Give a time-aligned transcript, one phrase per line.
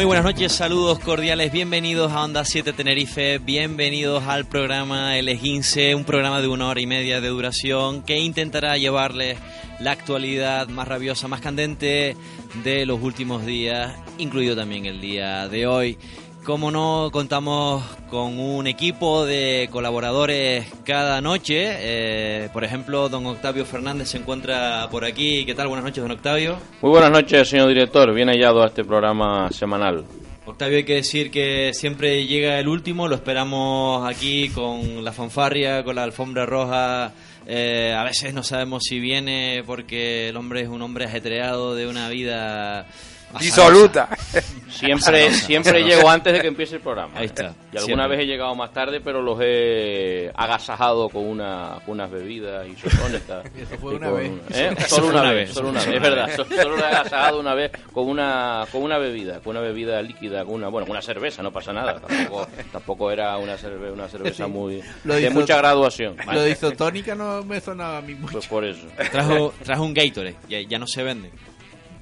[0.00, 5.94] Muy buenas noches, saludos cordiales, bienvenidos a Onda 7 Tenerife, bienvenidos al programa El Esguince,
[5.94, 9.36] un programa de una hora y media de duración que intentará llevarles
[9.78, 12.16] la actualidad más rabiosa, más candente
[12.64, 15.98] de los últimos días, incluido también el día de hoy.
[16.44, 21.66] Como no, contamos con un equipo de colaboradores cada noche.
[21.66, 25.44] Eh, por ejemplo, don Octavio Fernández se encuentra por aquí.
[25.44, 25.68] ¿Qué tal?
[25.68, 26.56] Buenas noches, don Octavio.
[26.80, 28.12] Muy buenas noches, señor director.
[28.14, 30.04] Bien hallado a este programa semanal.
[30.46, 33.06] Octavio, hay que decir que siempre llega el último.
[33.06, 37.12] Lo esperamos aquí con la fanfarria, con la alfombra roja.
[37.46, 41.86] Eh, a veces no sabemos si viene porque el hombre es un hombre ajetreado de
[41.86, 42.86] una vida
[43.38, 44.08] Disoluta.
[44.70, 47.12] Siempre, siempre llego antes de que empiece el programa.
[47.18, 47.54] Ahí está.
[47.72, 48.08] Y alguna Siempre.
[48.08, 52.70] vez he llegado más tarde, pero los he agasajado con una, con unas bebidas y
[52.72, 53.44] isotónicas.
[53.56, 54.32] Eso fue una con vez.
[54.58, 54.74] ¿eh?
[54.78, 55.94] Eso Solo fue una una vez, vez, solo una vez.
[55.94, 59.56] Es verdad, so- solo lo he agasajado una vez con una, con una bebida, con
[59.56, 62.00] una bebida líquida, con una, bueno, con una cerveza, no pasa nada.
[62.00, 64.50] Tampoco, tampoco era una, cerve- una cerveza Sí.
[64.50, 66.16] muy, Lo de hizo- mucha graduación.
[66.32, 68.32] Lo de isotónica no me sonaba a mí mucho.
[68.32, 68.86] Pues por eso.
[69.10, 71.30] Trajo, trajo un Gatorade, ya, ya no se vende.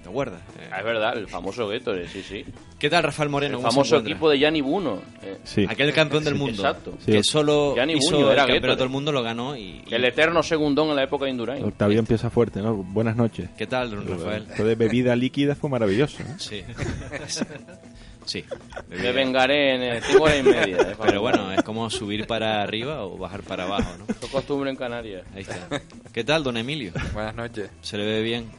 [0.09, 0.41] ¿Te acuerdas?
[0.59, 2.43] Eh, Ah, Es verdad, el famoso Gatorade, sí, sí.
[2.79, 3.57] ¿Qué tal Rafael Moreno?
[3.59, 5.03] El ¿Cómo se famoso equipo de Gianni Buno.
[5.23, 5.37] eh.
[5.45, 5.67] Sí.
[5.69, 6.63] Aquel campeón del mundo.
[6.63, 6.95] Exacto.
[7.05, 7.31] Que Sí.
[7.31, 8.79] solo Gianni hizo Buño, el era campeonato Gatorade.
[8.85, 9.83] del mundo, lo ganó y...
[9.87, 11.63] y- El eterno segundón en la época de Indurain.
[11.65, 12.75] Octavio empieza fuerte, ¿no?
[12.75, 13.51] Buenas noches.
[13.59, 14.47] ¿Qué tal, don Rafael?
[14.49, 16.23] Esto de bebida líquida fue maravilloso.
[16.23, 16.35] ¿eh?
[16.39, 16.63] Sí.
[18.25, 18.45] Sí.
[18.91, 20.77] Me vengaré en eh, cinco horas y media.
[20.83, 24.05] eh, Pero bueno, es como subir para arriba o bajar para abajo, ¿no?
[24.09, 25.25] Es costumbre en Canarias.
[25.35, 25.81] Ahí está.
[26.13, 26.93] ¿Qué tal, don Emilio?
[27.15, 27.71] Buenas noches.
[27.81, 28.51] ¿Se le ve bien?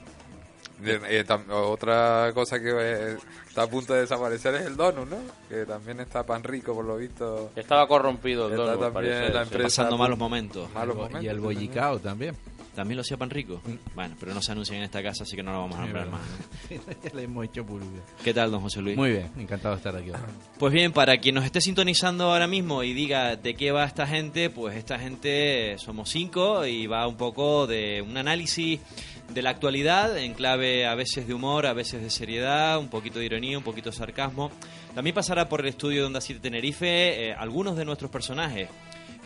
[0.86, 3.18] Eh, otra cosa que eh,
[3.48, 5.18] está a punto de desaparecer es el donut, ¿no?
[5.50, 7.52] Que también está pan rico, por lo visto.
[7.56, 10.70] Estaba corrompido el Está dono, al también la empresa- Pasando malos momentos.
[10.74, 12.36] Malos Y el bollicao también.
[12.36, 13.62] ¿También lo hacía pan rico?
[13.96, 16.10] Bueno, pero no se anuncia en esta casa, así que no lo vamos a nombrar
[16.10, 16.22] más.
[16.70, 18.04] Ya le hemos hecho publicidad.
[18.24, 18.98] ¿Qué tal, don José Luis?
[18.98, 20.12] Muy bien, encantado de estar aquí.
[20.58, 24.06] Pues bien, para quien nos esté sintonizando ahora mismo y diga de qué va esta
[24.06, 28.80] gente, pues esta gente eh, somos cinco y va un poco de un análisis
[29.34, 33.20] de la actualidad en clave a veces de humor, a veces de seriedad, un poquito
[33.20, 34.52] de ironía, un poquito de sarcasmo.
[34.96, 38.70] También pasará por el estudio de Onda 7 Tenerife eh, algunos de nuestros personajes.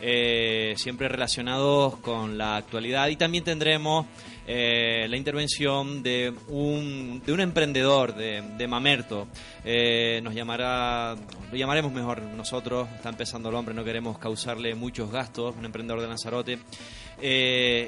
[0.06, 4.04] Eh, siempre relacionados con la actualidad y también tendremos
[4.46, 9.28] eh, la intervención de un, de un emprendedor de, de Mamerto.
[9.64, 11.16] Eh, nos llamará,
[11.50, 16.02] lo llamaremos mejor nosotros, está empezando el hombre, no queremos causarle muchos gastos, un emprendedor
[16.02, 16.58] de Lanzarote.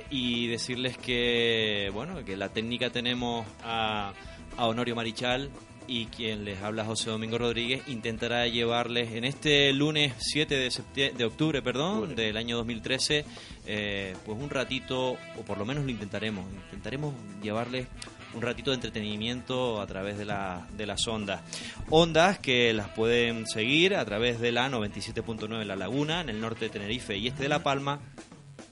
[0.09, 4.15] Y decirles que, bueno, que la técnica tenemos a,
[4.56, 5.50] a Honorio Marichal
[5.88, 11.24] y quien les habla José Domingo Rodríguez intentará llevarles en este lunes 7 de, de
[11.24, 13.24] octubre perdón, del año 2013
[13.66, 17.86] eh, pues un ratito o por lo menos lo intentaremos intentaremos llevarles
[18.34, 21.42] un ratito de entretenimiento a través de, la, de las ondas
[21.88, 26.41] ondas que las pueden seguir a través de la 97.9 en La Laguna en el
[26.41, 28.00] norte de Tenerife y este de La Palma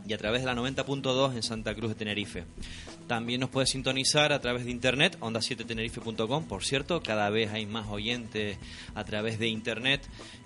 [0.06, 2.44] y a través de la 90.2 en Santa Cruz de Tenerife.
[3.06, 6.44] También nos puede sintonizar a través de internet, onda7tenerife.com.
[6.44, 8.59] Por cierto, cada vez hay más oyentes
[8.94, 10.00] a través de internet.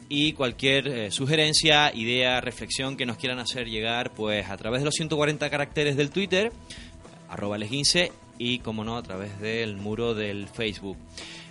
[0.08, 4.86] Y cualquier eh, sugerencia, idea, reflexión que nos quieran hacer llegar, pues a través de
[4.86, 6.50] los 140 caracteres del Twitter,
[7.28, 10.96] arroba les15 y, como no, a través del muro del Facebook.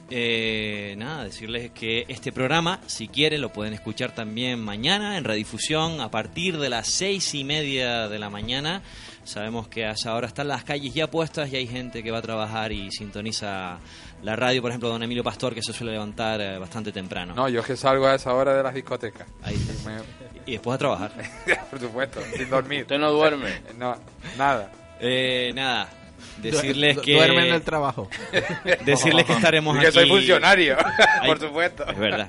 [0.09, 6.00] Eh, nada, decirles que este programa, si quieren, lo pueden escuchar también mañana en redifusión
[6.00, 8.81] a partir de las seis y media de la mañana.
[9.27, 12.19] Sabemos que a esa hora están las calles ya puestas y hay gente que va
[12.19, 13.77] a trabajar y sintoniza
[14.23, 14.61] la radio.
[14.61, 17.33] Por ejemplo, don Emilio Pastor, que se suele levantar eh, bastante temprano.
[17.35, 19.27] No, yo es que salgo a esa hora de las discotecas.
[19.43, 19.55] Ahí.
[19.55, 21.11] Y me- Y después a trabajar.
[21.69, 22.84] por supuesto, sin dormir.
[22.84, 23.61] Usted no duerme.
[23.78, 23.96] No,
[24.37, 24.72] nada.
[24.99, 25.90] Eh, nada,
[26.37, 27.14] decirles Du- que.
[27.16, 28.09] Duerme en el trabajo.
[28.85, 29.93] Decirles que estaremos Y que aquí.
[29.99, 30.78] soy funcionario,
[31.22, 31.85] Ay, por supuesto.
[31.87, 32.28] Es verdad,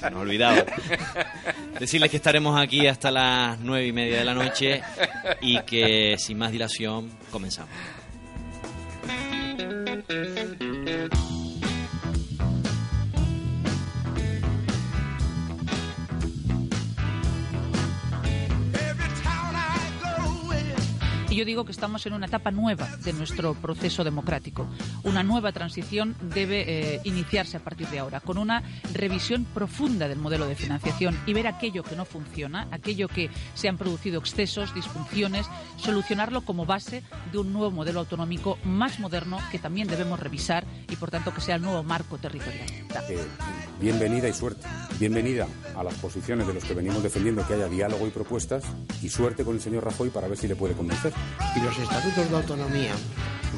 [0.00, 0.64] se nos olvidaba.
[1.78, 4.82] Decirles que estaremos aquí hasta las nueve y media de la noche
[5.40, 7.70] y que sin más dilación comenzamos.
[21.38, 24.66] Yo digo que estamos en una etapa nueva de nuestro proceso democrático.
[25.04, 26.64] Una nueva transición debe
[26.96, 31.34] eh, iniciarse a partir de ahora, con una revisión profunda del modelo de financiación y
[31.34, 35.46] ver aquello que no funciona, aquello que se han producido excesos, disfunciones,
[35.76, 40.96] solucionarlo como base de un nuevo modelo autonómico más moderno que también debemos revisar y,
[40.96, 42.66] por tanto, que sea el nuevo marco territorial.
[43.08, 43.18] Eh,
[43.80, 44.66] bienvenida y suerte.
[44.98, 45.46] Bienvenida
[45.76, 48.64] a las posiciones de los que venimos defendiendo que haya diálogo y propuestas
[49.00, 51.12] y suerte con el señor Rajoy para ver si le puede convencer.
[51.56, 52.92] Y los estatutos de autonomía,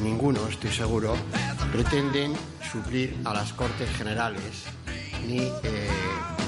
[0.02, 1.14] ninguno estoy seguro,
[1.72, 2.34] pretenden
[2.72, 4.64] suplir a las Cortes Generales
[5.26, 5.88] ni, eh,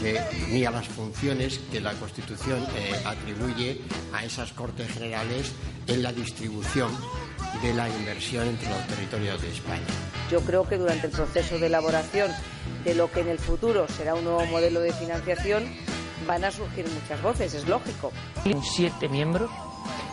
[0.03, 0.21] de-
[0.51, 3.81] ni a las funciones que la Constitución eh, atribuye
[4.13, 5.53] a esas Cortes Generales
[5.87, 6.91] en la distribución
[7.63, 9.83] de la inversión entre los territorios de España.
[10.31, 12.31] Yo creo que durante el proceso de elaboración
[12.85, 15.65] de lo que en el futuro será un nuevo modelo de financiación
[16.27, 18.11] van a surgir muchas voces, es lógico.
[18.63, 19.51] Siete miembros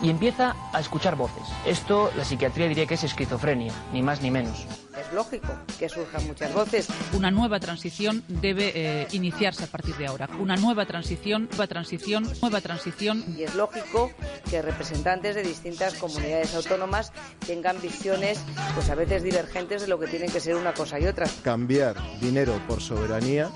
[0.02, 1.42] y empieza a escuchar voces.
[1.66, 4.66] Esto la psiquiatría diría que es esquizofrenia, ni más ni menos.
[4.98, 5.48] Es lógico
[5.78, 6.88] que surjan muchas voces.
[7.14, 10.28] Una nueva transición debe eh, iniciarse a partir de ahora.
[10.38, 13.24] Una nueva transición, nueva transición, nueva transición.
[13.36, 14.10] Y es lógico
[14.50, 17.12] que representantes de distintas comunidades autónomas
[17.46, 18.40] tengan visiones,
[18.74, 21.26] pues a veces divergentes de lo que tienen que ser una cosa y otra.
[21.42, 23.50] Cambiar dinero por soberanía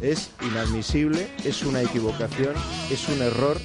[0.00, 2.54] es inadmisible, es una equivocación,
[2.90, 3.58] es un error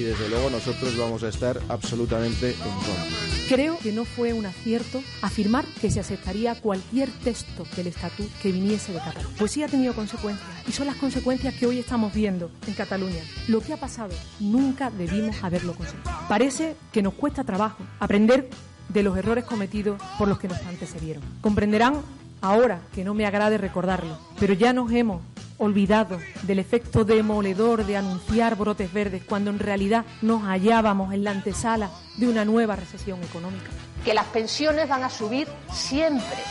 [0.00, 3.04] y desde luego nosotros vamos a estar absolutamente en contra.
[3.48, 8.50] Creo que no fue un acierto afirmar que se aceptaría cualquier texto del estatut que
[8.50, 9.36] viniese de Cataluña.
[9.38, 13.22] Pues sí ha tenido consecuencias y son las consecuencias que hoy estamos viendo en Cataluña.
[13.48, 16.10] Lo que ha pasado nunca debimos haberlo conseguido.
[16.28, 18.48] Parece que nos cuesta trabajo aprender
[18.88, 21.22] de los errores cometidos por los que nos antecedieron.
[21.42, 22.00] Comprenderán
[22.40, 25.20] ahora que no me agrade recordarlo, pero ya nos hemos
[25.60, 31.30] olvidado del efecto demoledor de anunciar brotes verdes cuando en realidad nos hallábamos en la
[31.30, 33.70] antesala de una nueva recesión económica.
[34.04, 36.42] que las pensiones van a subir siempre.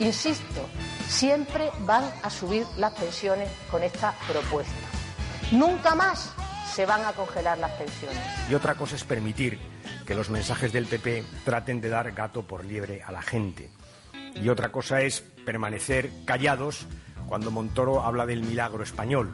[0.00, 0.68] Insisto,
[1.08, 4.74] siempre van a subir las pensiones con esta propuesta.
[5.52, 6.32] Nunca más
[6.74, 8.18] se van a congelar las pensiones.
[8.50, 9.58] Y otra cosa es permitir
[10.04, 13.70] que los mensajes del PP traten de dar gato por liebre a la gente.
[14.34, 16.86] Y otra cosa es permanecer callados
[17.28, 19.30] cuando Montoro habla del milagro español,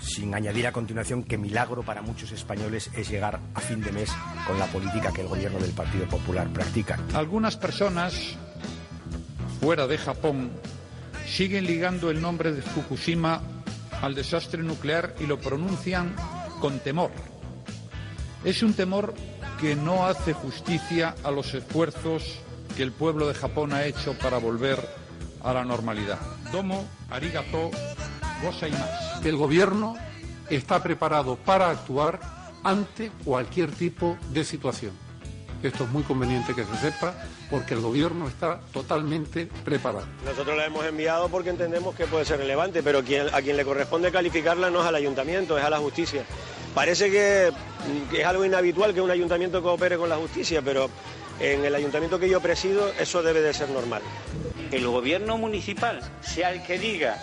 [0.00, 4.10] sin añadir a continuación que milagro para muchos españoles es llegar a fin de mes
[4.46, 6.98] con la política que el gobierno del Partido Popular practica.
[7.14, 8.36] Algunas personas
[9.60, 10.50] fuera de Japón
[11.26, 13.42] siguen ligando el nombre de Fukushima
[14.00, 16.14] al desastre nuclear y lo pronuncian
[16.60, 17.10] con temor.
[18.44, 19.14] Es un temor
[19.60, 22.40] que no hace justicia a los esfuerzos
[22.76, 24.99] que el pueblo de Japón ha hecho para volver
[25.42, 26.18] a la normalidad.
[26.52, 27.70] Domo, arigato,
[28.42, 29.24] gozaimasu.
[29.24, 29.96] El gobierno
[30.48, 32.20] está preparado para actuar
[32.62, 34.92] ante cualquier tipo de situación.
[35.62, 37.14] Esto es muy conveniente que se sepa
[37.50, 40.06] porque el gobierno está totalmente preparado.
[40.24, 43.64] Nosotros la hemos enviado porque entendemos que puede ser relevante, pero quien, a quien le
[43.64, 46.24] corresponde calificarla no es al ayuntamiento, es a la justicia.
[46.74, 47.52] Parece que,
[48.10, 50.88] que es algo inhabitual que un ayuntamiento coopere con la justicia, pero
[51.40, 54.02] en el ayuntamiento que yo presido eso debe de ser normal.
[54.72, 57.16] El gobierno municipal sea el que diga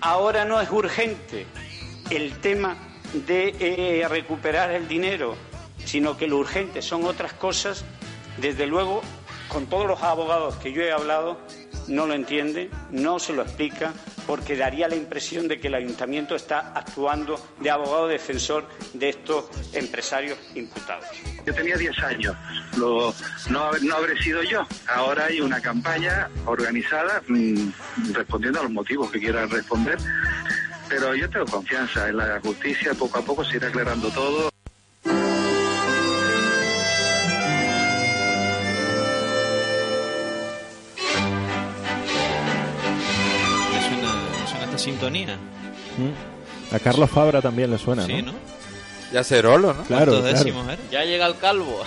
[0.00, 1.46] ahora no es urgente
[2.10, 2.76] el tema
[3.26, 5.36] de eh, recuperar el dinero,
[5.84, 7.84] sino que lo urgente son otras cosas,
[8.38, 9.02] desde luego,
[9.48, 11.38] con todos los abogados que yo he hablado,
[11.88, 13.92] no lo entiende, no se lo explica,
[14.26, 19.46] porque daría la impresión de que el ayuntamiento está actuando de abogado defensor de estos
[19.72, 21.06] empresarios imputados.
[21.46, 22.36] Yo tenía 10 años,
[22.76, 23.14] no,
[23.48, 24.66] no habré sido yo.
[24.86, 27.70] Ahora hay una campaña organizada mm,
[28.12, 29.96] respondiendo a los motivos que quieran responder,
[30.88, 34.50] pero yo tengo confianza en la justicia, poco a poco se irá aclarando todo.
[44.78, 45.36] Esta sintonía.
[45.36, 46.74] Mm.
[46.74, 48.32] A Carlos Fabra también le suena, Sí, ¿no?
[48.32, 48.38] ¿no?
[49.12, 49.84] Ya Cerolo, ¿no?
[49.84, 50.22] Claro.
[50.90, 51.82] Ya llega el calvo.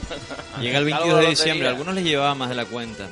[0.60, 1.68] Llega el calvo 22 de diciembre.
[1.68, 3.08] Algunos les llevaba más de la cuenta.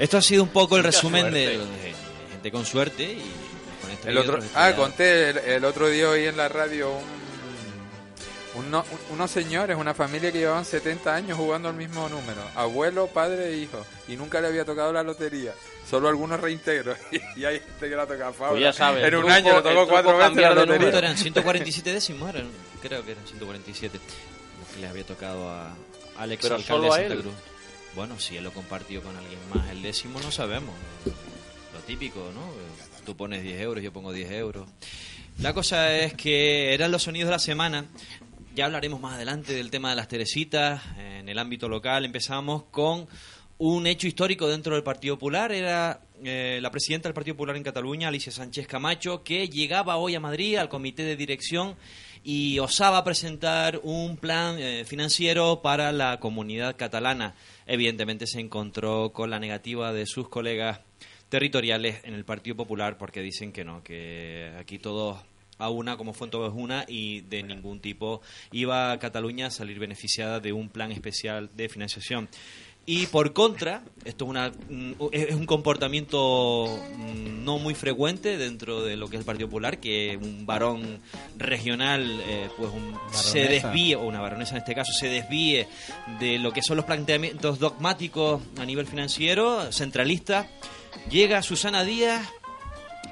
[0.00, 1.38] Esto ha sido un poco el Mucha resumen suerte.
[1.38, 1.94] de, de
[2.32, 3.22] gente con suerte y
[3.82, 7.17] con este El otro, ah, conté el, el otro día hoy en la radio un,
[8.54, 13.48] uno- unos señores, una familia que llevaban 70 años jugando al mismo número, abuelo, padre
[13.50, 15.52] e hijo, y nunca le había tocado la lotería,
[15.88, 16.96] solo algunos reintegros,
[17.36, 18.50] y hay gente que la toca a Fabra.
[18.52, 20.78] Pues ya sabes, en el un truco- año le tocó cuatro veces la lotería.
[20.78, 21.16] ¿Cuánto eran?
[21.18, 22.48] 147 décimos eran.
[22.82, 23.98] Creo que eran 147.
[24.60, 25.74] Los que les había tocado a
[26.18, 27.20] Alex Pero alcalde solo a de Santa él.
[27.22, 27.34] Cruz.
[27.94, 30.74] Bueno, si él lo compartió con alguien más, el décimo no sabemos.
[31.74, 32.40] Lo típico, ¿no?
[33.04, 34.68] Tú pones 10 euros, yo pongo 10 euros.
[35.40, 37.86] La cosa es que eran los sonidos de la semana.
[38.58, 40.82] Ya hablaremos más adelante del tema de las Teresitas.
[40.98, 43.06] En el ámbito local empezamos con
[43.58, 45.52] un hecho histórico dentro del Partido Popular.
[45.52, 50.16] Era eh, la presidenta del Partido Popular en Cataluña, Alicia Sánchez Camacho, que llegaba hoy
[50.16, 51.76] a Madrid al comité de dirección
[52.24, 57.36] y osaba presentar un plan eh, financiero para la comunidad catalana.
[57.64, 60.80] Evidentemente se encontró con la negativa de sus colegas
[61.28, 65.27] territoriales en el Partido Popular porque dicen que no, que aquí todos
[65.58, 68.20] a una como fue en todos una y de ningún tipo
[68.52, 72.28] iba a Cataluña a salir beneficiada de un plan especial de financiación.
[72.90, 78.82] Y por contra, esto es, una, mm, es un comportamiento mm, no muy frecuente dentro
[78.82, 81.00] de lo que es el Partido Popular, que un varón
[81.36, 85.66] regional eh, pues un- se desvíe, o una baronesa en este caso, se desvíe
[86.18, 90.48] de lo que son los planteamientos dogmáticos a nivel financiero, centralista.
[91.10, 92.26] Llega Susana Díaz,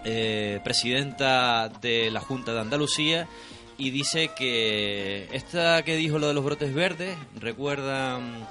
[0.07, 3.29] eh, presidenta de la Junta de Andalucía,
[3.77, 8.47] y dice que esta que dijo lo de los brotes verdes, recuerdan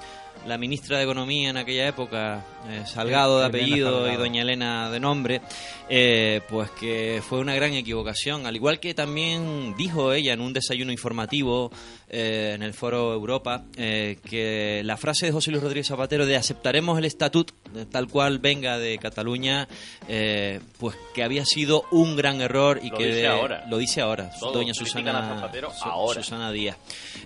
[0.46, 5.00] la ministra de Economía en aquella época, eh, Salgado de apellido y doña Elena de
[5.00, 5.40] nombre,
[5.88, 8.46] eh, pues que fue una gran equivocación.
[8.46, 11.70] Al igual que también dijo ella en un desayuno informativo
[12.08, 16.98] eh, en el Foro Europa, que la frase de José Luis Rodríguez Zapatero de aceptaremos
[16.98, 17.50] el estatut
[17.90, 19.68] tal cual venga de Cataluña,
[20.78, 23.64] pues que había sido un gran error y Lo que dice de- ahora.
[23.68, 26.22] lo dice ahora, Todos doña Susana, Su- ahora.
[26.22, 26.76] Susana Díaz.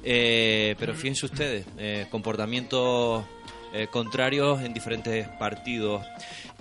[0.02, 1.66] Pero fíjense ustedes,
[2.10, 3.24] comportamientos
[3.72, 6.04] eh, contrarios en diferentes partidos.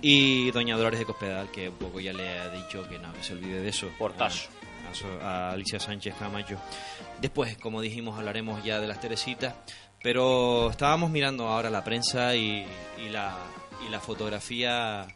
[0.02, 3.22] Y doña Dolores de Cospedal, que un poco ya le ha dicho que no, que
[3.22, 3.88] se olvide de eso.
[3.98, 4.48] Portazo.
[5.22, 6.58] A, Alicia Sánchez Camacho.
[7.20, 9.54] Después, como dijimos, hablaremos ya de las Teresitas.
[10.02, 12.66] Pero estábamos mirando ahora la prensa y,
[12.98, 13.36] y la,
[13.86, 15.06] y la fotografía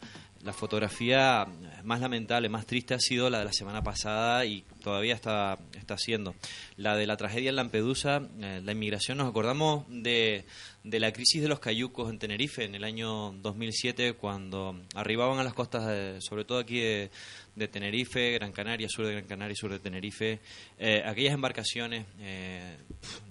[0.45, 1.47] la fotografía
[1.85, 5.97] más lamentable, más triste ha sido la de la semana pasada y todavía está, está
[5.99, 6.35] siendo.
[6.77, 10.45] La de la tragedia en Lampedusa, eh, la inmigración, nos acordamos de,
[10.83, 15.45] de la crisis de los cayucos en Tenerife en el año 2007 cuando arribaban a
[15.45, 17.11] las costas, de- sobre todo aquí de,
[17.55, 20.41] de Tenerife, Gran Canaria, sur de Gran Canaria y sur de Tenerife,
[20.79, 22.77] eh, aquellas embarcaciones eh,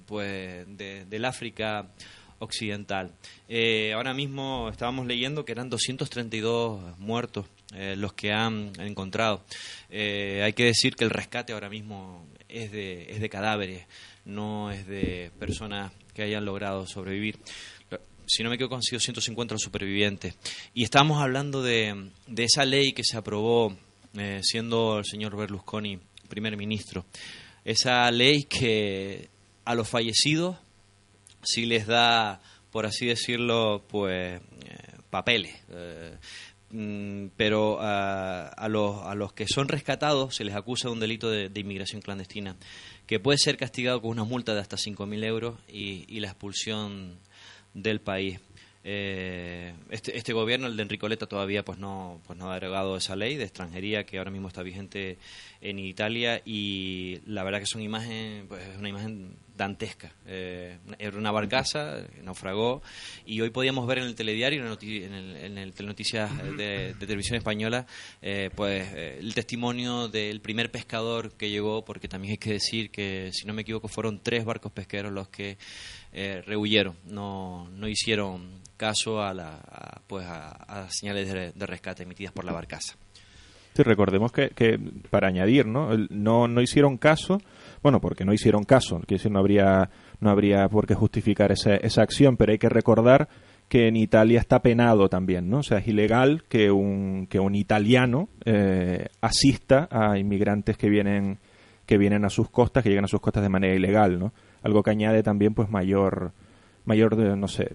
[0.06, 1.90] pues de- del África
[2.40, 3.14] occidental.
[3.48, 7.46] Eh, ahora mismo estábamos leyendo que eran 232 muertos
[7.76, 9.44] eh, los que han encontrado.
[9.90, 13.86] Eh, hay que decir que el rescate ahora mismo es de, es de cadáveres,
[14.26, 17.40] no es de personas que hayan logrado sobrevivir.
[18.26, 20.36] Si no me equivoco, han sido 150 los supervivientes.
[20.74, 23.76] Y estábamos hablando de, de esa ley que se aprobó
[24.18, 26.00] eh, siendo el señor Berlusconi
[26.30, 27.06] primer ministro.
[27.66, 29.30] Esa ley que
[29.66, 30.58] a los fallecidos
[31.42, 32.40] sí les da,
[32.72, 34.42] por así decirlo, pues
[35.10, 35.56] papeles.
[37.38, 41.30] Pero a, a los, a los que son rescatados se les acusa de un delito
[41.30, 42.56] de, de inmigración clandestina,
[43.06, 47.18] que puede ser castigado con una multa de hasta 5.000 euros y, la expulsión
[47.74, 48.40] del país.
[48.86, 53.16] Eh, este, este gobierno, el de Enricoleta, todavía pues no, pues no ha derogado esa
[53.16, 55.18] ley de extranjería que ahora mismo está vigente
[55.62, 60.12] en Italia y la verdad que una imagen, pues, es una imagen dantesca.
[60.26, 62.82] Eh, era una barcaza, naufragó
[63.26, 66.94] y hoy podíamos ver en el telediario, en el, en el, en el Telenoticias de,
[66.94, 67.86] de Televisión Española,
[68.22, 72.90] eh, pues eh, el testimonio del primer pescador que llegó, porque también hay que decir
[72.90, 75.58] que, si no me equivoco, fueron tres barcos pesqueros los que
[76.12, 82.04] eh, rehuyeron, no, no hicieron caso a, la, pues a, las señales de, de rescate
[82.04, 82.96] emitidas por la barcaza.
[83.76, 84.80] Sí, recordemos que, que,
[85.10, 85.98] para añadir, ¿no?
[86.10, 87.42] No, no hicieron caso,
[87.84, 89.90] bueno, porque no hicieron caso, decir, no habría,
[90.22, 93.28] no habría por qué justificar esa, esa acción, pero hay que recordar
[93.68, 95.60] que en Italia está penado también, ¿no?
[95.60, 101.40] O sea, es ilegal que un, que un italiano eh, asista a inmigrantes que vienen,
[101.86, 104.32] que vienen a sus costas, que llegan a sus costas de manera ilegal, ¿no?
[104.62, 106.32] Algo que añade también, pues, mayor,
[106.86, 107.72] mayor, no sé,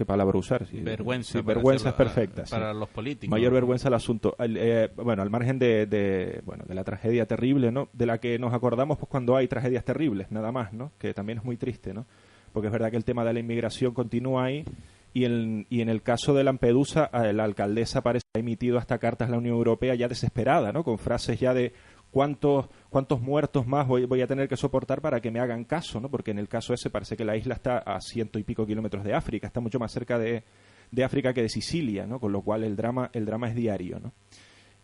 [0.00, 0.66] ¿qué palabra usar?
[0.66, 2.46] Sí, Vergüenza sí, vergüenza es perfecta.
[2.46, 2.52] sí.
[2.52, 3.30] para los políticos.
[3.30, 4.34] Mayor vergüenza el asunto.
[4.38, 7.90] Eh, bueno, al margen de, de, bueno, de la tragedia terrible, ¿no?
[7.92, 10.90] De la que nos acordamos pues cuando hay tragedias terribles, nada más, ¿no?
[10.96, 12.06] Que también es muy triste, ¿no?
[12.54, 14.64] Porque es verdad que el tema de la inmigración continúa ahí
[15.12, 18.78] y, el, y en el caso de Lampedusa, eh, la alcaldesa parece que ha emitido
[18.78, 20.82] hasta cartas a la Unión Europea ya desesperada, ¿no?
[20.82, 21.74] Con frases ya de
[22.10, 26.00] cuántos cuántos muertos más voy, voy a tener que soportar para que me hagan caso,
[26.00, 26.10] ¿no?
[26.10, 29.04] Porque en el caso ese parece que la isla está a ciento y pico kilómetros
[29.04, 30.42] de África, está mucho más cerca de,
[30.90, 32.18] de África que de Sicilia, ¿no?
[32.20, 34.12] Con lo cual el drama el drama es diario, ¿no?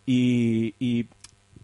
[0.07, 1.09] Y,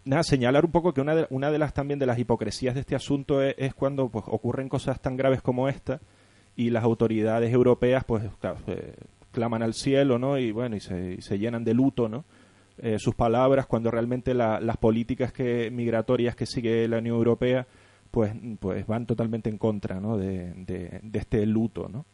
[0.03, 2.81] nada, señalar un poco que una de, una de las también de las hipocresías de
[2.81, 6.01] este asunto es, cuando pues ocurren cosas tan graves como esta
[6.57, 8.23] y las autoridades europeas pues
[9.31, 10.37] claman al cielo, ¿no?
[10.37, 12.25] Y bueno, y se, y se llenan de luto, ¿no?
[12.79, 17.67] Eh, sus palabras cuando realmente la- las políticas que migratorias que sigue la Unión Europea
[18.09, 20.17] pues pues van totalmente en contra ¿no?
[20.17, 22.05] de, de- este luto ¿no?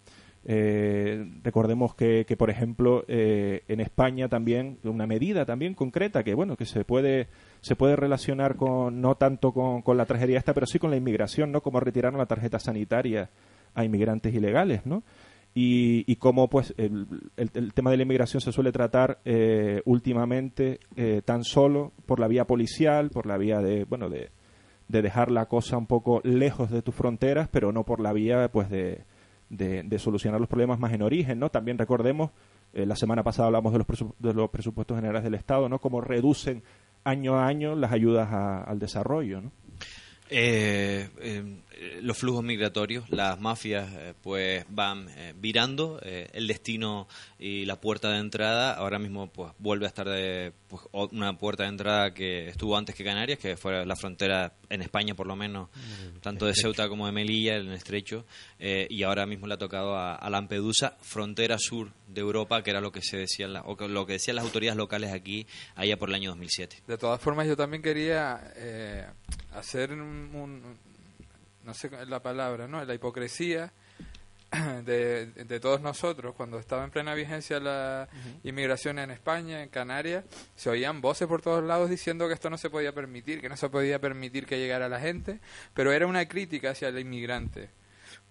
[0.46, 6.34] Eh, recordemos que, que, por ejemplo eh, en España también una medida también concreta que
[6.34, 7.28] bueno que se puede
[7.62, 10.98] se puede relacionar con no tanto con, con la tragedia esta pero sí con la
[10.98, 13.30] inmigración no como retiraron la tarjeta sanitaria
[13.76, 15.04] a inmigrantes ilegales no
[15.62, 17.06] y, cómo pues el,
[17.38, 22.28] el- tema de la inmigración se suele tratar eh, últimamente eh, tan solo por la
[22.28, 24.30] vía policial por la vía de bueno de,
[24.88, 28.50] de dejar la cosa un poco lejos de tus fronteras pero no por la vía
[28.52, 29.04] pues de
[30.00, 31.50] solucionar los problemas más en origen, ¿no?
[31.50, 32.30] También recordemos,
[32.74, 33.88] eh, la semana pasada hablamos de los,
[34.20, 35.80] de los presupuestos generales del Estado, ¿no?
[35.80, 36.62] Cómo reducen
[37.04, 39.52] año a año las ayudas a- al desarrollo, ¿no?
[42.02, 47.08] Los flujos migratorios, las mafias, eh, pues van eh, virando eh, el destino
[47.38, 48.74] y la puerta de entrada.
[48.74, 52.96] Ahora mismo, pues vuelve a estar de, pues, una puerta de entrada que estuvo antes
[52.96, 55.70] que Canarias, que fue la frontera en España, por lo menos,
[56.22, 56.54] tanto de.
[56.56, 58.26] Ceuta como de Melilla, en el estrecho.
[58.60, 62.72] eh, y ahora mismo le ha tocado a, a Lampedusa, frontera sur de Europa, que
[62.72, 65.48] era lo que se decía, la- o que- lo que decían las autoridades locales aquí,
[65.76, 66.84] allá por el año 2007.
[66.88, 69.06] De todas formas, yo también quería eh,
[69.54, 70.02] hacer un,
[70.36, 70.89] un-
[71.70, 72.84] no sé la palabra, ¿no?
[72.84, 73.72] La hipocresía
[74.84, 76.34] de, de todos nosotros.
[76.34, 78.10] Cuando estaba en plena vigencia la
[78.44, 82.58] inmigración en España, en Canarias, se oían voces por todos lados diciendo que esto no
[82.58, 85.42] se podía permitir, que no se podía permitir que llegara la gente,
[85.76, 87.70] pero era una crítica hacia el inmigrante.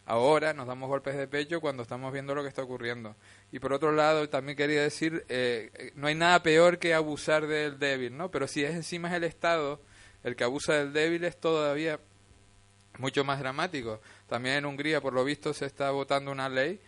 [0.04, 3.14] Ahora nos damos golpes de pecho cuando estamos viendo lo que está ocurriendo.
[3.52, 7.47] Y por otro lado, también quería decir, eh, eh, no hay nada peor que abusar
[7.47, 8.33] del débil, ¿no?
[8.33, 9.80] Pero si es encima es el Estado
[10.25, 12.00] el que abusa del débil es todavía
[12.99, 14.00] mucho más dramático.
[14.28, 16.81] También en Hungría, por lo visto, se está votando una ley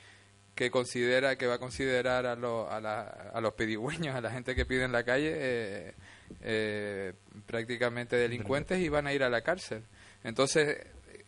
[0.54, 4.30] que considera que va a considerar a, lo- a, la- a los pedigüeños, a la
[4.30, 5.94] gente que pide en la calle, eh,
[6.42, 7.12] eh,
[7.46, 9.82] prácticamente delincuentes y van a ir a la cárcel.
[10.24, 10.76] Entonces,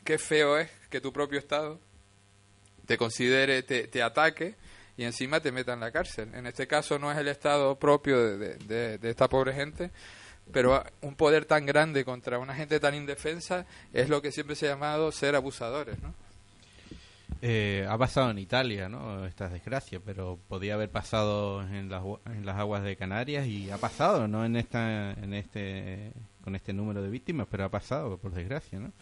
[0.05, 1.81] qué feo es que tu propio Estado
[2.87, 4.57] te considere, te, te ataque
[4.97, 6.29] y encima te meta en la cárcel.
[6.35, 8.57] En este caso no es el Estado propio de,
[8.99, 9.91] de- esta pobre gente,
[10.51, 14.67] pero un poder tan grande contra una gente tan indefensa es lo que siempre se
[14.67, 16.15] ha llamado ser abusadores, ¿no?
[17.45, 19.27] Eh, ha pasado en Italia, ¿no?
[19.27, 23.79] Estas desgracias, pero podía haber pasado en las, en las aguas de Canarias y ha
[23.79, 26.13] pasado, no en esta, en este,
[26.45, 28.93] con este número de víctimas, pero ha pasado, por desgracia, ¿no?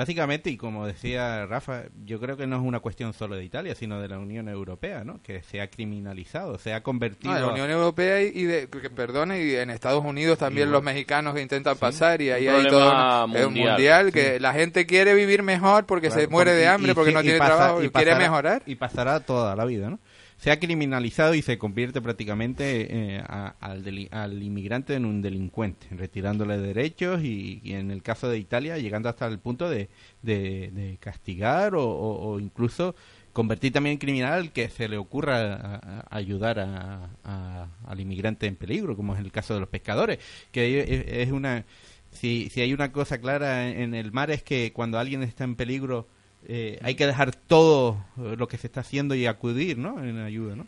[0.00, 3.74] Básicamente, y como decía Rafa, yo creo que no es una cuestión solo de Italia,
[3.74, 5.20] sino de la Unión Europea, ¿no?
[5.22, 7.34] Que se ha criminalizado, se ha convertido...
[7.34, 10.82] No, la Unión Europea y, de, que perdone, y en Estados Unidos también Y los
[10.82, 13.68] mexicanos que intentan pasar y ahí hay todo problema un, es un mundial.
[13.74, 17.12] mundial que la gente quiere vivir mejor porque Claro, se muere de hambre, y porque
[17.12, 18.62] no y tiene pasa- trabajo y y, quiere pasará- mejorar.
[18.64, 19.98] Y pasará toda la vida, ¿no?
[20.40, 25.86] Se ha criminalizado y se convierte prácticamente eh, a- al, al inmigrante en un delincuente,
[25.90, 29.90] retirándole derechos y, en el caso de Italia llegando hasta el punto de,
[30.22, 32.94] de- castigar o, incluso
[33.34, 38.56] convertir también en criminal al que se le ocurra a- ayudar a- al inmigrante en
[38.56, 40.18] peligro, como es el caso de los pescadores,
[40.52, 41.64] que es, una...
[42.12, 45.54] Si, si hay una cosa clara en el mar es que cuando alguien está en
[45.54, 46.08] peligro
[46.46, 50.02] eh, hay que dejar todo eh, lo que se está haciendo y acudir, ¿no?
[50.02, 50.66] En ayuda, ¿no?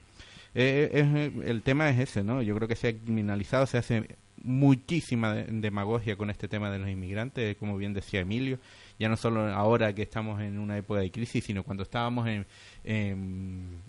[0.55, 2.43] Eh, es- el tema es ese, ¿no?
[2.43, 6.79] Yo creo que se ha criminalizado, se hace muchísima de- demagogia con este tema de
[6.79, 8.59] los inmigrantes, como bien decía Emilio,
[8.99, 12.45] ya no solo ahora que estamos en una época de crisis, sino cuando estábamos en,
[12.85, 13.81] en,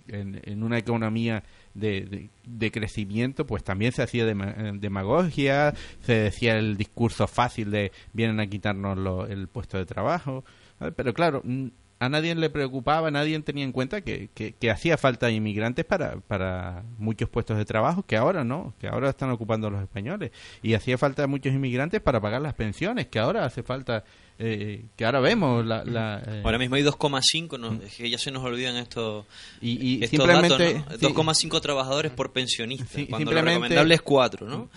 [0.63, 1.43] una economía
[1.73, 2.29] de, de-
[2.71, 8.39] crecimiento, pues también se hacía dema- eh, demagogia, se decía el discurso fácil de vienen
[8.39, 10.43] a quitarnos lo- el puesto de trabajo,
[10.83, 10.91] ¿vale?
[10.93, 11.67] pero claro, mm,
[11.99, 16.17] a nadie le preocupaba, nadie tenía en cuenta que, que, que hacía falta inmigrantes para,
[16.19, 20.31] para muchos puestos de trabajo, que ahora no, que ahora están ocupando los españoles.
[20.61, 24.03] Y hacía falta muchos inmigrantes para pagar las pensiones, que ahora hace falta,
[24.37, 25.85] eh, que ahora vemos la...
[25.85, 29.25] la, eh, Ahora mismo hay 2,5, no, es que ya se nos olvidan estos,
[29.61, 31.07] Y- y estos simplemente- datos, ¿no?
[31.07, 31.13] sí.
[31.49, 34.69] 2,5 trabajadores por pensionista, Sí, cuando simplemente- lo recomendable es 4, ¿no?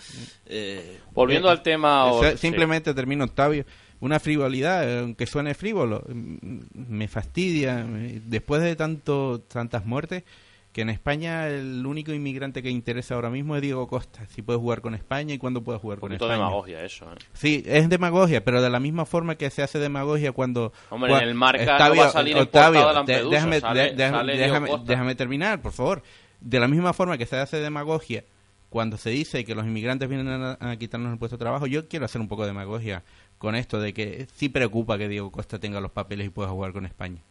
[0.45, 2.05] Eh, Volviendo Eh, al tema...
[2.05, 3.65] o- simplemente termino, Octavio.
[3.99, 7.85] Una frivolidad, aunque suene frívolo, me fastidia.
[8.25, 10.23] Después de tanto tantas muertes,
[10.71, 14.27] que en España el único inmigrante que interesa ahora mismo es Diego Costa.
[14.27, 16.33] Si puede jugar con España y cuándo puede jugar Un con España.
[16.33, 17.15] demagogia eso, ¿eh?
[17.33, 20.71] Sí, es demagogia, pero de la misma forma que se hace demagogia cuando...
[20.91, 24.83] Hombre, en el Marca no va a salir Octavio, Lampedusa, déjame, sale- déjame- sale déjame-
[24.85, 26.03] déjame terminar, por favor.
[26.41, 28.23] De la misma forma que se hace demagogia
[28.69, 31.87] cuando se dice que los inmigrantes vienen a, a quitarnos el puesto de trabajo, yo
[31.87, 33.01] quiero hacer un poco de demagogia
[33.37, 36.73] con esto de que sí preocupa que Diego Costa tenga los papeles y pueda jugar
[36.73, 37.21] con España.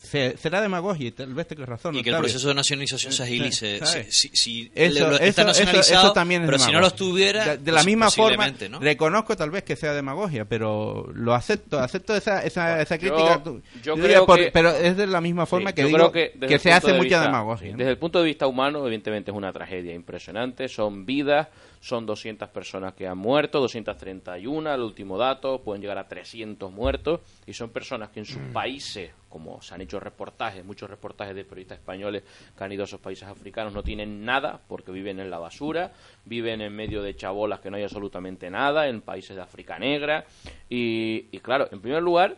[0.00, 1.94] Se- será demagogia y tal vez tengas razón.
[1.96, 3.84] y que el proceso de nacionalización se agilice.
[3.84, 6.78] Si, si- si Eso, lo- eso- está eso- nacionalizado, eso también es pero si no
[6.78, 6.80] demagogia.
[6.80, 11.10] lo estuviera, de, de la pues misma forma reconozco tal vez que sea demagogia pero
[11.12, 15.06] lo acepto acepto esa esa, esa crítica yo Yo creo por- que- pero es de
[15.08, 17.72] la misma forma Sí, que digo que, que se hace de mucha vista- demagogia sí,
[17.72, 17.78] ¿no?
[17.78, 20.68] Desde el punto de vista humano, evidentemente es una tragedia impresionante.
[20.68, 21.48] Son vidas,
[21.80, 27.20] son 200 personas que han muerto, 231 el último dato, pueden llegar a 300 muertos
[27.46, 31.44] y son personas que en sus países, como se han hecho reportajes, muchos reportajes de
[31.44, 32.22] periodistas españoles
[32.56, 35.92] que han ido a esos países africanos, no tienen nada porque viven en la basura,
[36.26, 40.26] viven en medio de chabolas que no hay absolutamente nada, en países de África Negra
[40.68, 42.36] y, y claro, en primer lugar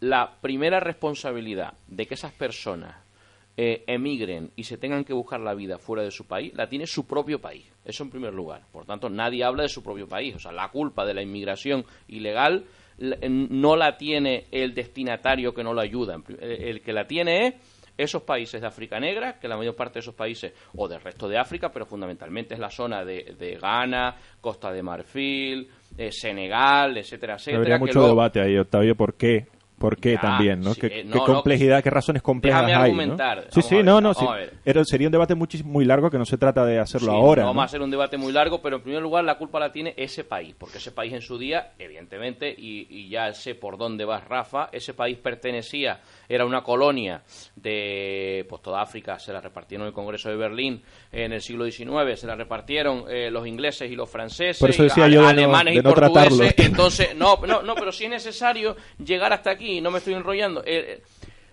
[0.00, 3.05] la primera responsabilidad de que esas personas
[3.56, 6.86] eh, emigren y se tengan que buscar la vida fuera de su país, la tiene
[6.86, 7.64] su propio país.
[7.84, 8.62] Eso en primer lugar.
[8.72, 10.34] Por tanto, nadie habla de su propio país.
[10.34, 12.64] O sea, la culpa de la inmigración ilegal
[12.98, 16.18] la- no la tiene el destinatario que no lo ayuda.
[16.40, 17.54] Eh, El que la tiene es
[17.98, 21.26] esos países de África Negra, que la mayor parte de esos países, o del resto
[21.28, 25.66] de África, pero fundamentalmente es la zona de, de Ghana, Costa de Marfil,
[25.96, 27.58] eh, Senegal, etcétera, etcétera.
[27.62, 29.46] Habría mucho luego- debate ahí, Octavio, ¿por qué?
[29.78, 30.60] ¿Por qué Ya, también?
[30.60, 30.72] ¿no?
[30.72, 32.78] sí, ¿Qué, eh, qué no, no, complejidad, qué razones complejas Déjame hay?
[32.78, 32.84] ¿no?
[33.02, 33.42] argumentar.
[33.50, 34.14] Sí, Vamos sí, a ver, no, no.
[34.14, 34.24] sí.
[34.26, 34.38] a.
[34.64, 37.42] Era- sería un debate muchis- muy largo que no se trata de hacerlo Sí, ahora.
[37.42, 37.50] No ¿no?
[37.50, 39.92] vamos a hacer un debate muy largo, pero en primer lugar la culpa la tiene
[39.98, 44.06] ese país, porque ese país en su día, evidentemente, y, y ya sé por dónde
[44.06, 47.22] va Rafa, ese país pertenecía, era una colonia
[47.56, 52.18] de pues toda África, se la repartieron el Congreso de Berlín en el siglo XIX,
[52.18, 55.20] se la repartieron eh, los ingleses y los franceses, Por eso y decía a- yo
[55.20, 56.64] de no- alemanes de y no portugueses, tratarlo.
[56.70, 60.62] entonces, no, no, no, pero si es necesario llegar hasta aquí, no me estoy enrollando.
[60.64, 60.66] eh,
[60.98, 61.02] eh,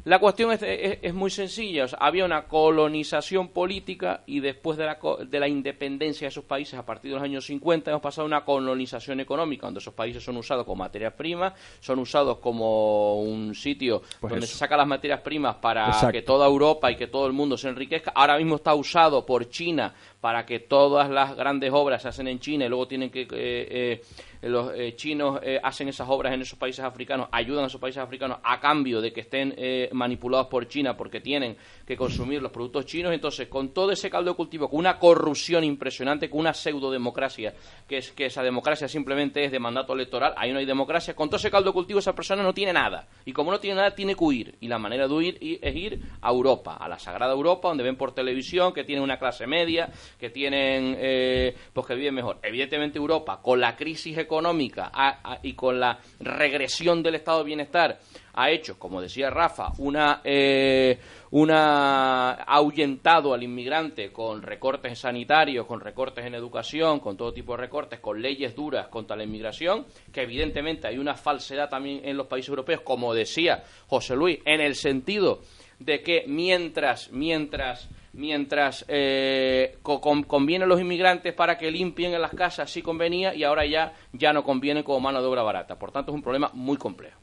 [0.06, 1.86] la cuestión es, es- es muy sencilla.
[1.86, 6.44] o sea, había una colonización política y después de la, de la independencia de esos
[6.44, 9.94] países, a partir de los años 50, hemos pasado a una colonización económica, donde esos
[9.94, 14.56] países son usados como materias primas, son usados como un sitio Pues donde eso.
[14.56, 16.12] se sacan las materias primas para Exacto.
[16.12, 18.12] que toda Europa y que todo el mundo se enriquezca.
[18.14, 22.40] Ahora mismo está usado por China para que todas las grandes obras se hacen en
[22.40, 23.24] China y luego tienen que...
[23.24, 24.02] eh, eh,
[24.44, 28.02] los eh, chinos eh, hacen esas obras en esos países africanos, ayudan a esos países
[28.02, 31.56] africanos a cambio de que estén eh, manipulados por China porque tienen
[31.86, 33.14] que consumir los productos chinos.
[33.14, 37.54] Entonces, con todo ese caldo de cultivo, con una corrupción impresionante, con una pseudodemocracia,
[37.88, 41.30] que es que esa democracia simplemente es de mandato electoral, ahí no hay democracia, con
[41.30, 43.08] todo ese caldo de cultivo esa persona no tiene nada.
[43.26, 44.56] Y como no tiene nada, tiene que huir.
[44.62, 47.96] Y la manera de huir es ir a Europa, a la Sagrada Europa, donde ven
[47.96, 52.40] por televisión que tienen una clase media, que tienen, eh, pues que viven mejor.
[52.44, 54.92] Evidentemente Europa, con la crisis económica
[55.42, 58.00] y con la regresión del estado de bienestar,
[58.34, 60.98] ha hecho, como decía Rafa, una, eh,
[61.32, 67.54] una ha ahuyentado al inmigrante con recortes sanitarios, con recortes en educación, con todo tipo
[67.54, 72.18] de recortes, con leyes duras contra la inmigración, que evidentemente hay una falsedad también en
[72.18, 75.42] los países europeos, como decía José Luis, en el sentido
[75.80, 82.14] de que mientras, mientras, mientras eh, co- con- conviene a los inmigrantes para que limpien
[82.14, 85.42] en las casas, sí convenía, y ahora ya, ya no conviene como mano de obra
[85.44, 85.78] barata.
[85.78, 87.20] Por tanto, es un problema muy complejo.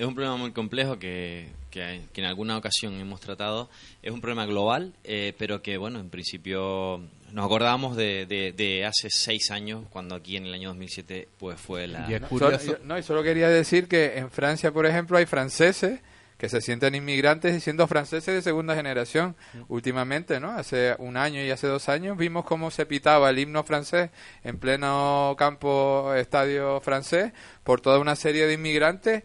[0.00, 3.68] Es un problema muy complejo que, que, que en alguna ocasión hemos tratado.
[4.02, 8.86] Es un problema global, eh, pero que, bueno, en principio nos acordamos de, de, de
[8.86, 12.06] hace seis años, cuando aquí en el año 2007 pues fue la...
[12.18, 16.00] No, solo, yo- no, y solo quería decir que en Francia, por ejemplo, hay franceses
[16.38, 19.36] que se sienten inmigrantes y siendo franceses de segunda generación.
[19.68, 20.50] Últimamente, ¿no?
[20.52, 24.08] Hace un año y hace dos años vimos cómo se pitaba el himno francés
[24.42, 29.22] en pleno campo estadio francés por toda una serie de inmigrantes,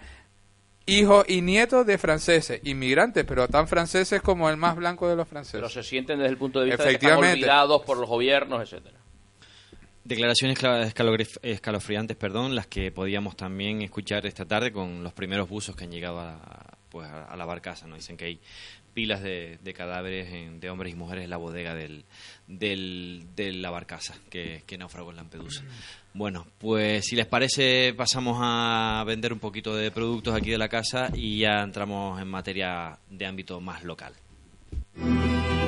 [0.86, 5.28] hijos y nietos de franceses, inmigrantes, pero tan franceses como el más blanco de los
[5.28, 5.60] franceses.
[5.60, 7.46] Pero se sienten desde el punto de vista de que están Efectivamente.
[7.46, 9.00] olvidados por los gobiernos, etcétera.
[10.04, 10.60] Declaraciones
[11.42, 15.92] escalofriantes, perdón, las que podíamos también escuchar esta tarde con los primeros buzos que han
[15.92, 17.88] llegado a, pues, a, a la barcaza.
[17.88, 17.96] ¿no?
[17.96, 18.40] Dicen que hay
[18.96, 22.06] pilas de, cadáveres de hombres y mujeres en la bodega del,
[22.48, 25.64] de la barcaza que, que naufragó en Lampedusa.
[26.14, 30.70] Bueno, pues si les parece pasamos a vender un poquito de productos aquí de la
[30.70, 34.14] casa y ya entramos en materia de ámbito más local.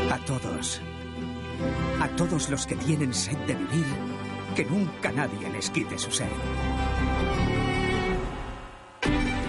[0.09, 0.81] A todos.
[1.99, 3.85] A todos los que tienen sed de vivir,
[4.55, 6.29] que nunca nadie les quite su sed.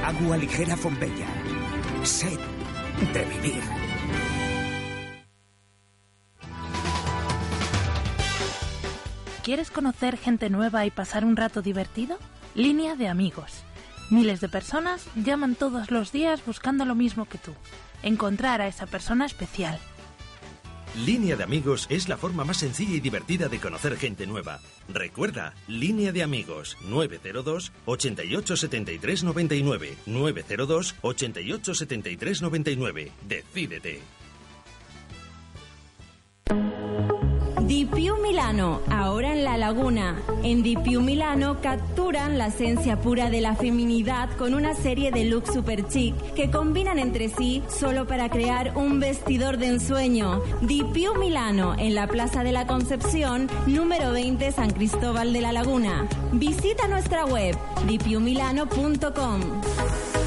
[0.05, 1.29] Agua ligera Fombella.
[2.03, 2.58] Sed
[3.13, 3.63] de vivir.
[9.43, 12.19] ¿Quieres conocer gente nueva y pasar un rato divertido?
[12.55, 13.63] Línea de amigos.
[14.11, 17.55] Miles de personas llaman todos los días buscando lo mismo que tú.
[18.03, 19.79] Encontrar a esa persona especial.
[20.97, 24.61] Línea de amigos es la forma más sencilla y divertida de conocer gente nueva.
[24.89, 33.13] Recuerda, Línea de amigos 902 88 73 99 902 88 73 99.
[33.27, 34.01] Decídete.
[37.69, 40.17] Più Milano, ahora en La Laguna.
[40.43, 45.53] En Più Milano capturan la esencia pura de la feminidad con una serie de looks
[45.53, 50.41] super chic que combinan entre sí solo para crear un vestidor de ensueño.
[50.95, 56.09] Più Milano, en la Plaza de la Concepción, número 20 San Cristóbal de la Laguna.
[56.33, 57.55] Visita nuestra web
[57.87, 60.18] dipiumilano.com.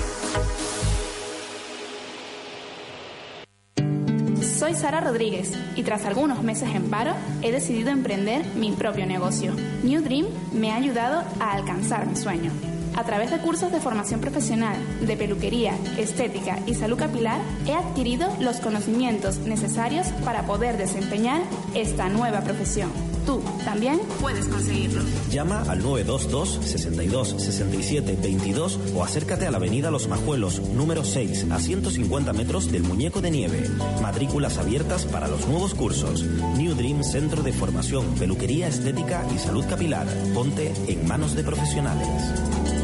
[4.61, 9.55] Soy Sara Rodríguez y tras algunos meses en paro he decidido emprender mi propio negocio.
[9.81, 12.51] New Dream me ha ayudado a alcanzar mi sueño.
[12.95, 18.27] A través de cursos de formación profesional, de peluquería, estética y salud capilar, he adquirido
[18.39, 21.41] los conocimientos necesarios para poder desempeñar
[21.73, 22.91] esta nueva profesión.
[23.25, 25.03] Tú también puedes conseguirlo.
[25.29, 31.47] Llama al 922 62 67 22 o acércate a la avenida Los Majuelos, número 6,
[31.51, 33.69] a 150 metros del Muñeco de Nieve.
[34.01, 36.23] Matrículas abiertas para los nuevos cursos.
[36.57, 40.07] New Dream Centro de Formación, Peluquería Estética y Salud Capilar.
[40.33, 42.80] Ponte en manos de profesionales.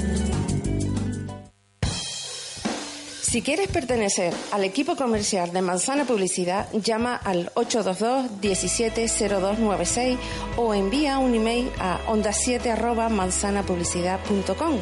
[3.29, 10.17] Si quieres pertenecer al equipo comercial de Manzana Publicidad, llama al 822 170296
[10.55, 14.79] o envía un email a onda7 manzanapublicidad.com.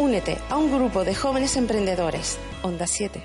[0.00, 2.38] Únete a un grupo de jóvenes emprendedores.
[2.64, 3.22] Onda 7.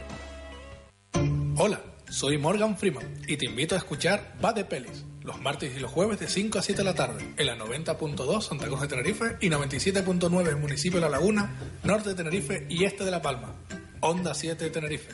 [1.58, 5.80] Hola, soy Morgan Freeman y te invito a escuchar Va de Pelis los martes y
[5.80, 8.88] los jueves de 5 a 7 de la tarde en la 90.2 Santa Cruz de
[8.88, 13.22] Tenerife y 97.9 en municipio de La Laguna, norte de Tenerife y este de La
[13.24, 13.56] Palma.
[14.02, 15.12] Onda 7 de Tenerife.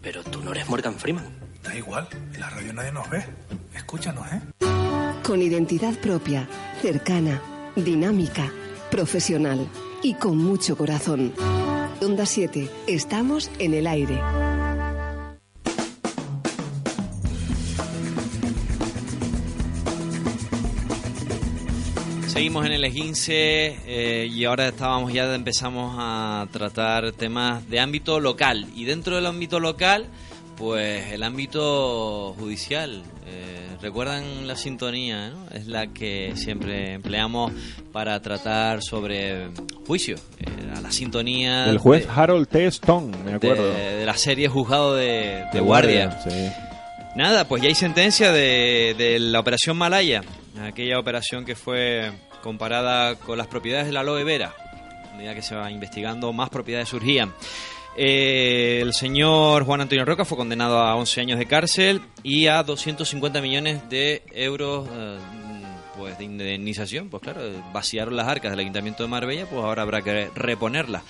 [0.00, 1.26] Pero tú no eres Morgan Freeman.
[1.62, 3.24] Da igual, en la radio nadie nos ve.
[3.74, 4.40] Escúchanos, ¿eh?
[5.24, 6.48] Con identidad propia,
[6.80, 7.42] cercana,
[7.74, 8.52] dinámica,
[8.90, 9.66] profesional
[10.02, 11.32] y con mucho corazón.
[12.00, 14.20] Onda 7, estamos en el aire.
[22.32, 28.20] Seguimos en el esguince eh, y ahora estábamos ya empezamos a tratar temas de ámbito
[28.20, 30.06] local y dentro del ámbito local
[30.56, 35.46] pues el ámbito judicial eh, recuerdan la sintonía ¿no?
[35.54, 37.52] es la que siempre empleamos
[37.92, 39.48] para tratar sobre
[39.86, 42.66] juicio eh, a la sintonía El juez de- Harold T.
[42.66, 43.74] Stone, me acuerdo.
[43.74, 46.50] de, de la serie juzgado de, de De guardia guardia, sí.
[47.14, 50.22] Nada, pues ya hay sentencia de, de la operación Malaya,
[50.64, 54.54] aquella operación que fue comparada con las propiedades de la aloe vera,
[55.12, 57.32] a medida que se va investigando más propiedades surgían.
[57.96, 62.62] Eh, el señor Juan Antonio Roca fue condenado a 11 años de cárcel y a
[62.62, 65.18] 250 millones de euros eh,
[65.96, 67.10] pues de indemnización.
[67.10, 71.02] Pues claro, vaciaron las arcas del Ayuntamiento de Marbella, pues ahora habrá que reponerlas.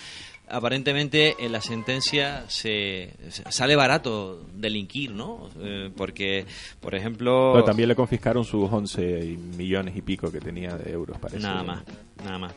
[0.53, 5.49] Aparentemente en la sentencia se, se- sale barato delinquir, ¿no?
[5.61, 6.45] Eh, porque,
[6.81, 7.51] por ejemplo...
[7.55, 11.41] Pero también le confiscaron sus 11 millones y pico que tenía de euros, parece.
[11.43, 11.83] Nada más,
[12.25, 12.55] nada más.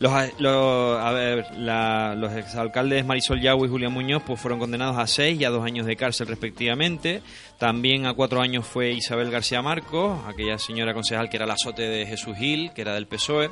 [0.00, 4.58] Los, a- lo- a ver, la- los exalcaldes Marisol Yagüe y Julián Muñoz pues fueron
[4.58, 7.22] condenados a seis y a dos años de cárcel respectivamente.
[7.58, 11.82] También a cuatro años fue Isabel García Marcos, aquella señora concejal que era la azote
[11.82, 13.50] de Jesús Gil, que era del PSOE.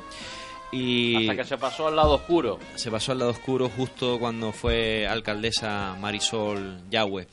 [0.71, 2.59] Y Hasta que se pasó al lado oscuro.
[2.75, 7.27] se pasó al lado oscuro justo cuando fue alcaldesa Marisol Yagüe.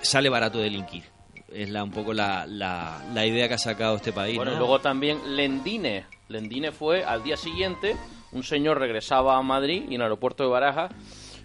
[0.00, 1.04] Sale barato delinquir.
[1.52, 4.36] Es la, un poco la, la, la idea que ha sacado este país.
[4.36, 4.56] Bueno, ¿no?
[4.56, 6.06] y luego también Lendine.
[6.28, 7.96] Lendine fue al día siguiente,
[8.32, 10.90] un señor regresaba a Madrid y en el aeropuerto de Barajas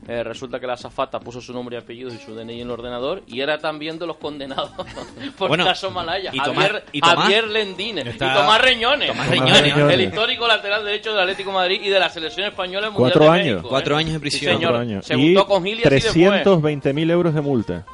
[0.07, 2.71] eh, resulta que la azafata puso su nombre y apellidos y su DNI en el
[2.71, 4.71] ordenador y era también de los condenados
[5.37, 6.31] por Bueno, caso Malaya.
[6.33, 9.07] y Tomás- Javier, y Tomás- Javier Lendine Está- y Tomás Reñones.
[9.09, 9.73] Tomás Reñones.
[9.93, 13.11] El histórico lateral derecho del Atlético de Madrid y de la selección española en Mundial
[13.13, 13.53] Cuatro de años.
[13.55, 13.69] México, ¿eh?
[13.69, 14.53] Cuatro años en Sí, prisión.
[14.55, 14.71] señor.
[14.71, 15.05] Cuatro años.
[15.05, 16.43] Se y juntó con Gil y así se fue.
[16.43, 17.85] 320.000 euros de multa.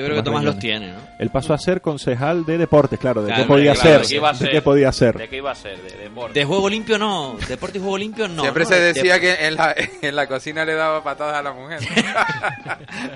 [0.00, 0.80] Yo creo que Tomás los Reñones.
[0.80, 0.98] tiene, ¿no?
[1.18, 4.08] Él pasó a ser concejal de deportes, claro, de Claro, qué podía claro, ser, ¿de
[4.08, 4.50] qué iba a de ser?
[4.50, 5.16] qué podía ser.
[5.18, 5.78] ¿De qué iba a ser?
[5.82, 6.38] De deporte.
[6.40, 8.42] De juego limpio no, deporte y juego limpio no.
[8.42, 8.68] Siempre ¿no?
[8.68, 11.80] se De- decía que en la, en la cocina le daba patadas a la mujer.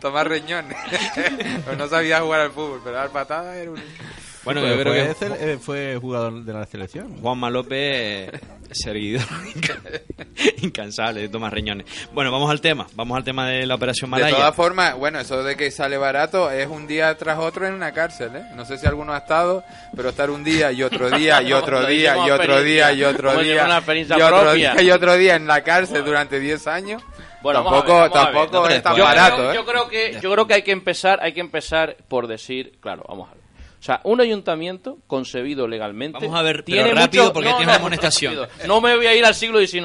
[0.00, 0.76] Tomar riñones.
[1.64, 3.80] Pues no sabía jugar al fútbol, pero dar patadas era un...
[4.44, 7.16] Bueno, Pues yo creo que fue, eh, fue jugador de la selección.
[7.20, 8.40] Juanma López, eh,
[8.72, 9.22] seguidor
[9.54, 9.80] inca-
[10.62, 11.86] incansable de Tomás Reñones.
[12.12, 14.36] Bueno, vamos al tema, vamos al tema de la operación De Malaya.
[14.36, 17.92] todas formas, bueno, eso de que sale barato es un día tras otro en una
[17.92, 18.42] cárcel, ¿eh?
[18.54, 19.64] No sé si alguno ha estado,
[19.96, 23.40] pero estar un día y otro día y otro día y otro día y otro
[23.42, 23.72] día y
[24.22, 27.02] otro día y otro día en la cárcel durante 10 años.
[27.42, 29.54] Bueno, tampoco ver, tampoco es tan yo barato, creo, ¿eh?
[29.54, 33.04] yo creo que yo creo que hay que empezar hay que empezar por decir claro
[33.06, 33.43] vamos a ver
[33.84, 37.66] sea un ayuntamiento concebido legalmente Vamos a ver, pero tiene rápido, mucho- porque no, tienes
[37.66, 38.36] no, una amonestación.
[38.36, 38.66] rápido.
[38.66, 39.84] no me voy a ir al siglo XIX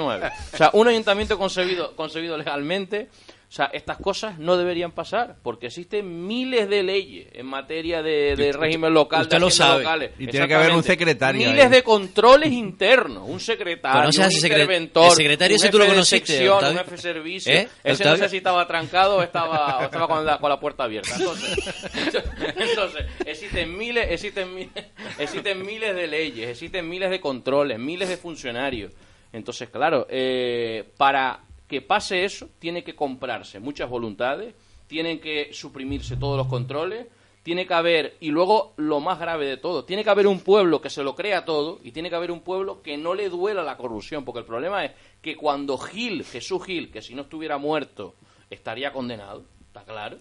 [0.53, 3.09] o sea un ayuntamiento concebido concebido legalmente
[3.49, 8.35] o sea, estas cosas no deberían pasar porque existen miles de leyes en materia de,
[8.35, 9.81] de Usted- régimen local, usted de lo sabe.
[9.81, 10.11] locales.
[10.19, 11.69] Y tiene que haber un secretario Miles ahí.
[11.71, 15.87] de controles internos, un secretario, ¿Conoces a un interventor, el secretario un ese tú lo
[15.87, 17.51] conociste, sección, un jefe de servicio.
[17.53, 17.67] ¿Eh?
[17.83, 20.83] Ese no sé si estaba trancado o estaba, o estaba con, la, con la puerta
[20.83, 21.09] abierta.
[21.17, 21.57] Entonces,
[22.55, 24.71] entonces, existen miles, existen miles,
[25.17, 28.91] existen miles de leyes, existen miles de controles, miles de funcionarios.
[29.33, 34.55] Entonces, claro, eh, para que pase eso, tiene que comprarse muchas voluntades,
[34.87, 37.05] tienen que suprimirse todos los controles,
[37.43, 40.81] tiene que haber, y luego lo más grave de todo, tiene que haber un pueblo
[40.81, 43.63] que se lo crea todo y tiene que haber un pueblo que no le duela
[43.63, 47.57] la corrupción, porque el problema es que cuando Gil, Jesús Gil, que si no estuviera
[47.57, 48.15] muerto
[48.49, 50.17] estaría condenado, ¿está claro?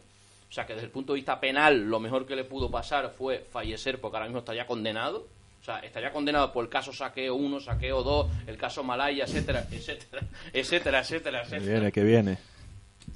[0.49, 3.11] O sea que desde el punto de vista penal lo mejor que le pudo pasar
[3.17, 5.27] fue fallecer porque ahora mismo estaría condenado.
[5.69, 9.67] O sea, estaría condenado por el caso saqueo 1, saqueo 2, el caso Malaya, etcétera,
[9.71, 10.23] etcétera,
[10.55, 11.73] etcétera, etcétera, Que etcétera.
[11.73, 12.39] viene, que viene.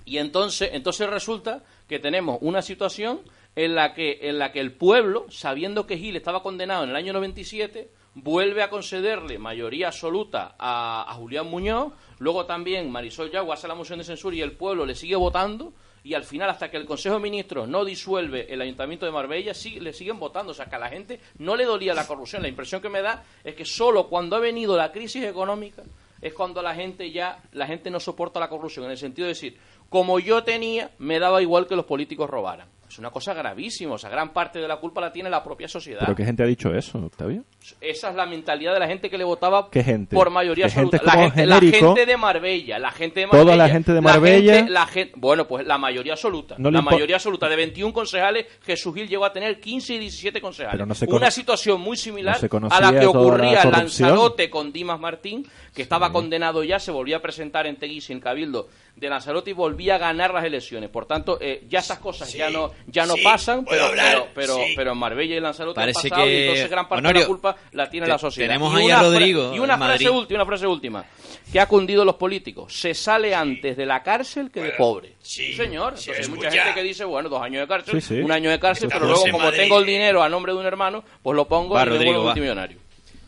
[0.05, 3.21] Y entonces, entonces resulta que tenemos una situación
[3.57, 6.97] en la que en la que el pueblo, sabiendo que Gil estaba condenado en el
[6.97, 13.55] año 97, vuelve a concederle mayoría absoluta a, a Julián Muñoz, luego también Marisol Yago
[13.55, 15.73] hace la moción de censura y el pueblo le sigue votando
[16.05, 19.55] y al final hasta que el Consejo de Ministros no disuelve el Ayuntamiento de Marbella,
[19.55, 22.43] sí, le siguen votando, o sea que a la gente no le dolía la corrupción,
[22.43, 25.83] la impresión que me da es que solo cuando ha venido la crisis económica
[26.21, 29.35] es cuando la gente ya, la gente no soporta la corrupción, en el sentido de
[29.35, 32.69] decir, como yo tenía, me daba igual que los políticos robaran.
[32.93, 35.67] Es una cosa gravísima, o sea, gran parte de la culpa la tiene la propia
[35.67, 36.01] sociedad.
[36.01, 37.43] ¿Pero qué gente ha dicho eso, Octavio?
[37.81, 40.15] Esa es la mentalidad de la gente que le votaba ¿Qué gente?
[40.15, 41.17] por mayoría ¿Qué gente absoluta.
[41.17, 43.57] La gente, la gente de Marbella, la gente de Toda Marbella.
[43.67, 44.55] la gente de Marbella.
[44.57, 46.57] gente- la gen- bueno, pues la mayoría absoluta.
[46.59, 47.49] No la mayoría absoluta.
[47.49, 50.75] De 21 concejales, Jesús Gil llegó a tener 15 y 17 concejales.
[50.75, 53.71] Pero no se Una situación muy similar no a la que toda ocurría en.
[53.71, 58.21] Lanzarote con Dimas Martín, que estaba condenado ya, se volvía a presentar en Teguise, en
[58.21, 60.91] Cabildo de Lanzarote y volvía a ganar las elecciones.
[60.91, 64.55] Por tanto, eh, ya esas cosas ya no ya no sí, pasan, pero, pero, pero,
[64.57, 64.73] sí.
[64.77, 67.21] pero en Marbella y Lanzarote han Parece pasado y que- entonces gran parte de Honorio,
[67.23, 68.49] la culpa la tiene te- la sociedad.
[68.49, 70.11] tenemos Y ahí una a Rodrigo Y una frase, Madrid.
[70.11, 71.05] última, una frase última.
[71.53, 72.73] Que ha cundido los políticos.
[72.75, 75.15] Se sale antes de la cárcel que de pobre.
[75.23, 75.95] Sí, señor.
[75.99, 78.21] Entonces hay mucha gente que dice, bueno, dos años de cárcel, Sí, sí.
[78.21, 79.59] un año de cárcel, pero Estamos luego en como Madrid.
[79.61, 82.11] tengo el dinero a nombre de un hermano, pues lo pongo Va, y me Rodrigo,
[82.13, 82.31] vuelvo va.
[82.31, 82.79] multimillonario.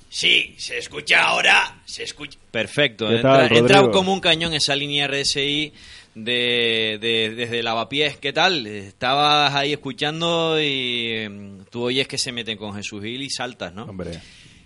[0.09, 2.39] Sí, se escucha ahora, se escucha.
[2.51, 3.09] Perfecto.
[3.09, 5.73] ¿Qué Entra, entra como un cañón esa línea RSI
[6.15, 8.17] de, de- desde Lavapiés.
[8.19, 8.67] ¿Qué tal?
[8.67, 13.73] Estabas ahí escuchando y mm, tú oyes que se meten con Jesús Gil y saltas,
[13.75, 13.85] ¿no?
[13.85, 14.21] Hombre.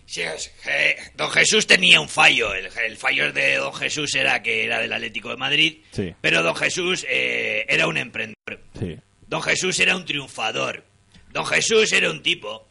[0.06, 2.54] Sí, es- eh, don Jesús tenía un fallo.
[2.54, 6.42] El, el fallo de don Jesús era que era del Atlético de Madrid, Sí, pero
[6.42, 8.60] don Jesús eh, era un emprendedor.
[8.78, 8.96] sí.
[9.26, 10.84] Don Jesús era un triunfador.
[11.32, 12.67] Don Jesús era un tipo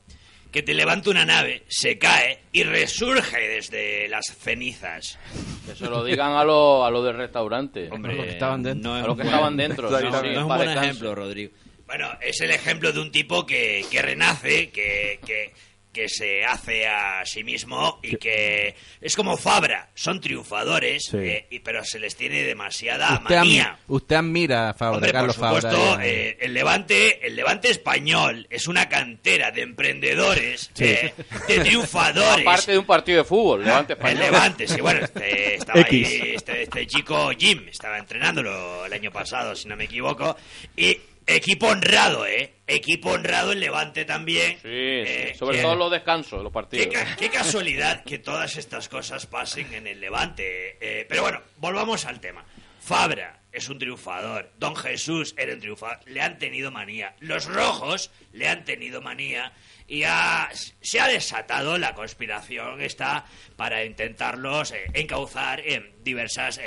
[0.51, 5.19] que te levanta una nave, se cae y resurge desde las cenizas.
[5.65, 7.89] Que se lo digan a los a lo del restaurante.
[7.91, 8.93] Hombre, a los que estaban dentro.
[8.93, 9.89] A los que estaban dentro.
[9.89, 11.51] No, sí, no es un buen ejemplo, Rodrigo.
[11.87, 15.53] Bueno, es el ejemplo de un tipo que, que renace, que, que,
[15.97, 21.17] que se hace a sí mismo y que es como Fabra, son triunfadores, Sí.
[21.17, 23.79] eh, y- pero se les tiene demasiada Usted, manía.
[23.79, 26.05] admi- usted admira a Fabra, Hombre, por Carlos supuesto, Fabra.
[26.07, 30.83] eh, el Levante, el Levante español es una cantera de emprendedores, Sí.
[30.85, 31.13] eh,
[31.47, 32.45] de triunfadores.
[32.45, 34.19] Aparte de un partido de fútbol, Levante El español.
[34.19, 39.55] Levante, sí, bueno, este, estaba ahí, este, este chico Jim, estaba entrenándolo el año pasado,
[39.55, 40.37] si no me equivoco,
[40.75, 40.95] y
[41.27, 42.53] equipo honrado, ¿eh?
[42.65, 44.53] Equipo honrado el Levante también.
[44.61, 46.87] Sí, Eh, sí, sobre que- todo los descansos, los partidos.
[46.87, 50.77] Qué, ca- qué casualidad que todas estas cosas pasen en el Levante.
[50.81, 52.43] eh, pero bueno, volvamos al tema.
[52.81, 54.51] Fabra es un triunfador.
[54.57, 55.99] Don Jesús era un triunfador.
[56.05, 57.15] Le han tenido manía.
[57.19, 59.51] Los rojos le han tenido manía.
[59.89, 60.49] Y ha-
[60.81, 66.59] se ha desatado la conspiración esta para intentarlos eh, encauzar en diversas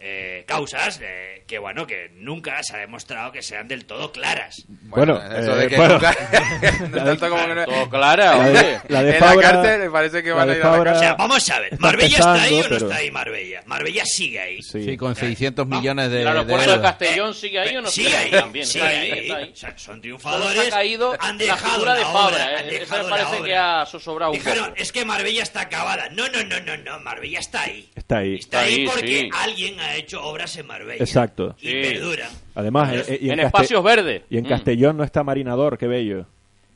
[0.00, 4.12] eh, eh, causas eh, que, bueno, que nunca se ha demostrado que sean del todo
[4.12, 4.64] claras.
[4.68, 5.94] Bueno, eso de eh, que bueno.
[5.94, 6.16] nunca-
[6.90, 8.80] no tanto como que no- Todo clara, La de- hombre.
[8.88, 10.72] la de en Fabra- la cárcel parece que la van a de ir a la
[10.76, 11.08] Fabra- O cárcel.
[11.08, 13.62] sea, vamos a ver, Está ¿Marbella está ahí o no pero- está ahí Marbella?
[13.66, 14.62] Marbella sigue ahí.
[14.62, 14.96] Sí.
[14.96, 16.90] con 600 millones de, ¿El de aeropuerto de euros.
[16.90, 19.18] Castellón sigue ahí o no Sigue ahí, También, sigue está ahí, ahí.
[19.20, 19.50] está ahí.
[19.52, 20.66] O sea, son triunfadores.
[20.66, 22.82] ha caído han la dejado figura de la Fabra, ¿eh?
[22.82, 23.44] Esa me la parece obra.
[23.44, 24.76] que ha sobrado un Dijeron, poco.
[24.76, 26.08] es que Marbella está acabada.
[26.10, 27.90] No, no, no, no, no, Marbella está ahí.
[27.94, 28.36] Está ahí.
[28.36, 29.30] Está ahí porque sí.
[29.32, 31.02] alguien ha hecho obras en Marbella.
[31.02, 31.56] Exacto.
[31.60, 31.72] Y Sí.
[31.82, 32.30] perduran.
[32.54, 34.22] Además, es- eh, y En Caste- espacios verdes.
[34.30, 34.48] Y en Mm.
[34.48, 36.20] Castellón no está Marinador, qué bello.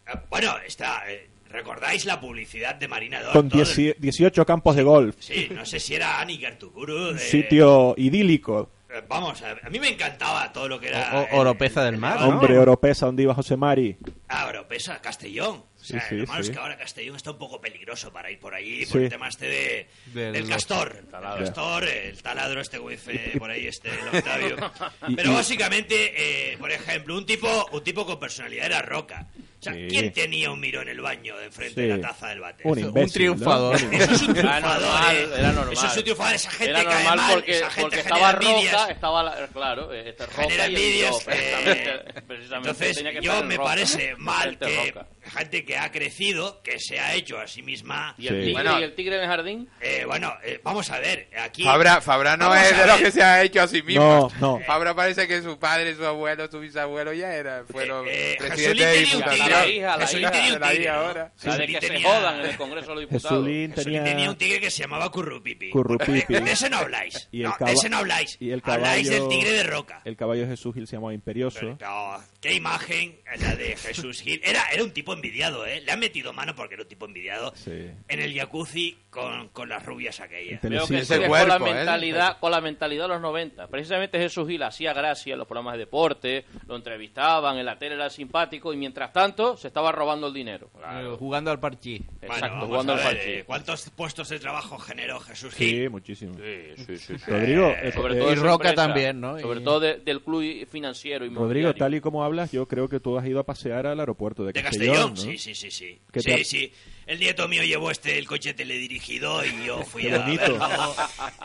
[0.07, 1.03] eh, Bueno, está...
[1.11, 3.33] eh, ¿Recordáis la publicidad de Marinador?
[3.35, 5.17] Con Todo el- 10 18 campos de golf.
[5.19, 7.09] Sí, no sé si era Ani Gartuguru.
[7.11, 8.71] Un de- sitio idílico.
[8.89, 11.11] eh, Vamos, a, a mí me encantaba todo lo que era...
[11.15, 12.35] O- el- Oropeza del el Mar, Levante.
[12.35, 13.97] Hombre, Oropesa, donde iba José Mari.
[14.29, 15.63] Ah, Oropesa, Castellón.
[15.83, 16.51] O sea, Sí, sí, lo malo sí.
[16.51, 18.93] es que ahora Castellón está un poco peligroso para ir por allí, Sí.
[18.93, 20.97] por el tema este de, Del- del castor.
[21.01, 21.45] El taladro.
[21.45, 24.57] castor, el taladro este wifi, por ahí este, el Octavio.
[25.09, 29.27] Y- Pero y- básicamente, eh, por ejemplo, un tipo, un tipo con personalidad era Roca.
[29.59, 29.87] O sea, Sí.
[29.89, 31.87] ¿quién tenía un mirón en el baño de enfrente Sí.
[31.89, 32.63] de la taza del bate?
[32.67, 33.81] Un imbécil, un triunfador.
[33.83, 33.93] ¿no?
[33.93, 34.83] Eso es un Era triunfador.
[34.83, 35.29] normal, eh.
[35.39, 35.73] era normal.
[35.75, 36.35] Eso es un triunfador.
[36.35, 38.73] Esa gente Era cae normal mal, porque, esa gente porque genera estaba envidias.
[38.81, 41.11] Roca, estaba, la- claro, eh, este genera Roca y el envidias.
[41.11, 45.07] Dios, eh, precisamente, precisamente entonces, tenía que yo me Roca, parece mal gente que Roca.
[45.31, 48.15] gente que ha crecido, que se ha hecho a sí misma.
[48.19, 49.69] ¿Y el, tigre, Bueno, ¿Y el tigre en el jardín?
[49.81, 51.65] eh, bueno, eh, vamos a ver, aquí...
[51.65, 54.31] Fabra, Fabra no es de lo que se ha hecho a sí mismo.
[54.41, 54.65] No, no.
[54.65, 59.25] Fabra parece que su padre, su abuelo, su bisabuelo ya era, fueron eh, presidente Jesulín
[59.25, 59.37] de.
[59.53, 60.31] La hija, la hija.
[60.31, 63.39] tenía un tigre, que se tenía- jodan en el Congreso de los Diputados.
[63.45, 64.05] Jesulín tenía...
[64.05, 65.71] tenía un tigre que se llamaba Currupipi.
[65.71, 66.35] Currupipi.
[66.35, 67.29] De ese no habláis.
[67.33, 68.37] Y el no, de ese no habláis.
[68.41, 70.03] y el Habláis del caballo- tigre de roca.
[70.05, 71.77] El caballo de Jesús Gil se llamaba Imperioso.
[71.81, 74.41] No, qué imagen la de Jesús Gil.
[74.45, 75.81] Era, era un tipo envidiado, ¿eh?
[75.81, 77.91] Le han metido mano porque era un tipo envidiado Sí.
[78.09, 80.61] en el jacuzzi con, con las rubias aquellas.
[80.63, 81.75] Veo que Ese cuerpo, con la ¿eh?
[81.75, 83.67] mentalidad, con la mentalidad de los 90.
[83.69, 87.95] Precisamente Jesús Gil hacía gracia en los programas de deporte, lo entrevistaban, en la tele
[87.97, 90.71] era simpático y mientras tanto se estaba robando el dinero.
[90.91, 91.99] Eh, Jugando al parchí.
[92.21, 95.83] Bueno, Exacto, vamos jugando al ¿Cuántos puestos de trabajo generó Jesús Gil?
[95.83, 96.35] Sí, muchísimo.
[96.35, 97.31] Sí, sí, sí, sí.
[97.31, 99.39] Rodrigo, Eh, Sobre todo y Roca empresa, también, ¿no?
[99.39, 102.89] Sobre Y- todo de- del club financiero y Rodrigo, tal y como hablas, yo creo
[102.89, 105.17] que tú has ido a pasear al aeropuerto de De Castellón, Castellón, ¿no?
[105.33, 106.01] sí, sí, sí, sí.
[106.13, 106.73] ¿Qué Sí, te ha- sí.
[107.05, 110.43] El nieto mío llevó este el coche teledirigido y yo fui Qué a bonito.
[110.59, 110.97] verlo.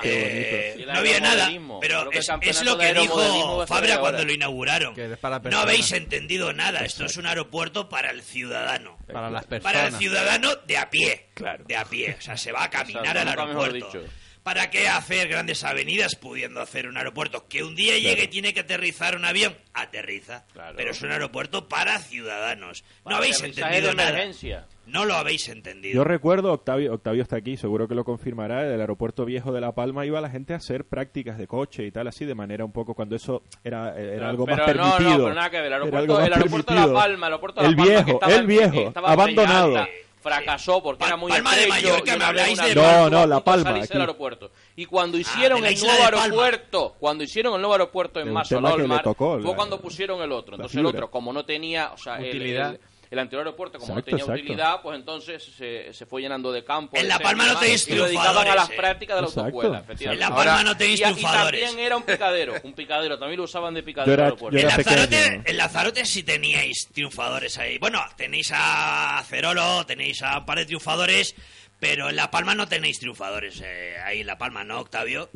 [0.02, 0.94] Qué Eh, bonito.
[0.94, 1.50] no había nada,
[1.82, 4.94] pero es, lo que dijo Fabra cuando lo inauguraron.
[4.94, 5.66] Que es para No personas.
[5.66, 8.98] habéis entendido nada, esto es un aeropuerto para el ciudadano.
[9.12, 10.00] Para las Para el personas.
[10.00, 11.26] ciudadano de a pie.
[11.34, 11.64] Claro.
[11.68, 12.16] De a pie.
[12.20, 14.04] O sea, se va a caminar Exacto, al aeropuerto.
[14.48, 17.50] ¿Para qué hacer grandes avenidas pudiendo hacer un aeropuerto?
[17.50, 20.46] Que un día llegue y tiene que aterrizar un avión, aterriza.
[20.54, 20.74] Claro.
[20.78, 22.86] Pero es un aeropuerto para ciudadanos.
[23.04, 24.12] Para no habéis entendido nada.
[24.12, 24.66] emergencia.
[24.86, 25.96] No lo habéis entendido.
[25.96, 29.74] Yo recuerdo, Octavio, Octavio está aquí, seguro que lo confirmará, del aeropuerto viejo de La
[29.74, 32.72] Palma iba la gente a hacer prácticas de coche y tal, así, de manera un
[32.72, 35.10] poco, cuando eso era, era algo pero más no, permitido.
[35.10, 35.66] no, pero nada que ver.
[35.66, 36.94] El aeropuerto, el aeropuerto de La.
[36.94, 39.88] Palma, el aeropuerto de La El Palma, que viejo, estaba el viejo, abandonado.
[40.28, 43.10] Fracasó porque Pa- era muy Palma de estrecho Mallorca, y una me habláis de- No,
[43.10, 43.88] no, La de Palma, aquí.
[43.94, 44.52] del aeropuerto.
[44.76, 48.26] Y cuando hicieron el tenéis la nuevo de aeropuerto, cuando hicieron el nuevo aeropuerto en
[48.28, 48.32] De
[48.78, 50.56] le Olmar, tocó, fue la- cuando pusieron el otro.
[50.56, 52.70] Entonces el otro, como no tenía, o sea, el- Utilidad.
[52.70, 52.82] el, el
[53.20, 54.42] anterior aeropuerto, como no Exacto, tenía exacto.
[54.44, 56.98] utilidad, pues entonces se, se fue llenando de campo.
[56.98, 59.28] En de La Palma no tenéis Y lo dedicaban a las triunfadores, prácticas de la
[59.28, 59.46] Exacto.
[59.48, 60.20] autoescuela, En.
[60.20, 61.62] La Ahora- Palma no tenéis Y, y triunfadores.
[61.66, 64.58] también era un picadero, un picadero, también lo usaban de picadero era- el aeropuerto.
[64.60, 67.78] En Lanzarote, en Lanzarote sí teníais triunfadores ahí.
[67.78, 71.36] Bueno, tenéis a Cerolo, tenéis a un par de triunfadores,
[71.80, 75.30] pero en La Palma no tenéis triunfadores eh, ahí en La Palma, ¿no, Octavio?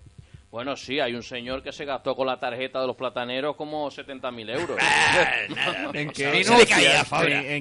[0.51, 3.89] Bueno, sí, hay un señor que se gastó con la tarjeta de los plataneros como
[3.89, 4.77] 70.000 euros.
[5.49, 5.91] Nada.
[5.93, 6.11] ¿En o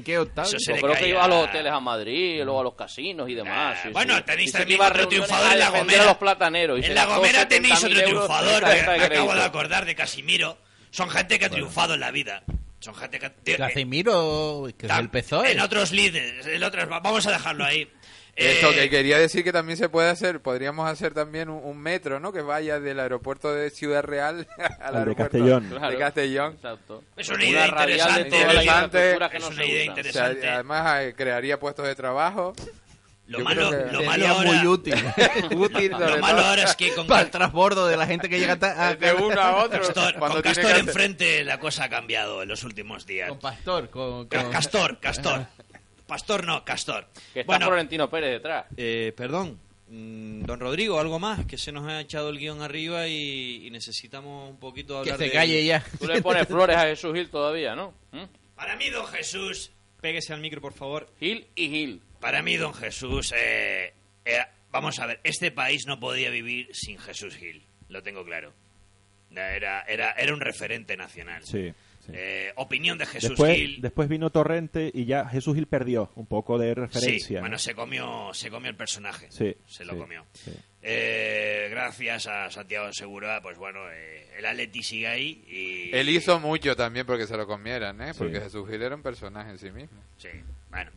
[0.04, 0.48] qué octavo?
[0.50, 3.78] Yo creo que iba a los hoteles a Madrid, luego a los casinos y demás.
[3.78, 4.22] Ah, sí, bueno, sí.
[4.24, 6.02] tenéis también otro triunfador en La Gomera.
[6.02, 6.80] a los plataneros.
[6.80, 9.94] y En La Gomera tenéis 70.000 otro triunfador, de me, me acabo de acordar de
[9.94, 10.58] Casimiro.
[10.90, 12.42] Son gente que ha triunfado en la vida.
[12.80, 13.56] Son gente que...
[13.56, 15.52] Casimiro, que es el PSOE.
[15.52, 16.88] En otros líderes, en otros...
[16.88, 17.88] Vamos a dejarlo ahí.
[18.40, 21.78] Eso Eh, que quería decir que también se puede hacer, podríamos hacer también un, un
[21.78, 22.32] metro, ¿no?
[22.32, 24.46] Que vaya del aeropuerto de Ciudad Real
[24.80, 25.70] al, de aeropuerto Castellón.
[25.70, 25.98] de.
[25.98, 26.52] Castellón.
[26.54, 27.04] Exacto.
[27.16, 28.24] Es una idea interesante.
[28.30, 29.10] toda la Interesante.
[29.10, 29.92] infraestructura que Es no una se idea usa.
[29.92, 30.48] O sea, interesante.
[30.48, 32.52] además eh, crearía puestos de trabajo.
[33.26, 34.94] Lo Yo malo, lo malo ahora, muy útil.
[35.50, 36.46] Lo malo todo.
[36.48, 39.40] ahora es que con, Para el transbordo de la gente que llega a, de uno
[39.40, 39.78] a otro.
[39.82, 43.28] Castor, cuando con Castor enfrente la cosa ha cambiado en los últimos días.
[43.28, 45.46] Con Pastor, con- Castor, Castor.
[46.10, 47.06] Pastor no, Castor.
[47.32, 48.66] Que está Bueno, Florentino Pérez detrás.
[48.76, 53.06] Eh, perdón, mm, don Rodrigo, algo más, que se nos ha echado el guion arriba
[53.06, 55.30] y, y necesitamos un poquito Que hablar se de...
[55.30, 55.84] calle ya.
[55.98, 57.94] Tú le pones flores a Jesús Gil todavía, ¿no?
[58.12, 58.24] ¿Mm?
[58.56, 61.08] para mí, don Jesús, Péguese al micro, por favor.
[61.18, 62.02] Gil y Gil.
[62.20, 63.92] para mí, don Jesús, eh,
[64.24, 64.38] eh,
[64.70, 68.52] vamos a ver, este país no podía vivir sin Jesús Gil, lo tengo claro.
[69.30, 71.44] Era, era, era un referente nacional.
[71.44, 71.72] Sí,
[72.10, 72.16] sí.
[72.18, 73.80] Eh, opinión de Jesús Después, Gil.
[73.80, 77.26] después vino Torrente y ya Jesús Gil perdió un poco de referencia.
[77.26, 77.40] Sí, ¿no?
[77.40, 79.26] bueno, se comió, se comió el personaje.
[79.30, 80.26] Sí, se lo sí, comió.
[80.32, 80.52] sí.
[80.82, 85.94] Eh, gracias a Santiago Segura, pues bueno, eh, el Atleti sigue ahí y...
[85.94, 88.12] Él hizo mucho también porque se lo comieran, ¿eh?
[88.14, 88.18] Sí.
[88.18, 90.02] Porque Jesús Gil era un personaje en sí mismo.
[90.16, 90.28] Sí,
[90.70, 90.90] bueno.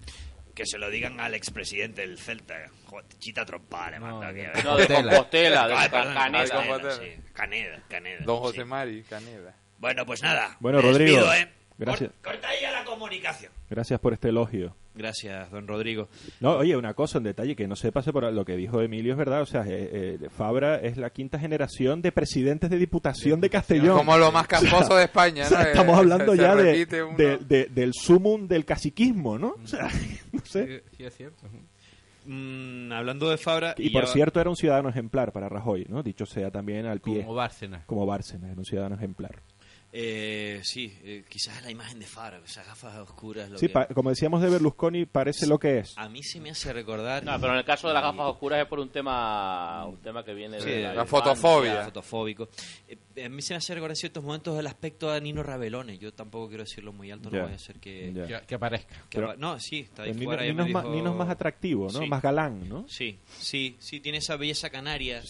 [0.56, 2.54] Que se lo digan al expresidente del Celta.
[2.86, 4.42] Joder, chita trompada le mando aquí.
[4.64, 6.44] No, de Compostela, de Ay, perdón, Caneda.
[6.44, 7.16] de Compostela, Compostela.
[7.16, 7.22] sí.
[7.34, 8.18] Caneda, Caneda.
[8.24, 8.42] Don sí.
[8.44, 9.56] José Mari Caneda.
[9.84, 10.56] Bueno, pues nada.
[10.62, 11.50] Bueno, me Rodrigo, despido, ¿eh?
[11.78, 12.12] gracias.
[12.24, 13.52] Cor- Corta ahí a la comunicación.
[13.70, 14.76] Gracias por este elogio.
[14.96, 16.08] Gracias, don Rodrigo.
[16.40, 19.12] No, oye, una cosa, en detalle, que no se pase por lo que dijo Emilio,
[19.14, 19.42] es verdad.
[19.42, 23.98] O sea, eh, eh, Fabra es la quinta generación de presidentes de Diputación de Castellón.
[23.98, 25.66] Como lo más casposo de España, O sea, ¿no?
[25.66, 29.56] estamos Eh, hablando se ya de, de- de- del sumum del caciquismo, ¿no?
[29.64, 29.90] O sea,
[30.32, 30.84] no sé.
[30.96, 31.48] Sí, es cierto.
[32.26, 33.76] Mm, hablando de Fabra...
[33.78, 36.04] Y por ya- cierto, era un ciudadano ejemplar para Rajoy, ¿no?
[36.04, 37.22] Dicho sea también al pie.
[37.24, 37.84] Como Bárcenas.
[37.86, 39.42] Como Bárcenas, era un ciudadano ejemplar.
[39.96, 43.48] Eh, sí, eh, quizás la imagen de Faro, esas gafas oscuras.
[43.48, 45.96] Lo Sí, que- pa- como decíamos de Berlusconi, parece lo que es.
[46.00, 47.24] A mí se me hace recordar.
[47.24, 50.26] No, pero en el caso de las gafas oscuras es por un tema un tema
[50.26, 51.84] que viene Sí, de la la, fotofobia.
[51.86, 52.50] Fotofóbico.
[52.88, 56.00] Eh, a mí se me hace recordar en ciertos momentos el aspecto a Nino Ravelone.
[56.00, 58.12] Yo tampoco quiero decirlo muy alto, no vaya a ser que...
[58.14, 58.40] Ya.
[58.42, 58.96] Que, que aparezca.
[59.12, 60.42] que apa- no, sí, está ahí Nino, fuera.
[60.42, 62.00] Nino me es más, dijo- Nino es más atractivo, ¿no?
[62.00, 62.08] Sí.
[62.08, 62.86] Más galán, ¿no?
[62.90, 65.22] Sí, sí, sí, tiene esa belleza canaria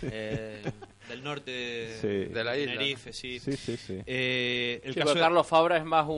[0.00, 0.62] eh,
[1.08, 2.32] del norte de, Sí.
[2.32, 2.72] De la isla.
[2.72, 3.38] Tenerife, sí.
[3.38, 4.00] Sí, sí, sí.
[4.06, 6.14] Eh, el Sí, caso de- Carlos Fabra es más un,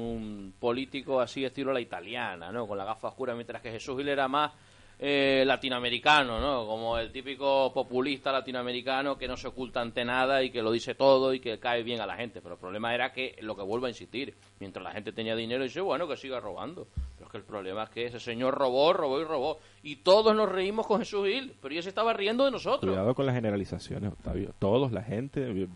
[0.00, 2.66] un político así estilo la italiana, ¿no?
[2.66, 4.52] Con la gafa oscura, mientras que Jesús Gil era más
[5.00, 6.66] eh, latinoamericano, ¿no?
[6.66, 10.96] Como el típico populista latinoamericano que no se oculta ante nada y que lo dice
[10.96, 12.40] todo y que cae bien a la gente.
[12.40, 15.62] Pero el problema era que, lo que vuelvo a insistir, mientras la gente tenía dinero,
[15.62, 16.88] dice, bueno, que siga robando.
[17.14, 19.58] Pero es que el problema es que ese señor robó, robó y robó.
[19.82, 22.92] Y todos nos reímos con Jesús Gil, pero ya se estaba riendo de nosotros.
[22.92, 24.52] Cuidado con las generalizaciones, Octavio.
[24.58, 25.68] Todos, la gente.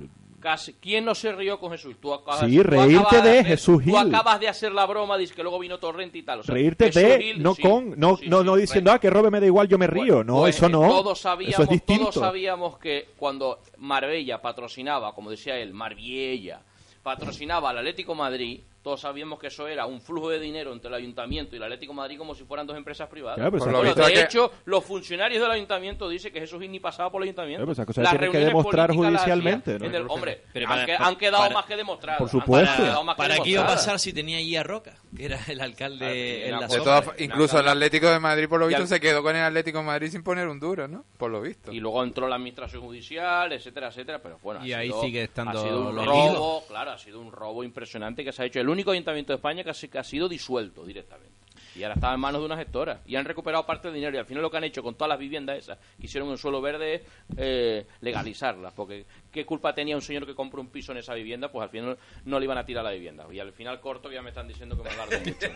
[0.42, 1.94] Casi, ¿Quién no se rió con Jesús?
[2.00, 3.96] Tú acabas, Sí, tú reírte acabas de Jesús Tú Gil.
[3.96, 6.40] acabas de hacer la broma, dices que luego vino Torrente y tal.
[6.40, 7.62] o sea, Reírte Jesús de, Gil, no sí.
[7.62, 10.24] con, no, Sí, no, no diciendo, ah, que robe me da igual, yo me río.
[10.24, 10.80] no, Pues, eso no.
[10.88, 12.02] Todos sabíamos, eso es distinto.
[12.10, 16.60] todos sabíamos que cuando Marbella patrocinaba, como decía él, Marbella,
[17.04, 20.94] patrocinaba al Atlético Madrid, todos sabíamos que eso era un flujo de dinero entre el
[20.94, 23.36] Ayuntamiento y el Atlético Madrid como si fueran dos empresas privadas.
[23.36, 26.60] Claro, Bueno, cosa- de Por lo visto hecho, los funcionarios del Ayuntamiento dicen que Jesús
[26.68, 27.64] ni pasaba por el Ayuntamiento.
[27.64, 29.84] Claro, cosa Las tiene que reuniones demostrar judicialmente, ¿no?
[29.86, 32.18] el- hombre, Pero han, para- que- para- han quedado para- más que demostradas.
[32.18, 33.04] Por supuesto.
[33.16, 36.52] ¿Para qué iba a pasar si tenía ahí a Roca, que era el alcalde en
[36.52, 36.84] la De zona?
[36.84, 39.78] todas incluso el Atlético de Madrid, por lo visto, al- se quedó con el Atlético
[39.78, 41.04] de Madrid sin poner un duro, ¿no?
[41.18, 41.72] Por lo visto.
[41.72, 45.22] Y luego entró la administración judicial, etcétera, etcétera, pero bueno, ha Y ahí sido- sigue
[45.22, 48.60] estando ha sido un robo, claro, ha sido un robo impresionante que se ha hecho.
[48.60, 51.30] El único ayuntamiento de España que ha, que ha sido disuelto directamente.
[51.74, 53.00] Y ahora estaba en manos de una gestora.
[53.06, 54.14] Y han recuperado parte del dinero.
[54.14, 56.36] Y al final lo que han hecho con todas las viviendas esas que hicieron en
[56.36, 57.02] suelo verde es
[57.38, 58.74] eh, legalizarlas.
[58.74, 61.50] Porque ¿qué culpa tenía un señor que compró un piso en esa vivienda?
[61.50, 61.96] Pues al final
[62.26, 63.26] no le iban a tirar la vivienda.
[63.32, 65.46] Y al final corto ya me están diciendo que me alargo mucho.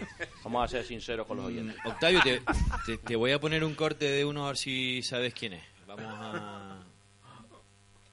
[0.45, 1.77] Vamos a ser sinceros con los oyentes.
[1.85, 2.41] Octavio, te,
[2.87, 5.65] te- te voy a poner un corte de uno a ver si sabes quién es.
[5.87, 6.56] Vamos a...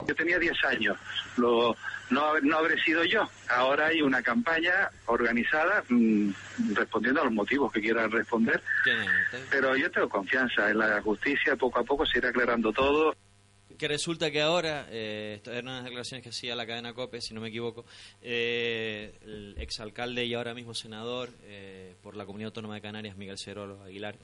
[0.08, 0.97] Yo tenía 10 años,
[1.38, 1.76] lo,
[2.10, 3.28] no, no habré sido yo.
[3.49, 6.32] Ahora hay una campaña organizada mm,
[6.74, 8.62] respondiendo a los motivos que quieran responder,
[9.49, 13.16] pero yo tengo confianza en la justicia, poco a poco se irá aclarando todo.
[13.78, 17.34] Que resulta que ahora, eh, estas eran unas declaraciones que hacía la cadena COPE, si
[17.34, 17.86] no me equivoco,
[18.22, 23.38] eh, el exalcalde y ahora mismo senador eh, por la Comunidad Autónoma de Canarias, Miguel
[23.38, 24.16] Cerolo Aguilar,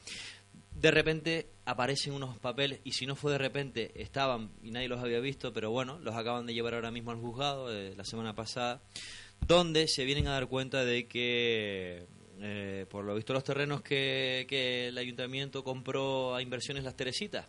[0.80, 5.02] de repente aparecen unos papeles, y si no fue de repente, estaban y nadie los
[5.02, 8.34] había visto, pero bueno, los acaban de llevar ahora mismo al juzgado eh, la semana
[8.34, 8.82] pasada,
[9.46, 12.08] donde se vienen a dar cuenta de que,
[12.40, 17.46] eh, por lo visto, los terrenos que, que el ayuntamiento compró a inversiones Las Teresitas,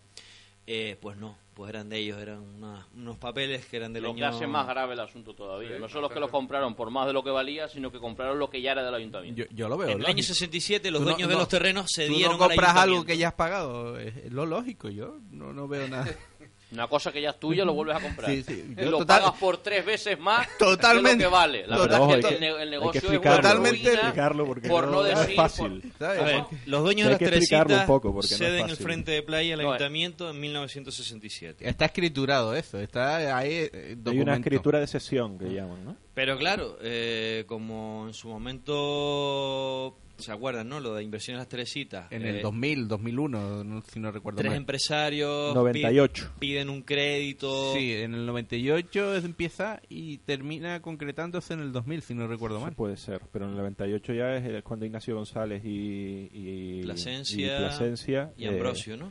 [0.66, 4.10] eh, pues no, pues eran de ellos, eran una- unos papeles que eran del Lo
[4.10, 4.18] año...
[4.18, 5.78] que hace más grave el asunto todavía.
[5.78, 8.48] no solo que lo compraron por más de lo que valía, sino que compraron lo
[8.50, 9.42] que ya era del ayuntamiento.
[9.42, 9.88] Yo, yo lo veo.
[9.88, 10.34] En el año lógico.
[10.34, 13.04] 67 los Tú no- dueños de no- los terrenos se dieron no compras al algo
[13.04, 14.88] que ya has pagado, es es lo lógico.
[14.90, 16.06] Yo no, no veo nada.
[16.72, 18.30] Una cosa que ya es tuya lo vuelves a comprar.
[18.30, 18.74] Sí, sí.
[18.78, 21.18] Y lo total- pagas por tres veces más Totalmente.
[21.18, 21.66] de lo que vale.
[21.66, 23.38] La Total- verdad es que el, que- el hay que negocio es explicarlo.
[23.38, 25.36] una Totalmente explicarlo porque por no- no no es decir...
[25.36, 25.80] fácil.
[25.82, 26.20] por- ¿sabes?
[26.20, 29.54] A ver, los dueños de que las Teresitas no es ceden el frente de playa
[29.54, 31.68] al No, ayuntamiento en 1967.
[31.68, 33.68] Está escriturado eso, está ahí.
[33.72, 35.96] eh, Hay una escritura de sesión que llaman, ¿no?
[36.14, 40.80] Pero claro, eh, como en su momento, ¿se acuerdan, no?
[40.80, 42.10] Lo de inversiones Las Teresitas.
[42.10, 44.56] En eh, el 2000, 2001, no- si no recuerdo Tres mal.
[44.58, 46.32] empresarios 98.
[46.38, 47.72] pi- piden un crédito.
[47.74, 52.56] Sí, en el 98 es- empieza y termina concretándose en el 2000, si no recuerdo
[52.56, 52.74] Eso mal.
[52.74, 57.54] puede ser, pero en el 98 ya es eh, cuando Ignacio González y, y Plasencia,
[57.56, 59.10] y, Plasencia, y eh, Ambrosio, ¿no?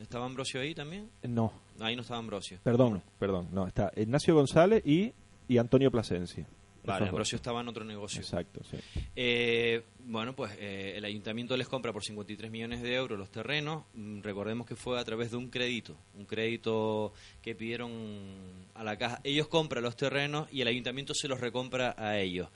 [0.00, 1.08] ¿Estaba Ambrosio ahí también?
[1.24, 2.58] no, Ahí no estaba Ambrosio.
[2.62, 5.12] perdón, perdón, no, está Ignacio González y,
[5.48, 6.46] y Antonio Plasencia.
[6.84, 7.08] Vale.
[7.08, 8.20] Ambrosio estaba en otro negocio.
[8.20, 8.78] Exacto, sí.
[9.14, 13.84] Eh, bueno, pues eh, el ayuntamiento les compra por 53 millones de euros los terrenos.
[13.94, 17.92] Mm, Recordemos que fue a través de un crédito, un crédito que pidieron
[18.74, 19.20] a la caja.
[19.22, 22.48] Ellos compran los terrenos y el ayuntamiento se los recompra a ellos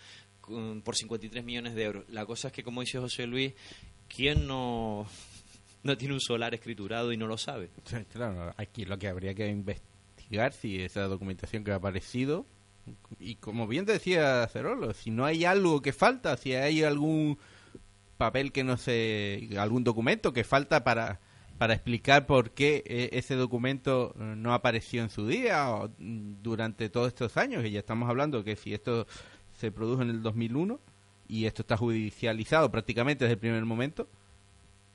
[0.83, 2.05] por 53 millones de euros.
[2.09, 3.53] La cosa es que, como dice José Luis,
[4.09, 5.07] ¿quién no,
[5.83, 7.71] no tiene un solar escriturado y no lo sabe?
[8.11, 12.47] Claro, aquí lo que habría que investigar si esa documentación que ha aparecido
[13.19, 17.39] y como bien decía Cerolo, si no hay algo que falta, si hay algún
[18.17, 21.21] papel que no sé, algún documento que falta para
[21.63, 26.89] para explicar por qué eh, ese documento eh, no apareció en su día o durante
[26.89, 29.07] todos estos años, y ya estamos hablando que si esto
[29.53, 30.81] se produjo en el 2001
[31.29, 34.09] y esto está judicializado prácticamente desde el primer momento,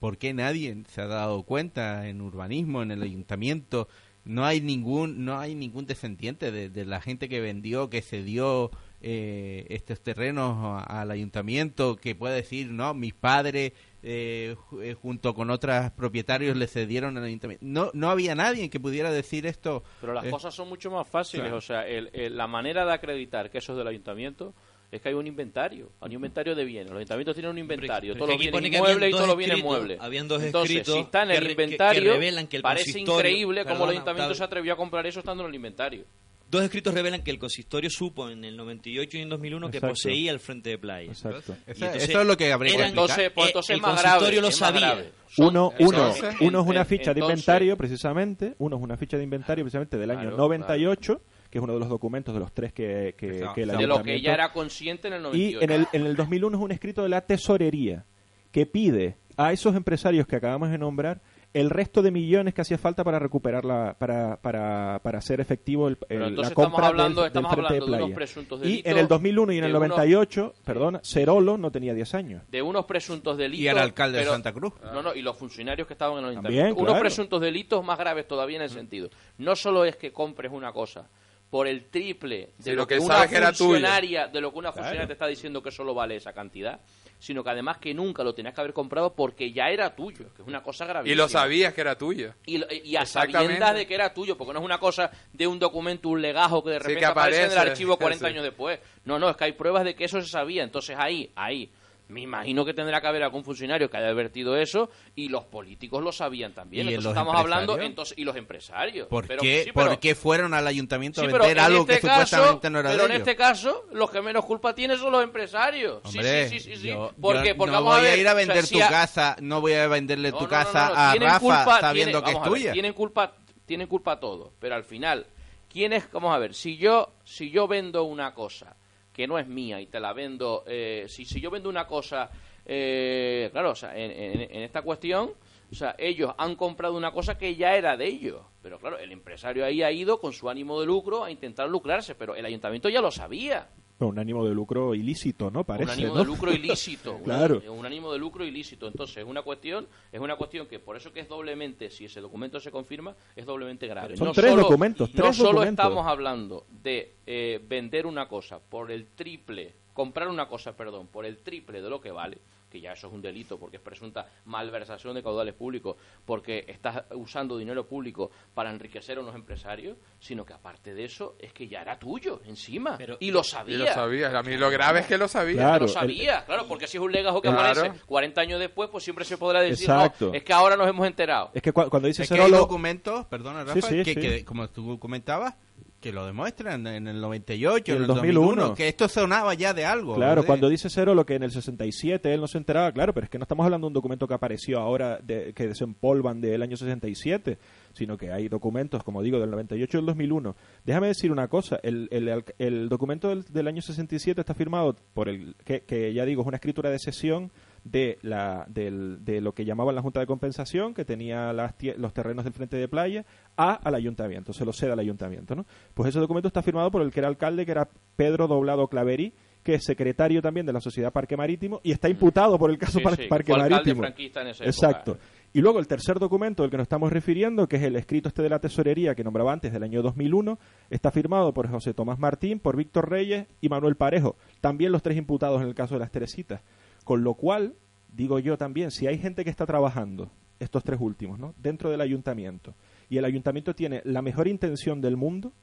[0.02, 3.88] ¿por qué nadie se ha dado cuenta en urbanismo, en el ayuntamiento,
[4.28, 8.72] no hay ningún no hay ningún descendiente de, de la gente que vendió que cedió
[9.02, 13.74] eh, estos terrenos al ayuntamiento que pueda decir no mis padres
[14.04, 18.80] eh, eh, junto con otros propietarios le cedieron al ayuntamiento no no había nadie que
[18.80, 21.44] pudiera decir esto Pero las eh, cosas son mucho más fáciles.
[21.46, 21.58] Claro.
[21.58, 24.54] O sea, el- el- la manera de acreditar que eso es del ayuntamiento
[24.92, 25.92] es que hay un inventario.
[26.00, 26.88] Hay un inventario de bienes.
[26.90, 28.14] Los ayuntamientos tienen un inventario.
[28.16, 29.98] Todos que los bienes que inmuebles y todos dos los bienes muebles.
[30.00, 33.00] habían dos Entonces, escritos si está en que el que- que revelan que el parece
[33.00, 36.06] increíble cómo el ayuntamiento se atrevió a comprar eso estando en el inventario.
[36.50, 39.92] Dos escritos revelan que el consistorio supo en el 98 y en 2001 que Exacto.
[39.96, 41.12] poseía el frente de playa.
[41.12, 41.58] Exacto.
[41.68, 42.84] Y Eso- entonces eso es lo que habría que.
[42.86, 44.42] Entonces, pues eh, entonces el más consistorio grave.
[44.42, 45.06] lo sabía.
[45.40, 48.56] Uno, uno, uno es una ficha de inventario, precisamente.
[48.60, 51.80] Uno es una ficha de inventario, precisamente del año Claro, 98, que es uno de
[51.80, 55.08] los documentos de los tres que, que, que el de lo que ya era consciente
[55.08, 55.62] en el Y 98.
[55.62, 58.06] en el, en el 2001 es un escrito de la tesorería
[58.52, 61.22] que pide a esos empresarios que acabamos de nombrar
[61.54, 65.88] el resto de millones que hacía falta para recuperar la, para, para, para hacer efectivo
[65.88, 68.08] el, el- entonces la compra estamos hablando- del, del estamos frente de hablando de unos
[68.10, 68.16] playa.
[68.16, 71.72] presuntos y delitos, en el 2001 y en el de unos- 98, perdona, Cerolo no
[71.72, 72.44] tenía 10 años.
[72.52, 73.64] de unos presuntos delitos.
[73.64, 74.74] Y al alcalde de pero- Santa Cruz.
[74.94, 76.72] No, no, y los funcionarios que estaban en el También.
[76.74, 77.00] Unos claro.
[77.00, 79.10] presuntos delitos más graves todavía en el sentido.
[79.38, 81.08] No solo es que compres una cosa
[81.50, 83.70] por el triple de Sí, lo, lo que, que una sabes que era tuyo.
[83.72, 84.84] funcionaria, de lo que una Claro.
[84.84, 86.82] funcionaria te está diciendo que solo vale esa cantidad,
[87.20, 90.42] sino que además que nunca lo tenías que haber comprado porque ya era tuyo, que
[90.42, 91.14] es una cosa gravísima.
[91.14, 92.34] Y lo sabías que era tuyo.
[92.46, 95.48] Y, lo- y a sabiendas de que era tuyo, porque no es una cosa de
[95.48, 98.34] un documento, un legajo que de Sí, repente que aparece en el archivo 40 sí.
[98.34, 98.80] años después.
[99.06, 100.64] No, no, es que hay pruebas de que eso se sabía.
[100.64, 101.72] Entonces ahí, ahí,
[102.10, 106.02] me imagino que tendrá que haber algún funcionario que haya advertido eso y los políticos
[106.02, 106.86] lo sabían también.
[106.88, 109.08] ¿Y Entonces estamos hablando, entonces, y los empresarios.
[109.08, 111.82] ¿Por, Pero- qué, sí, pero- por qué fueron al ayuntamiento sí, a vender en algo
[111.82, 113.28] este que caso- supuestamente no era Pero de en ellos?
[113.28, 116.02] este caso, los que menos culpa tienen son los empresarios.
[116.06, 116.88] Sí, Hombre, sí, sí, sí, sí.
[116.88, 117.56] yo- ¿Por yo qué?
[117.56, 119.36] Porque no vamos voy a, ver, ir a o sea, vender si tu a- casa,
[119.42, 122.46] no voy a venderle No, tu no, casa a Rafa culpa- sabiendo tienen- que es
[122.48, 122.72] a tuya.
[122.74, 123.34] tienen culpa,
[123.66, 125.26] tienen culpa todos, pero al final,
[125.70, 126.10] ¿quién es?
[126.12, 128.76] Vamos a ver, si yo, si yo vendo una cosa
[129.18, 132.30] que no es mía y te la vendo, eh, si, si yo vendo una cosa,
[132.66, 135.32] eh, claro, o sea, en, en- en esta cuestión,
[135.72, 139.12] o sea, ellos han comprado una cosa que ya era de ellos, pero claro, el
[139.12, 142.90] empresario ahí ha ido con su ánimo de lucro a intentar lucrarse, pero el ayuntamiento
[142.90, 143.68] ya lo sabía.
[144.00, 145.64] Un ánimo de lucro ilícito, ¿no?
[145.64, 146.20] Parece, un ánimo ¿no?
[146.20, 147.20] de lucro ilícito.
[147.24, 147.62] claro.
[147.72, 148.88] Un, ánimo de lucro ilícito.
[148.88, 152.22] Entonces, es una cuestión, es una cuestión que por eso que es doblemente, si ese
[152.22, 154.16] documento se confirma, es doblemente grave.
[154.16, 155.84] Son no tres solo, documentos, No tres solo documentos.
[155.84, 161.26] estamos hablando de eh, vender una cosa por el triple, comprar una cosa, perdón, por
[161.26, 162.38] el triple de lo que vale,
[162.70, 165.96] que ya eso es un delito porque es presunta malversación de caudales públicos,
[166.26, 171.36] porque estás usando dinero público para enriquecer a unos empresarios, sino que aparte de eso
[171.40, 173.76] es que ya era tuyo encima y lo sabía.
[173.76, 174.34] Y lo sabías.
[174.34, 175.56] A mí lo grave es que lo sabía.
[175.58, 177.82] Claro, lo sabía, claro, porque si es un legajo que Claro.
[177.82, 180.28] aparece 40 años después, pues siempre se podrá decir, Exacto.
[180.28, 181.52] no, es que ahora nos hemos enterado.
[181.54, 184.20] Es que cua- cuando dice Es que hay documentos, perdona Rafa, Sí, sí, que, sí.
[184.22, 185.56] que, como tú comentabas,
[186.00, 188.40] que lo demuestran en el 98, Y en el el 2001.
[188.46, 190.16] 2001, que esto sonaba ya de algo.
[190.16, 193.24] Claro, cuando dice Cero lo que en el 67 él no se enteraba, claro, pero
[193.26, 196.62] es que no estamos hablando de un documento que apareció ahora, de, que desempolvan del
[196.62, 197.58] año 67,
[197.94, 200.56] sino que hay documentos, como digo, del 98 y del 2001.
[200.86, 204.96] Déjame decir una cosa, el, el, el- el documento del, del año 67 está firmado
[205.14, 207.52] por el, que, que ya digo, es una escritura de sesión
[207.92, 212.14] de, la, del- de lo que llamaban la Junta de Compensación, que tenía las los
[212.14, 213.26] terrenos del frente de playa,
[213.56, 215.56] a, al ayuntamiento, se lo cede al ayuntamiento.
[215.56, 215.66] ¿no?
[215.94, 219.34] Pues ese documento está firmado por el que era alcalde, que era Pedro Doblado Claveri,
[219.64, 223.00] que es secretario también de la Sociedad Parque Marítimo y está imputado por el caso
[223.00, 224.02] Sí, Par- sí, Parque Marítimo.
[224.02, 224.70] franquista en esa época.
[224.88, 225.18] Exacto.
[225.54, 228.44] Y luego el tercer documento del que nos estamos refiriendo, que es el escrito este
[228.44, 230.60] de la tesorería que nombraba antes del año 2001,
[230.90, 235.18] está firmado por José Tomás Martín, por Víctor Reyes y Manuel Parejo, también los tres
[235.18, 236.62] imputados en el caso de las Teresitas.
[237.08, 237.74] Con lo cual,
[238.12, 240.30] digo yo también, si hay gente que está trabajando,
[240.60, 241.54] estos tres últimos, ¿no?
[241.58, 242.74] dentro del ayuntamiento,
[243.10, 245.54] y el ayuntamiento tiene la mejor intención del mundo,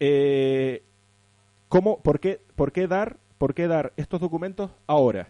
[0.00, 0.82] eh,
[1.68, 5.28] ¿cómo, por, qué, por, qué dar, ¿por qué dar estos documentos ahora?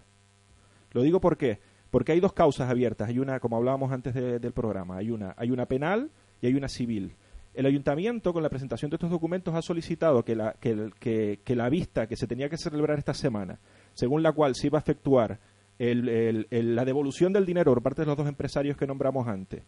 [0.92, 1.60] Lo digo por qué.
[1.90, 3.08] Porque hay dos causas abiertas.
[3.10, 6.10] Hay una, como hablábamos antes de- del programa, hay una, hay una penal
[6.40, 7.14] y hay una civil.
[7.52, 11.56] El ayuntamiento, con la presentación de estos documentos, ha solicitado que la, que, que- que
[11.56, 13.58] la vista que se tenía que celebrar esta semana,
[13.98, 15.40] según la cual se iba a efectuar
[15.78, 19.26] el- el- el- la devolución del dinero por parte de los dos empresarios que nombramos
[19.26, 19.62] antes,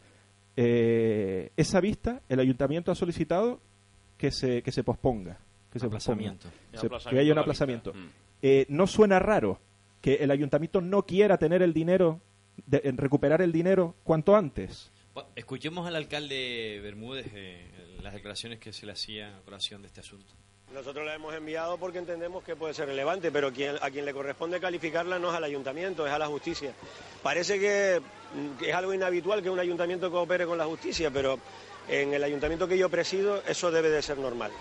[0.57, 3.61] eh, esa vista, el ayuntamiento ha solicitado
[4.16, 5.39] que se, que se posponga.
[5.72, 6.31] Que se posponga.
[6.31, 6.49] Aplazamiento.
[6.72, 7.93] Se- Aplazamiento que haya un aplazamiento.
[7.95, 8.07] Mm.
[8.43, 9.61] Eh, ¿No suena raro
[10.01, 12.20] que el ayuntamiento no quiera tener el dinero,
[12.66, 14.91] de- en recuperar el dinero cuanto antes?
[15.35, 17.66] Escuchemos al alcalde Bermúdez eh,
[18.03, 20.33] las declaraciones que se le hacía a colación de este asunto.
[20.73, 24.12] Nosotros la hemos enviado porque entendemos que puede ser relevante, pero quien- a quien le
[24.12, 26.73] corresponde calificarla no es al ayuntamiento, es a la justicia.
[27.23, 28.01] Parece que,
[28.35, 31.39] mm, que es algo inhabitual que un ayuntamiento coopere con la justicia, pero
[31.89, 34.53] En el ayuntamiento que yo presido eso debe de ser normal.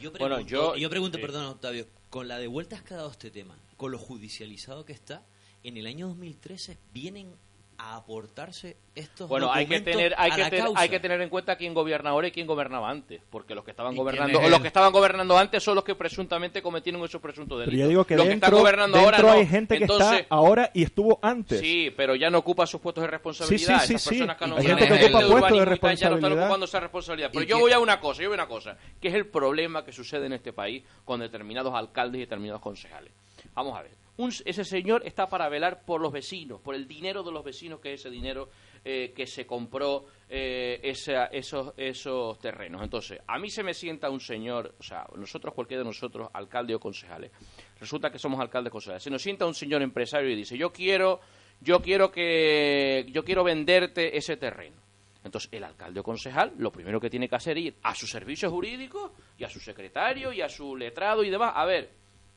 [0.00, 1.22] Yo Bueno, yo- yo pregunto, sí.
[1.22, 4.92] perdón, Octavio, con la de vueltas que ha dado este tema, con lo judicializado que
[4.92, 5.22] está,
[5.62, 7.36] en el año 2013 vienen
[7.82, 10.78] a aportarse estos Bueno, hay que tener, hay que, causa.
[10.80, 13.70] hay que tener en cuenta quién gobierna ahora y quién gobernaba antes, porque los que
[13.70, 17.22] estaban ¿Y gobernando, es los que estaban gobernando antes son los que presuntamente cometieron esos
[17.22, 17.72] presuntos delitos.
[17.72, 19.38] Pero yo digo que los que dentro, están gobernando dentro ahora no.
[19.40, 21.60] hay gente que Entonces, está ahora y estuvo antes.
[21.60, 23.80] Sí, pero ya no ocupa sus puestos de responsabilidad.
[23.80, 24.08] Sí, sí, sí, Esas sí.
[24.10, 26.44] personas que han Hay nombrado gente que ocupa puestos de tal, Ya no están responsabilidad.
[26.44, 27.30] ocupando esa responsabilidad.
[27.32, 29.14] Pero ¿Y yo qué- voy a una cosa, yo voy a una cosa, que es
[29.14, 33.12] el problema que sucede en este país con determinados alcaldes y determinados concejales.
[33.54, 33.99] Vamos a ver.
[34.20, 37.80] Un- ese señor está para velar por los vecinos, por el dinero de los vecinos,
[37.80, 38.50] que es ese dinero
[38.84, 42.82] eh, que se compró eh, esa- esos, esos terrenos.
[42.82, 46.74] Entonces, a mí se me sienta un señor, o sea, nosotros, cualquiera de nosotros, alcalde
[46.74, 47.30] o concejales,
[47.78, 50.70] resulta que somos alcaldes o concejales, se nos sienta un señor empresario y dice, yo
[50.72, 51.20] quiero,
[51.60, 54.76] yo quiero que, yo quiero venderte ese terreno.
[55.24, 58.10] Entonces, el alcalde o concejal lo primero que tiene que hacer es ir a sus
[58.10, 61.52] servicios jurídicos y a su secretario y a su letrado y demás.
[61.54, 61.90] A ver,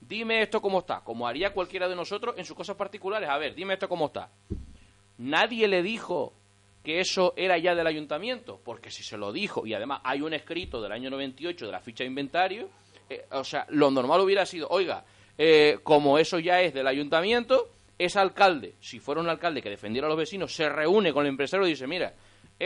[0.07, 3.29] dime esto cómo está, como haría cualquiera de nosotros en sus cosas particulares.
[3.29, 4.29] A ver, dime esto cómo está.
[5.17, 6.33] Nadie le dijo
[6.83, 10.33] que eso era ya del ayuntamiento, porque si se lo dijo, y además hay un
[10.33, 12.69] escrito del año 98 de la ficha de inventario,
[13.09, 15.05] eh, o sea, lo normal hubiera sido, oiga,
[15.37, 20.07] eh, como eso ya es del ayuntamiento, ese alcalde, si fuera un alcalde que defendiera
[20.07, 22.13] a los vecinos, se reúne con el empresario y dice, mira,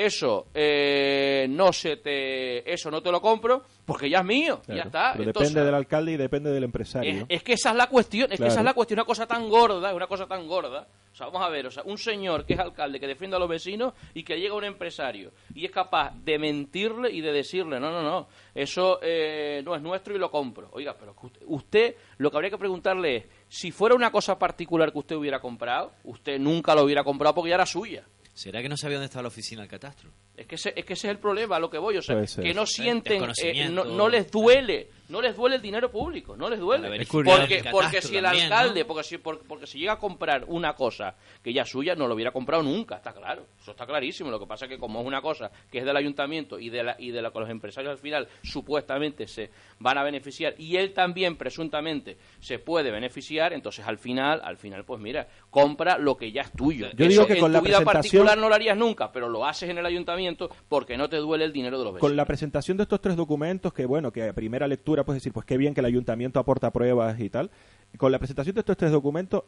[0.05, 4.77] eso eh, no se te, eso no te lo compro porque ya es mío, Claro,
[4.81, 5.11] ya está.
[5.13, 7.11] pero Entonces, depende del alcalde y depende del empresario.
[7.21, 9.25] es, es que esa es la cuestión, es que esa es la cuestión, una cosa
[9.25, 10.87] tan gorda, una cosa tan gorda.
[11.11, 13.39] O sea, vamos a ver, o sea, un señor que es alcalde, que defiende a
[13.39, 17.79] los vecinos y que llega un empresario y es capaz de mentirle y de decirle,
[17.79, 20.69] no, no, no, eso eh, no es nuestro y lo compro.
[20.73, 21.15] Oiga, pero
[21.47, 25.39] usted, lo que habría que preguntarle es, si fuera una cosa particular que usted hubiera
[25.39, 28.03] comprado, usted nunca lo hubiera comprado porque ya era suya.
[28.37, 30.11] ¿Será que no sabía dónde estaba la oficina del catastro?
[30.35, 31.97] Es que, ese, es que ese es el problema, a lo que voy.
[31.97, 35.89] O sea, que no sienten, eh, no, no les duele, no les duele el dinero
[35.91, 37.05] público, no les duele.
[37.07, 38.87] Porque, porque si el también, alcalde, ¿no?
[38.87, 42.07] porque, si, por- porque si llega a comprar una cosa que ya es suya, no
[42.07, 43.45] lo hubiera comprado nunca, está claro.
[43.61, 44.29] Eso está clarísimo.
[44.31, 46.83] Lo que pasa es que como es una cosa que es del ayuntamiento y de
[46.83, 49.49] la, y de la que los empresarios al final supuestamente se
[49.79, 54.83] van a beneficiar y él también presuntamente se puede beneficiar, entonces al final, al final,
[54.83, 56.87] pues mira, compra lo que ya es tuyo.
[56.95, 59.11] Yo digo Eso que en con tu la vida presentación- particular no lo harías nunca,
[59.11, 62.09] pero lo haces en el ayuntamiento porque no te duele el dinero de los vecinos.
[62.09, 65.33] Con la presentación de estos tres documentos, que bueno, que a primera lectura puedes decir,
[65.33, 67.51] pues qué bien que el ayuntamiento aporta pruebas y tal.
[67.97, 69.43] Con la presentación de estos tres documentos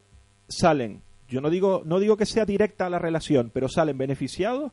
[0.47, 4.71] salen, yo no digo, no digo que sea directa la relación, pero salen beneficiados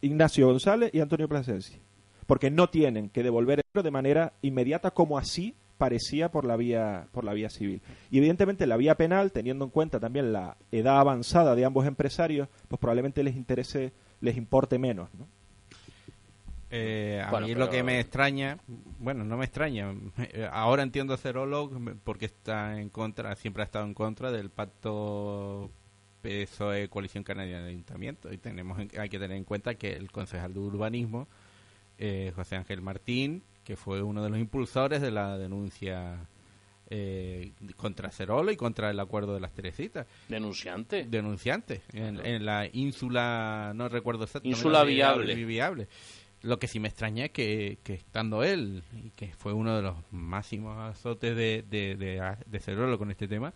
[0.00, 1.78] Ignacio González y Antonio Plasencia.
[2.26, 7.06] Porque no tienen que devolver el de manera inmediata como así parecía por la vía
[7.12, 7.80] por la vía civil.
[8.10, 12.48] Y evidentemente la vía penal, teniendo en cuenta también la edad avanzada de ambos empresarios,
[12.66, 15.26] pues probablemente les interese, les importe menos, ¿no?
[16.70, 18.58] Eh, a Bueno, mí pero- lo que me extraña,
[18.98, 21.70] bueno, no me extraña, eh, ahora entiendo a Cerolo
[22.04, 25.70] porque está en contra, siempre ha estado en contra del pacto
[26.20, 30.10] PSOE Coalición Canaria del Ayuntamiento y tenemos en- hay que tener en cuenta que el
[30.10, 31.26] concejal de urbanismo
[32.00, 36.18] eh, José Ángel Martín, que fue uno de los impulsores de la denuncia
[36.90, 40.06] eh, contra Cerolo y contra el acuerdo de las Teresitas.
[40.28, 41.04] Denunciante.
[41.04, 41.82] Denunciante.
[41.92, 44.56] En, en la ínsula, no recuerdo exactamente.
[44.58, 45.34] Ínsula Viable.
[45.44, 45.88] viable.
[46.42, 49.82] Lo que sí me extraña es que, que estando él, y que fue uno de
[49.82, 53.52] los máximos azotes de, de, de, de Cerolo con este tema,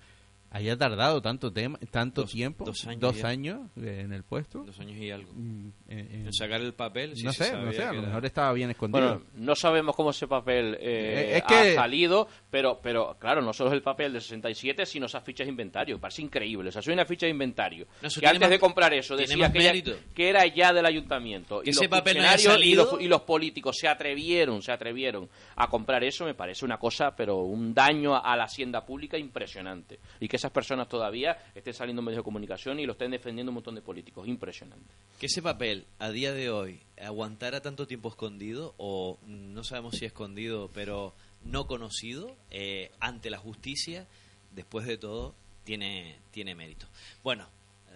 [0.54, 2.64] haya tardado tanto tema, tanto tiempo,
[2.98, 4.64] dos años eh, en el puesto.
[4.64, 5.30] Dos años y algo.
[5.32, 8.26] en- en- En sacar el papel, no sé, no sabía sé, a lo era- mejor
[8.26, 9.06] estaba bien escondido.
[9.08, 13.40] Bueno, no sabemos cómo ese papel eh, Eh, es que- ha salido, pero, pero claro,
[13.40, 15.98] no solo es el papel de 67, sino esas fichas de inventario.
[15.98, 16.68] Parece increíble.
[16.68, 17.86] O sea, soy una ficha de inventario.
[18.02, 19.92] No, que antes de comprar eso decía que, ya- mérito.
[20.14, 21.62] que era ya del ayuntamiento.
[21.64, 24.70] Y ese los papel no haya funcionarios y los, y los políticos se atrevieron, se
[24.72, 29.16] atrevieron a comprar eso, me parece una cosa, pero un daño a la hacienda pública
[29.18, 29.98] impresionante.
[30.20, 33.50] Y que esas personas todavía estén saliendo en medios de comunicación y lo estén defendiendo
[33.50, 34.26] un montón de políticos.
[34.26, 34.84] Impresionante.
[35.20, 39.94] Que ese papel, a día de hoy, aguantara tanto tiempo escondido, o mm, no sabemos
[39.94, 41.14] si escondido, pero
[41.44, 44.08] no conocido, eh, ante la justicia,
[44.50, 46.88] después de todo, tiene, tiene mérito.
[47.22, 47.46] Bueno,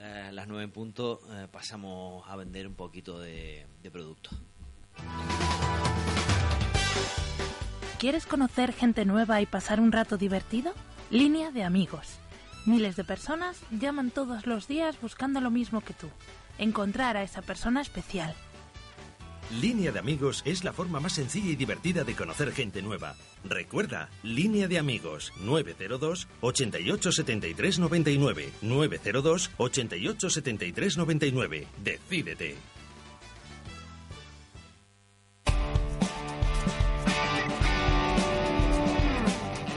[0.01, 4.30] a las nueve en punto eh, pasamos a vender un poquito de, de producto.
[7.99, 10.74] ¿Quieres conocer gente nueva y pasar un rato divertido?
[11.11, 12.20] Línea de amigos.
[12.66, 16.08] Miles de personas llaman todos los días buscando lo mismo que tú.
[16.58, 18.34] Encontrar a esa persona especial.
[19.60, 23.14] Línea de amigos es la forma más sencilla y divertida de conocer gente nueva.
[23.44, 31.68] Recuerda, Línea de amigos 902 88 73 99 902 88 73 99.
[31.84, 32.56] Decídete.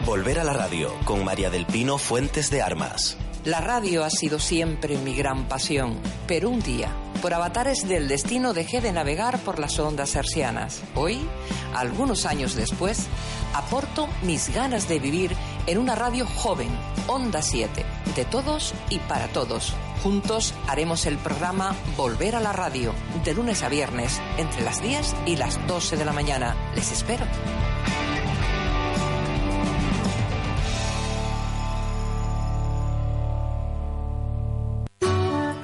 [0.10, 3.16] Volver a la radio con María del Pino Fuentes de Armas.
[3.44, 6.90] La radio ha sido siempre mi gran pasión, pero un día,
[7.22, 10.82] por avatares del destino, dejé de navegar por las ondas hercianas.
[10.96, 11.20] Hoy,
[11.76, 13.06] algunos años después,
[13.54, 15.36] aporto mis ganas de vivir
[15.68, 16.70] en una radio joven,
[17.06, 17.86] Onda 7,
[18.16, 19.76] de todos y para todos.
[20.02, 25.16] Juntos haremos el programa Volver a la radio, de lunes a viernes, entre las 10
[25.28, 26.56] y las 12 de la mañana.
[26.74, 27.28] Les espero.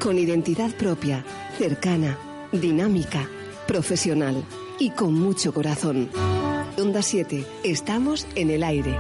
[0.05, 1.25] Con identidad propia,
[1.57, 2.15] cercana,
[2.51, 3.27] dinámica,
[3.65, 4.43] profesional
[4.77, 6.11] y con mucho corazón.
[6.77, 8.95] Onda 7, estamos en el aire.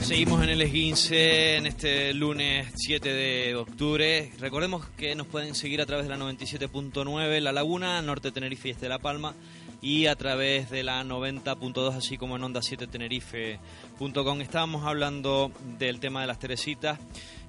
[0.00, 4.32] Seguimos en el esguince en este lunes 7 de octubre.
[4.40, 8.70] Recordemos que nos pueden seguir a través de la 97.9 La Laguna, Norte Tenerife y
[8.72, 9.36] Este de La Palma
[9.84, 14.40] y a través de la 90.2 así como en onda 7 tenerife.com.
[14.40, 16.98] Estábamos hablando del tema de las Teresitas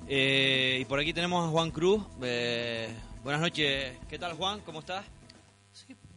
[0.05, 2.03] eh, y por aquí tenemos a Juan Cruz.
[2.21, 3.97] Eh, buenas noches.
[4.09, 4.59] ¿Qué tal Juan?
[4.65, 5.05] ¿Cómo estás?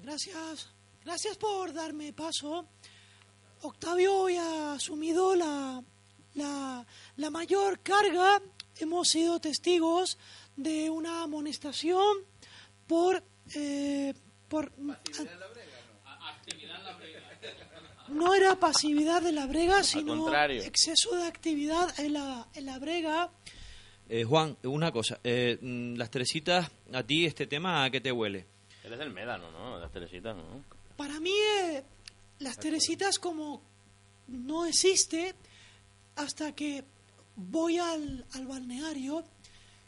[0.03, 0.71] Gracias,
[1.05, 2.67] gracias por darme paso.
[3.63, 5.81] Octavio hoy ha asumido la,
[6.35, 8.43] la, la mayor carga.
[8.81, 10.19] Hemos sido testigos
[10.57, 12.17] de una amonestación
[12.89, 13.23] por...
[13.55, 14.15] eh,
[14.49, 14.73] por
[18.11, 23.31] no era pasividad de la brega, sino exceso de actividad en la, en la brega.
[24.09, 25.21] Eh, Juan, una cosa.
[25.23, 28.47] eh, mm, las Teresitas, a ti este tema, ¿a qué te huele?
[28.85, 29.79] Él es del Médano, ¿no?
[29.79, 30.65] Las Teresitas, ¿no?
[30.97, 31.33] Para mí,
[31.63, 31.83] eh,
[32.39, 33.63] las Teresitas como
[34.29, 35.35] no existe
[36.17, 36.85] hasta que
[37.37, 39.25] voy al, al balneario.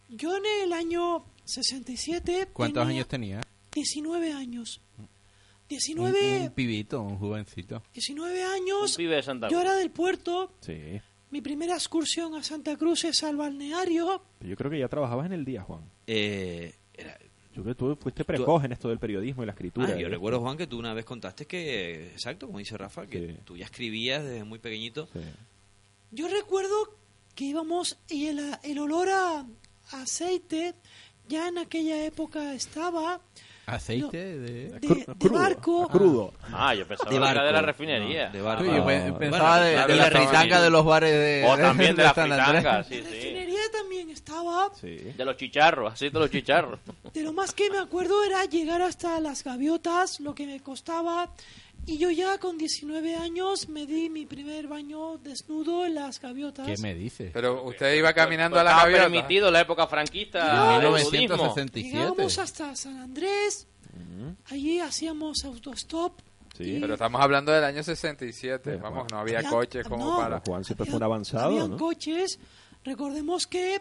[0.08, 3.40] Yo en el año 67 ¿Cuántos tenía años tenía?
[3.72, 4.80] 19 años.
[5.70, 7.82] Un, 19, un pibito, un jovencito.
[7.94, 8.90] 19 años.
[8.90, 9.62] Un pibe de Santa yo Cruz.
[9.62, 10.52] era del puerto.
[10.60, 11.00] Sí.
[11.30, 14.20] Mi primera excursión a Santa Cruz es al balneario.
[14.40, 15.82] Pero yo creo que ya trabajabas en el día, Juan.
[16.08, 16.74] Eh,
[17.54, 19.88] Yo creo que tú fuiste precoz en esto del periodismo y la escritura.
[19.94, 20.10] Ah, yo ¿eh?
[20.10, 23.66] recuerdo, Juan, que tú una vez contaste que, exacto, como dice Rafa, que tú ya
[23.66, 25.08] escribías desde muy pequeñito.
[26.10, 26.96] Yo recuerdo
[27.36, 29.46] que íbamos y el, el olor a
[29.92, 30.74] aceite
[31.30, 33.20] ya en aquella época estaba.
[33.66, 34.68] Aceite de...
[34.68, 35.88] De- de Crudo, barco.
[35.88, 36.34] crudo.
[36.52, 37.66] Ah, yo pensaba De que era de la barco.
[37.66, 38.26] refinería.
[38.26, 38.64] No, de barco.
[38.64, 40.28] Yo pe- Ah, pensaba bueno, de- claro, de la refinería.
[40.40, 42.48] fritanga de los bares de- O también de, de la San Andrés.
[42.62, 43.00] fritanga, sí, sí.
[43.02, 44.70] Refinería también estaba.
[44.82, 46.80] De los chicharros, así de los chicharros.
[47.14, 51.30] De lo más que me acuerdo era llegar hasta las gaviotas, lo que me costaba.
[51.86, 56.66] Y yo ya con 19 años me di mi primer baño desnudo en las gaviotas.
[56.66, 57.30] ¿Qué me dices?
[57.32, 59.02] Pero usted iba caminando a la Estaba gaviota.
[59.10, 60.78] permitido en la época franquista.
[60.80, 61.10] Nudismo.
[61.10, 61.82] 1967.
[61.82, 63.66] Llegábamos hasta San Andrés,
[64.46, 66.20] allí hacíamos autostop.
[66.56, 66.78] Sí.
[66.80, 68.76] Pero estamos hablando del año 67.
[68.76, 70.16] Vamos, no había Había- coches como no.
[70.18, 70.40] para...
[70.46, 71.76] Juan siempre fue un avanzado, Habían ¿no?
[71.78, 72.38] coches.
[72.84, 73.80] Recordemos que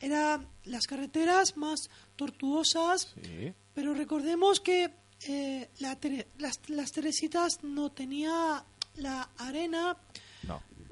[0.00, 3.52] eran las carreteras más tortuosas, Sí.
[3.74, 4.90] pero recordemos que
[5.28, 5.98] eh, la
[6.38, 8.64] las, las Teresitas no tenía
[8.96, 9.96] la arena.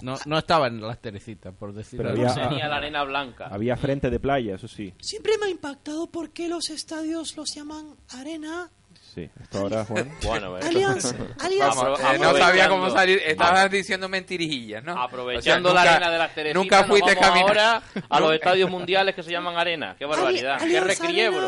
[0.02, 2.38] No, no estaban las Teresitas, por decirlo Pero así.
[2.40, 3.48] había- Tenía la arena blanca.
[3.48, 4.94] Había frente de playa, eso sí.
[4.98, 8.70] Siempre me ha impactado por qué los estadios los llaman arena.
[9.12, 10.08] Sí, esto ahora, Juan.
[10.22, 10.52] Bueno.
[10.52, 10.64] Vamos,
[11.42, 13.20] Apro- eh, no sabía cómo salir.
[13.26, 14.92] Estabas diciendo mentirijillas, ¿no?
[14.96, 17.48] Aprovechando O sea, la nunca- arena de las Teresitas, Nunca nos fuiste vamos caminar.
[17.58, 19.96] ahora a los estadios mundiales que se llaman arena.
[19.98, 20.58] Qué barbaridad.
[20.58, 20.92] Qué Alianza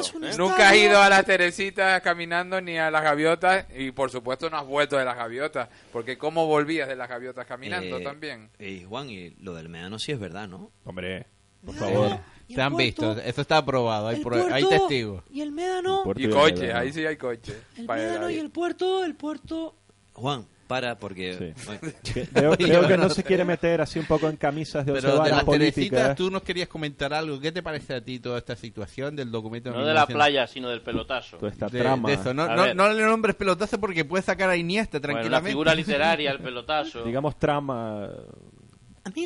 [0.00, 0.30] es un ¿eh?
[0.36, 4.58] Nunca has ido a las Teresitas caminando ni a las gaviotas y por supuesto no
[4.58, 5.68] has vuelto de las gaviotas.
[5.92, 8.50] Porque ¿cómo volvías de las gaviotas caminando Eh, también?
[8.58, 10.72] eh, Juan, y lo del Medano sí es verdad, ¿no?
[10.84, 11.26] Hombre,
[11.64, 12.18] por favor.
[12.54, 15.22] Se han visto, eso está aprobado, hay, El hay puerto testigos.
[15.30, 16.02] Y el Médano.
[16.16, 17.56] Y coches, ahí sí hay coches.
[17.76, 19.74] El Para Médano y el puerto, el puerto.
[20.14, 21.54] Juan, para porque...
[22.02, 25.22] Que- Veo, veo que no se quiere meter así un poco en camisas de Pero
[25.22, 26.16] de las Teresitas, políticas.
[26.16, 27.38] tú nos querías comentar algo.
[27.40, 29.70] ¿Qué te parece a ti toda esta situación del documento?
[29.70, 31.36] No de la playa, sino del pelotazo.
[31.36, 32.08] Toda esta de, trama.
[32.08, 32.32] de eso.
[32.32, 35.50] No, no, no le nombres pelotazo porque puedes sacar a Iniesta Bueno, la tranquilamente.
[35.50, 37.04] figura literaria, el pelotazo.
[37.04, 38.08] Digamos trama.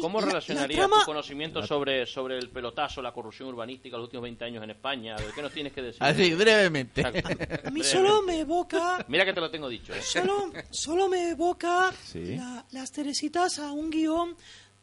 [0.01, 4.05] ¿Cómo la- la relacionarías trama- tu conocimiento sobre, sobre el pelotazo, la corrupción urbanística los
[4.05, 5.15] últimos 20 años en España?
[5.17, 6.03] A ver, ¿Qué nos tienes que decir?
[6.03, 7.03] Así, brevemente.
[7.05, 7.85] A mí Brevemente.
[7.85, 9.05] solo me evoca.
[9.09, 9.93] Mira que te lo tengo dicho.
[9.95, 10.01] ¿eh?
[10.03, 12.37] Solo, solo me evoca Sí.
[12.37, 14.35] la- las Teresitas a un guion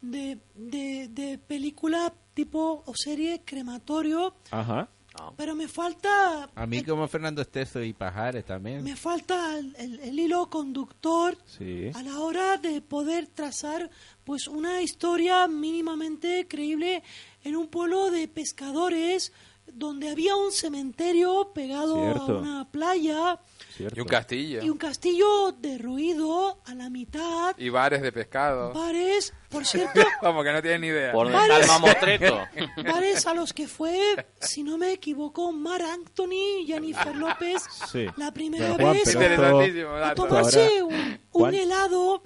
[0.01, 4.89] de, de, de película tipo o serie crematorio, Ajá.
[5.37, 8.83] pero me falta A mí como Fernando Esteso y Pajares también.
[8.83, 11.89] me falta el, el- el hilo conductor Sí.
[11.93, 13.89] a la hora de poder trazar
[14.24, 17.03] pues una historia mínimamente creíble
[17.43, 19.32] en un pueblo de pescadores
[19.65, 22.21] donde había un cementerio pegado Cierto.
[22.38, 23.39] a una playa
[23.80, 24.61] Y un castillo.
[24.61, 27.55] Y un castillo derruido a la mitad.
[27.57, 28.74] Y bares de pescado.
[28.74, 31.13] Bares, por cierto, Como que no tienen ni idea.
[31.13, 32.39] Por mamotreto.
[32.84, 38.05] bares a los que fue, si no me equivoco, Mar Anthony y Jennifer López Sí.
[38.17, 41.55] la primera Juan, vez Interesantísimo, a tomarse Ahora- un, un Juan.
[41.55, 42.23] helado.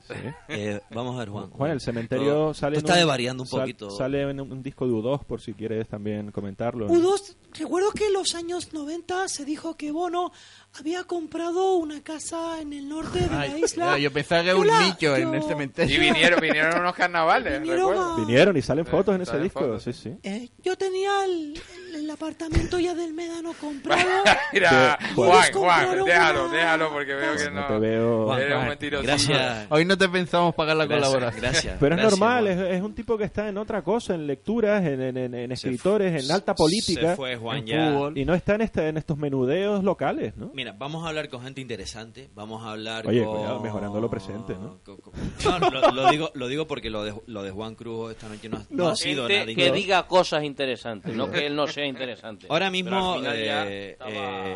[0.50, 1.50] Eh, vamos a ver, Juan.
[1.50, 2.78] Juan, el cementerio No, sale.
[2.78, 3.90] estás variando un sal- poquito.
[3.92, 6.88] sale en un, un disco de U2, por si quieres también comentarlo.
[6.88, 10.32] U2, recuerdo que en los años 90 se dijo que Bono
[10.80, 13.86] había comprado una casa en el norte de la Ay, isla.
[13.94, 15.96] ya, yo pensaba que era un la- nicho en el cementerio.
[15.96, 19.62] Y vinieron, vinieron a unos carnavales, Vinieron a- Vinieron y salen fotos en ese disco,
[19.62, 19.84] fotos.
[19.84, 20.14] sí, sí.
[20.24, 24.02] Eh, yo tenía el, el apartamento ya del Médano comprado.
[24.54, 26.06] Mira, Juan, Juan.
[26.06, 27.68] Déjalo, déjalo, porque veo que No no.
[27.68, 28.26] te veo.
[28.26, 29.04] Juan, Eres un mentiroso.
[29.04, 29.68] Gracias.
[29.70, 31.42] Hoy no te pensamos pagar la Gracias, colaboración.
[31.42, 31.78] Gracias.
[31.80, 34.86] Pero es gracias, normal, es, es un tipo que está en otra cosa, en lecturas,
[34.86, 37.10] en, en- en- en escritores, fu- en alta política.
[37.12, 37.90] se fue Juan ya.
[37.92, 40.52] fútbol, y no está en, este, en estos menudeos locales, ¿no?
[40.54, 42.30] Mira, vamos a hablar con gente interesante.
[42.36, 43.36] Vamos a hablar Oye, con...
[43.38, 44.80] cuidado, mejorando lo presente, ¿no?
[44.84, 48.12] con- con- No, lo, lo digo, lo digo porque lo de, lo de Juan Cruz
[48.12, 48.90] esta noche no, ha- no No.
[48.90, 52.48] ha sido nada que diga cosas interesantes, no que él no sea interesante.
[52.50, 54.12] Ahora mismo eh, estaba-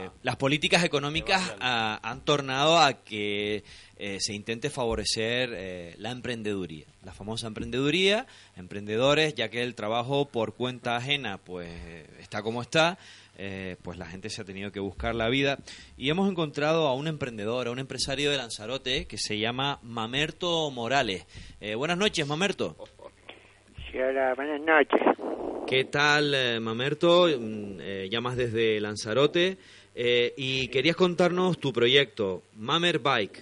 [0.06, 3.64] eh, las políticas económicas han tornado a que
[3.98, 8.26] eh, se intente favorecer eh, la emprendeduría, la famosa emprendeduría,
[8.58, 12.98] emprendedores, ya que el trabajo por cuenta ajena pues eh, está como está,
[13.38, 15.58] eh, pues la gente se ha tenido que buscar la vida
[15.98, 20.70] y hemos encontrado a un emprendedor, a un empresario de Lanzarote que se llama Mamerto
[20.72, 21.26] Morales.
[21.60, 22.76] Eh, buenas noches, Mamerto.
[23.92, 25.02] Sí, hola, buenas noches.
[25.72, 27.28] ¿Qué tal, eh, Mamerto?
[27.28, 29.58] Mm, eh, llamas desde Lanzarote
[29.96, 33.40] eh, y querías contarnos tu proyecto, Mamer Bike.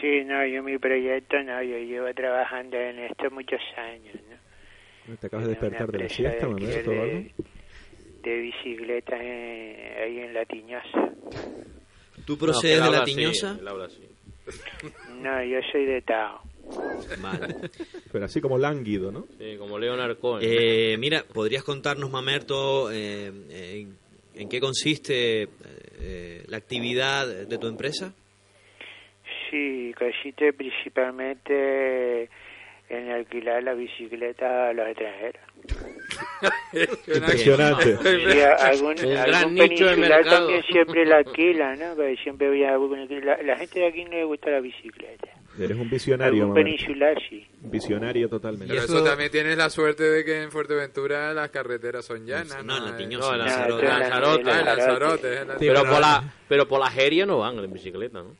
[0.00, 4.14] Sí, no, yo mi proyecto, no, yo llevo trabajando en esto muchos años,
[5.08, 5.16] ¿no?
[5.16, 7.16] ¿Te acabas de despertar de la siesta, de Mamerto, o algo?
[7.18, 7.34] de,
[8.22, 11.12] de bicicletas en- ahí en La Tiñosa.
[12.24, 13.58] ¿Tú procedes de La Tiñosa?
[15.20, 16.42] No, yo soy de Tao.
[17.20, 17.54] Vale.
[18.10, 19.26] Pero así como lánguido, ¿no?
[19.38, 20.46] Sí, como Leonard Cohen.
[20.48, 23.86] Eh, mira, ¿podrías contarnos, Mamerto, eh, eh,
[24.34, 25.48] en qué consiste
[26.00, 28.14] eh, la actividad de tu empresa?
[29.50, 32.30] Sí, consiste principalmente
[32.88, 35.42] en alquilar la bicicleta a los extranjeros.
[37.06, 37.96] Impresionante.
[38.44, 40.38] A- algún, Un gran algún nicho de mercado.
[40.46, 41.94] también siempre la alquila, ¿no?
[41.94, 45.28] Porque siempre había algún- la, la gente de aquí no le gusta la bicicleta.
[45.58, 46.76] Eres un visionario, Algún Mamerto.
[46.78, 47.46] peninsular sí.
[47.60, 48.68] Visionario totalmente.
[48.72, 52.64] Pero eso también tienes la suerte de que en Fuerteventura las carreteras son llanas.
[52.64, 53.84] No, La No, en Lanzarote.
[54.44, 55.44] Lanzarote.
[55.44, 58.34] La- pero, por la, pero por la Jeria no van en bicicleta, ¿no?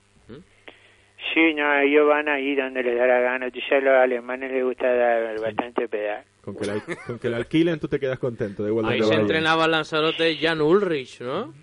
[1.35, 3.51] Sí, no, ellos van ahí donde les da la gana.
[3.51, 6.25] Tú sabes, a los alemanes les gusta dar bastante pedal.
[6.43, 9.15] Con que, la, con que la alquilen tú te quedas contento, da igual Ahí se
[9.15, 11.55] entrenaba en Lanzarote Jan Ulrich, ¿no?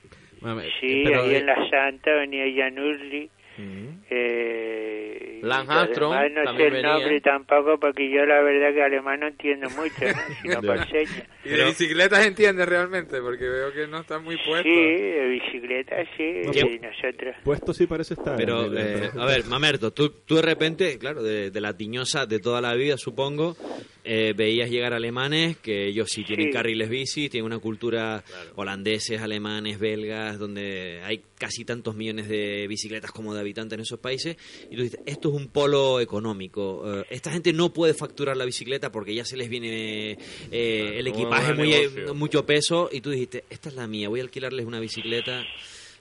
[0.79, 3.29] Sí, Pero, ahí en la Santa venía Jan Ulrich.
[3.59, 3.99] Mm.
[4.09, 6.93] Eh, no sé el venía.
[6.93, 10.35] nombre tampoco porque yo la verdad que alemán no entiendo mucho, ¿no?
[10.41, 11.23] sino por señas.
[11.45, 13.21] ¿Y de bicicletas entiendes realmente?
[13.21, 14.63] Porque veo que no estás muy puesto.
[14.63, 17.35] Sí, de bicicleta sí, No, y nosotros.
[17.43, 18.35] Puesto sí parece estar.
[18.37, 22.39] Pero, eh, a ver, Mamerto, tú, tú de repente, claro, de, de la tiñosa de
[22.39, 23.55] toda la vida, supongo,
[24.03, 26.53] eh, veías llegar alemanes que ellos sí tienen Sí.
[26.53, 28.23] carriles bici, tienen una cultura
[28.55, 33.99] holandeses, alemanes, belgas, donde hay casi tantos millones de bicicletas como de habitantes en esos
[33.99, 34.37] países,
[34.69, 36.83] y tú dices, esto es un polo económico.
[37.01, 40.17] eh, esta gente no puede facturar la bicicleta porque ya se les viene
[40.51, 41.73] eh, el equipaje muy,
[42.13, 45.43] mucho peso, y tú dijiste, esta es la mía, voy a alquilarles una bicicleta.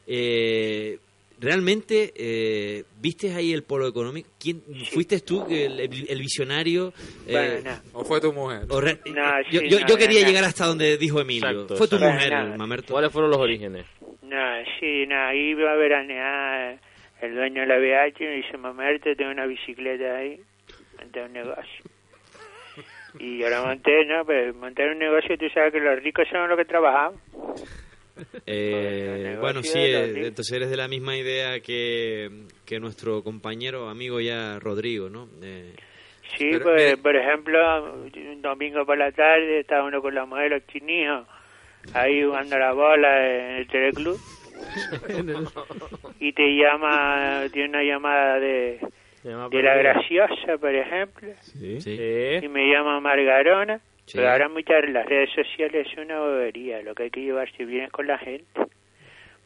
[0.06, 0.98] Eh,
[1.40, 4.28] ¿Realmente eh, viste ahí el polo económico?
[4.40, 6.92] ¿Quién, ¿Fuiste tú el, el visionario?
[7.28, 8.00] eh, Bueno, no.
[8.00, 8.62] ¿O fue tu mujer?
[8.68, 10.26] o re- No, yo sí, yo- no, yo quería no.
[10.26, 11.48] llegar hasta donde dijo Emilio.
[11.48, 12.14] Exacto, Fue tu exacto.
[12.34, 12.92] mujer, Mamerto.
[12.92, 13.86] ¿Cuáles fueron los orígenes?
[14.22, 14.36] No,
[14.80, 16.80] sí, no, ahí iba a veranear
[17.20, 20.40] el dueño de la BH me dice, Mamerto, tengo una bicicleta ahí,
[20.98, 21.84] monté un negocio.
[23.18, 24.24] Y yo la monté, ¿no?
[24.24, 27.18] Pero montar un negocio, tú sabes que los ricos son los que trabajamos.
[28.46, 32.28] Eh, bueno, sí, eh, entonces eres de la misma idea que,
[32.66, 35.26] que nuestro compañero, amigo ya, Rodrigo, ¿no?
[35.42, 35.74] Eh,
[36.36, 40.50] Sí, Pero, pues, por ejemplo, un domingo por la tarde estaba uno con la mujer,
[40.50, 41.26] los chinijos,
[41.94, 44.18] ahí jugando la bola en el teleclub.
[46.20, 48.78] y te llama, tiene una llamada de,
[49.24, 51.80] llama de la graciosa, por ejemplo, Sí.
[51.80, 51.96] sí.
[51.96, 52.44] Sí.
[52.44, 53.80] y me llama Margarona.
[54.06, 54.16] Sí.
[54.16, 57.84] Pero ahora muchas las redes sociales es una bobería, lo que hay que llevarse bien
[57.84, 58.46] es con la gente.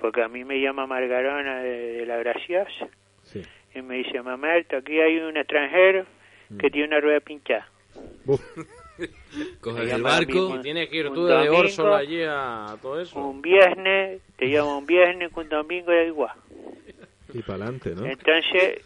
[0.01, 2.89] Porque a mí me llama Margarona de, de la graciosa
[3.25, 3.43] Sí.
[3.75, 6.05] y me dice, Mamerto, aquí hay un extranjero
[6.59, 7.67] que tiene una rueda pinchada.
[9.61, 10.57] Coges el barco.
[10.57, 13.19] Y tienes que ir un tú de Orson allí a todo eso.
[13.19, 16.33] Un viernes, te llama un viernes, un domingo da igual.
[17.33, 18.05] Y para adelante, ¿no?
[18.05, 18.83] Entonces,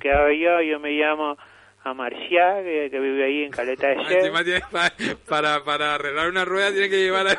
[0.00, 0.60] ¿qué hago yo?
[0.62, 1.36] Yo me llamo
[1.84, 4.92] a Marcial, que, que vive ahí en Caleta de tiene- pa-
[5.28, 7.38] para, para arreglar una rueda tiene que llevar a-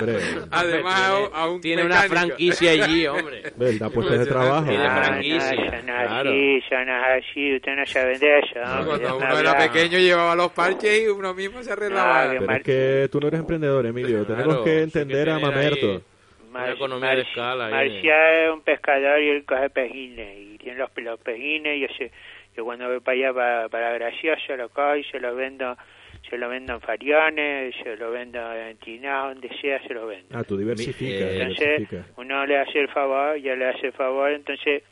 [0.00, 0.18] Hombre.
[0.50, 3.42] además a, un- a un Tiene una franquicia allí, hombre.
[3.56, 4.68] Ve, da puestos de trabajo.
[4.68, 5.52] Tiene Ah, franquicia.
[5.54, 6.30] No, no claro.
[6.30, 8.60] así, no así, usted no sabe de eso.
[8.64, 12.30] No, Cuando uno era pequeño llevaba los parches y uno mismo se arreglaba.
[12.32, 14.24] que Pero es que tú no eres emprendedor, Emilio.
[14.26, 15.86] Tenemos Claro, que sí que entender a tener Mamerto.
[15.92, 16.02] ahí
[16.50, 17.66] Una economía de escala.
[17.66, 17.90] ahí.
[17.90, 21.86] Marcial es un pescador y él coge pejines y tiene los, los pejines y yo,
[22.54, 25.76] sé, yo cuando voy para allá para, para Gracioso lo cojo y se lo vendo
[26.30, 30.26] se lo vendo en Fariones, se lo vendo en Tinao, donde sea se lo vendo.
[30.32, 32.06] Ah, tú diversifica, Eh, Entonces diversifica.
[32.16, 34.82] uno le hace el favor, ya le hace el favor, entonces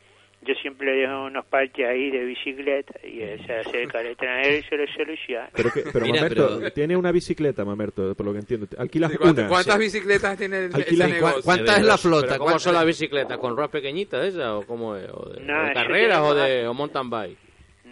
[0.43, 4.57] yo siempre le dejo unos parches ahí de bicicleta y él se acerca al extranjero
[4.57, 5.49] y se lo soluciona.
[5.55, 8.67] Pero, que, pero Mira, Mamerto, pero- tiene una bicicleta, Mamerto, por lo que entiendo.
[8.77, 9.49] Alquilas Sí, ¿cuántas- una.
[9.49, 11.41] ¿Cuántas bicicletas tiene el, Alquilas- ese ¿cu- negocio?
[11.45, 12.27] ¿Cuánta es la flota?
[12.27, 13.37] ¿Pero ¿Cómo ¿Cuánta- son las bicicletas?
[13.39, 15.09] ¿Con ruedas pequeñitas esas o cómo es?
[15.11, 17.37] ¿O de, No, o carreras o, de, o mountain bike?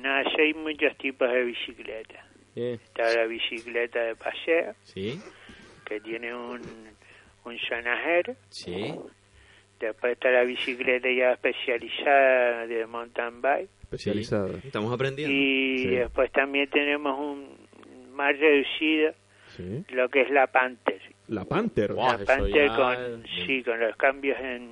[0.01, 2.25] No, sí hay muchos tipos de bicicleta.
[2.55, 5.19] Está la bicicleta de paseo, Sí,
[5.85, 6.61] que tiene un,
[7.45, 8.35] un sonajero.
[8.49, 8.93] sí.
[9.79, 13.69] Después está la bicicleta ya especializada de mountain bike.
[13.81, 14.59] Especializada.
[14.63, 15.33] Estamos aprendiendo.
[15.35, 15.87] Y Sí.
[15.87, 17.67] después también tenemos un
[18.13, 19.11] más reducido,
[19.57, 19.83] Sí.
[19.89, 21.01] lo que es la Panther.
[21.29, 21.93] La Panther.
[21.93, 22.11] Wow.
[22.19, 24.69] la Panther ya con, sí, con los cambios en,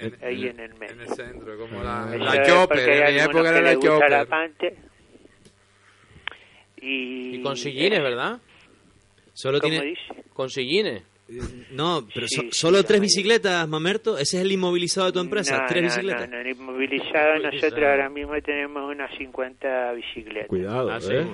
[0.00, 0.92] En- ahí en- el medio.
[0.94, 2.88] En el centro, como la, la Chopper.
[2.88, 4.74] En mi época era la Chopper.
[6.82, 8.38] Y, Y con sillines, ¿verdad?
[9.34, 9.86] Solo ¿Cómo tiene...
[9.86, 10.24] dice?
[10.32, 11.02] Con sillines.
[11.70, 14.18] No, pero Sí, so- sí, solo lo tres bicicletas, Mamerto.
[14.18, 15.58] Ese es el inmovilizado de tu empresa.
[15.60, 16.28] No, tres no, bicicletas.
[16.28, 17.38] No, no, inmovilizado.
[17.38, 20.48] Nosotros ahora mismo tenemos unas 50 bicicletas.
[20.48, 20.98] Cuidado, Ah.
[21.08, 21.26] ¿eh?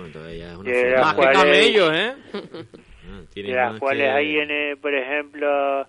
[0.64, 2.14] De las cuales- camellos, ¿eh?
[2.34, 5.86] Ah, de las más cuales que- hay, en, eh, por ejemplo,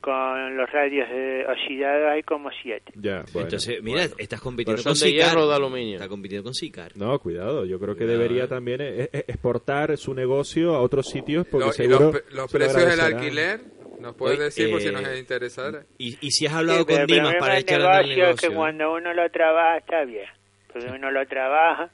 [0.00, 2.92] con los radios de oxidados hay como siete.
[2.96, 3.46] Ya, bueno.
[3.48, 5.36] Entonces, mira, estás compitiendo con Sicar.
[5.36, 5.94] de aluminio.
[5.94, 6.92] Está compitiendo con Sicar.
[6.96, 7.64] No, cuidado.
[7.64, 8.48] Yo creo que Cuidado, debería eh.
[8.48, 12.50] también eh, eh, exportar su negocio a otros sitios porque Lo- y seguro los, los
[12.50, 13.60] se precios del alquiler,
[14.00, 15.84] ¿nos puedes decir por si eh, nos interesara?
[15.98, 18.30] Y, y si has hablado Sí, con el Dimas para del echarle al negocio negocio.
[18.34, 18.56] es que ¿eh?
[18.56, 20.26] cuando uno lo trabaja está bien,
[20.72, 21.90] porque uno lo trabaja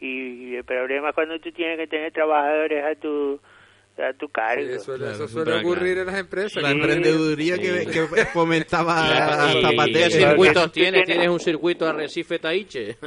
[0.00, 3.40] y el problema es cuando tú tienes que tener trabajadores a tu
[3.98, 4.62] a tu cargo.
[4.66, 5.60] Sí, eso, Claro, eso suele claro.
[5.66, 6.62] ocurrir en las empresas.
[6.62, 9.92] La emprendeduría que, que fomentaba ¿Y Zapatero.
[9.92, 10.92] qué circuitos tienes?
[11.04, 12.96] tienes- ¿Tienes un circuito Arrecife Taiche?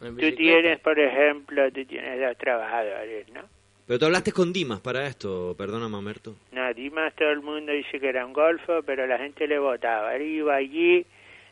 [0.00, 3.42] Tú tienes, por ejemplo, tú tienes dos trabajadores, ¿no?
[3.86, 6.36] Pero tú hablaste con Dimas para esto, perdona, Mamerto.
[6.52, 10.14] No, Dimas todo el mundo dice que era un golfo, pero la gente le votaba.
[10.16, 11.04] Él iba allí,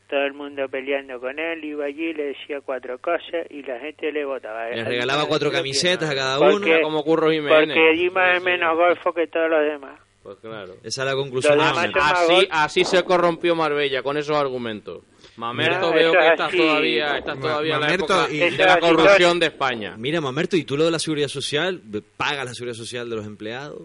[0.09, 4.11] todo el mundo peleando con él, iba allí, le decía cuatro cosas y la gente
[4.11, 4.69] le votaba.
[4.71, 6.67] Les Él- regalaba cuatro camisetas a cada Porque- uno.
[6.67, 7.77] Era como Curro Jiménez.
[7.77, 10.01] Porque Dimas es menos golfo que todos los demás.
[10.23, 10.75] Pues claro.
[10.83, 11.57] Esa es la conclusión.
[11.57, 12.01] Mamerto.
[12.03, 15.03] Así, así se corrompió Marbella con esos argumentos.
[15.37, 16.57] Mamerto veo que es estás así.
[16.59, 18.81] todavía, estás todavía en la Mamerto época y- de la así.
[18.81, 19.95] corrupción de España.
[19.97, 21.81] Mira, Mamerto, ¿y tú lo de la seguridad social?
[22.17, 23.81] ¿Pagas la seguridad social de los empleados?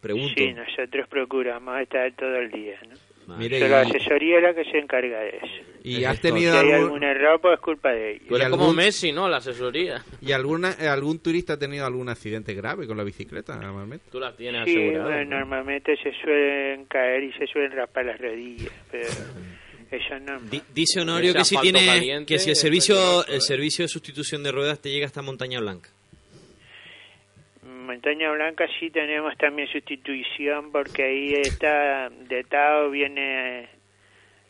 [0.00, 0.34] Pregunto.
[0.36, 2.94] Sí, nosotros procuramos estar todo el día, ¿no?
[3.28, 5.64] Mira, Pero la asesoría es la que se encarga de eso.
[5.84, 8.40] ¿Y has Si tenido hay algún, error, pues es culpa de ellos.
[8.46, 9.28] ¿Y como Messi, ¿no?
[9.28, 10.02] La asesoría.
[10.20, 14.06] y alguna, algún turista ha tenido algún accidente grave con la bicicleta, normalmente?
[14.10, 15.04] Tú las tienes Sí, aseguradas.
[15.08, 15.38] bueno, ¿no?
[15.38, 19.08] normalmente se suelen caer y se suelen raspar las rodillas, pero
[19.90, 20.40] eso no.
[20.40, 23.34] Di- dice Honorio que si tiene caliente que si el es servicio peligroso, ¿eh?
[23.34, 25.90] el servicio de sustitución de ruedas te llega hasta Montaña Blanca.
[27.82, 33.68] Montaña Blanca sí tenemos también sustitución porque ahí está de Tao viene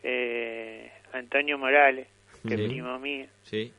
[0.03, 2.07] eh, Antonio Morales,
[2.43, 2.63] que Sí.
[2.65, 3.27] es primo mío.
[3.43, 3.73] Sí.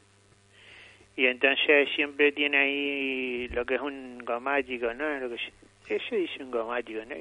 [1.16, 5.20] Y entonces siempre tiene ahí lo que es un gomático, ¿no?
[5.20, 7.16] Lo que se, eso dice un gomático, ¿no?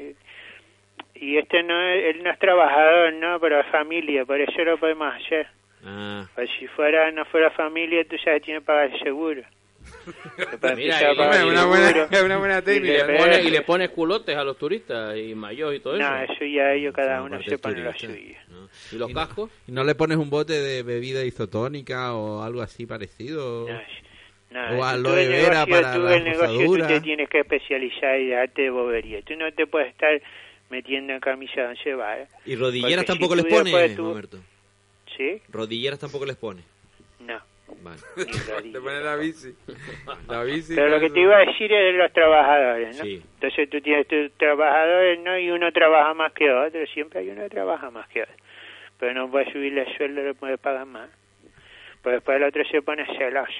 [1.14, 3.38] Y este no es, él no es trabajador, ¿no?
[3.38, 5.46] Pero es familia, por eso lo podemos hacer.
[5.84, 9.42] Ah, Pues si fuera no fuera familia, tú sabes, tiene que pagar el seguro.
[10.76, 11.16] Mira, y-
[11.48, 13.06] una buena, una buena técnica.
[13.06, 16.08] Le y le pones culotes a los turistas y mayos y todo eso.
[16.08, 18.36] No, eso ya ellos cada uno parte se del pone lo suyo.
[18.48, 18.68] ¿no?
[18.92, 19.50] ¿Y los Y no- cascos?
[19.68, 23.68] ¿Y no le pones un bote de bebida isotónica o algo así parecido?
[24.50, 27.40] No, o si aloe vera negocio, para tú la el negocio tú te tienes que
[27.40, 29.22] especializar y dejarte de bobería.
[29.22, 30.20] Tú no te puedes estar
[30.68, 32.18] metiendo en camisa donde se va.
[32.18, 32.26] ¿eh?
[32.44, 34.38] y rodilleras tampoco si les tú pone, después tú-.
[35.16, 35.40] ¿Sí?
[35.50, 36.62] Rodilleras tampoco les pone.
[37.20, 37.40] No.
[37.82, 37.98] Vale.
[38.72, 39.54] Te pone la bici.
[40.28, 40.74] La bici.
[40.74, 43.04] Pero lo que te iba a decir es de los trabajadores, ¿no?
[43.04, 43.22] Sí.
[43.34, 45.38] Entonces tú tienes tus trabajadores, ¿no?
[45.38, 48.34] Y uno trabaja más que otro, siempre hay uno que trabaja más que otro.
[48.98, 51.10] Pero no puedes subirle el sueldo, le puedes pagar más.
[52.02, 53.52] Pues después el otro se pone celoso.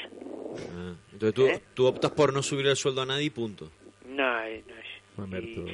[0.74, 1.60] Ah, entonces tú, ¿Eh?
[1.74, 3.70] tú optas por no subir el sueldo a nadie y punto.
[5.16, 5.64] Mamerto.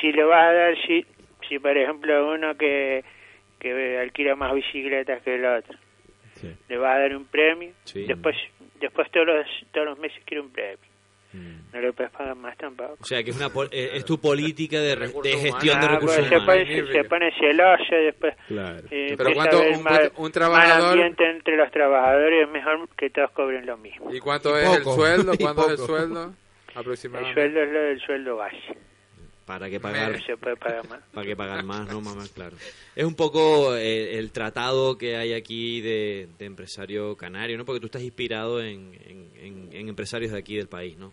[0.00, 1.06] Si le vas a dar, si,
[1.48, 3.04] si por ejemplo uno que,
[3.58, 5.78] que alquila más bicicletas que el otro,
[6.68, 8.04] le vas a dar un premio, Sí.
[8.04, 8.36] después
[8.80, 10.78] después todos los, todos los meses quiere un premio.
[11.72, 12.96] No le puedes pagar más tampoco.
[13.00, 15.86] O sea, que es, una, pol- eh, es tu política de, re- de gestión de
[15.86, 16.64] Ah, recursos pues se, humanos.
[16.68, 18.34] pone, se pone celoso después.
[18.46, 18.86] Claro.
[18.88, 23.32] eh, Pero cuánto un- mal, un trabajador- ambiente entre los trabajadores es mejor que todos
[23.32, 24.14] cobren lo mismo.
[24.14, 25.32] ¿Y cuánto Y es el sueldo?
[25.40, 26.34] ¿Cuánto es el sueldo?
[26.74, 27.34] El Aproximadamente.
[27.40, 28.78] sueldo es lo del sueldo base.
[29.44, 30.24] ¿Para qué pagar?
[30.24, 31.00] Se puede pagar más.
[31.12, 31.86] ¿Para qué pagar más?
[31.88, 32.56] No, mamá, claro.
[32.96, 37.64] Es un poco eh, el tratado que hay aquí de, de empresario canario, ¿no?
[37.64, 41.12] Porque tú estás inspirado en, en- en- en empresarios de aquí del país, ¿no?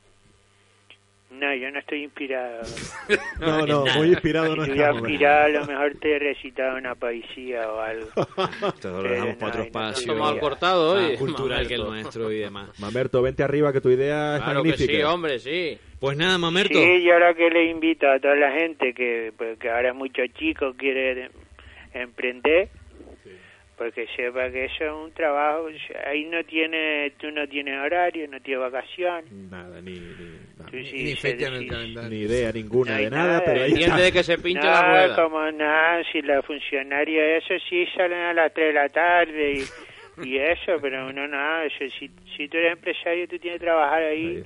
[1.42, 2.62] No, yo no estoy inspirado.
[3.40, 7.68] No, no, muy inspirado no estuviera inspirado, a lo mejor te he recitado una poesía
[7.72, 8.08] o algo.
[8.80, 10.14] Te lo dejamos no, para otro no, espacio.
[10.14, 12.02] Estamos más hoy, cultural que el Mamerto.
[12.04, 12.70] nuestro y demás.
[12.80, 14.94] Mamerto, vente arriba que tu idea es Claro que magnífica.
[14.94, 15.80] sí, hombre, sí.
[16.00, 16.78] Pues nada, Mamerto.
[16.78, 20.28] Sí, yo ahora que le invito a toda la gente que, pues, que ahora muchos
[20.36, 21.32] chicos quieren
[21.94, 22.70] emprender,
[23.82, 25.68] porque sepa que eso es un trabajo,
[26.06, 29.32] ahí no tiene, tú no tienes horario, no tienes vacaciones.
[29.32, 31.68] Nada, ni, ni, sí Ni se fecha en el decide.
[31.70, 32.10] calendario.
[32.12, 33.98] ni idea ninguna No de nada, pero ahí está.
[33.98, 35.16] de que se pinche no, la rueda.
[35.24, 40.24] como nada, si los funcionarios eso sí salen a las 3 de la tarde y,
[40.30, 44.04] y eso, pero uno nada, eso, si, si tú eres empresario tú tienes que trabajar
[44.04, 44.44] ahí,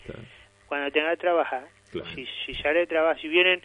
[0.68, 1.68] cuando tengas que trabajar.
[2.14, 3.62] Si, si sale de trabajo, si vienen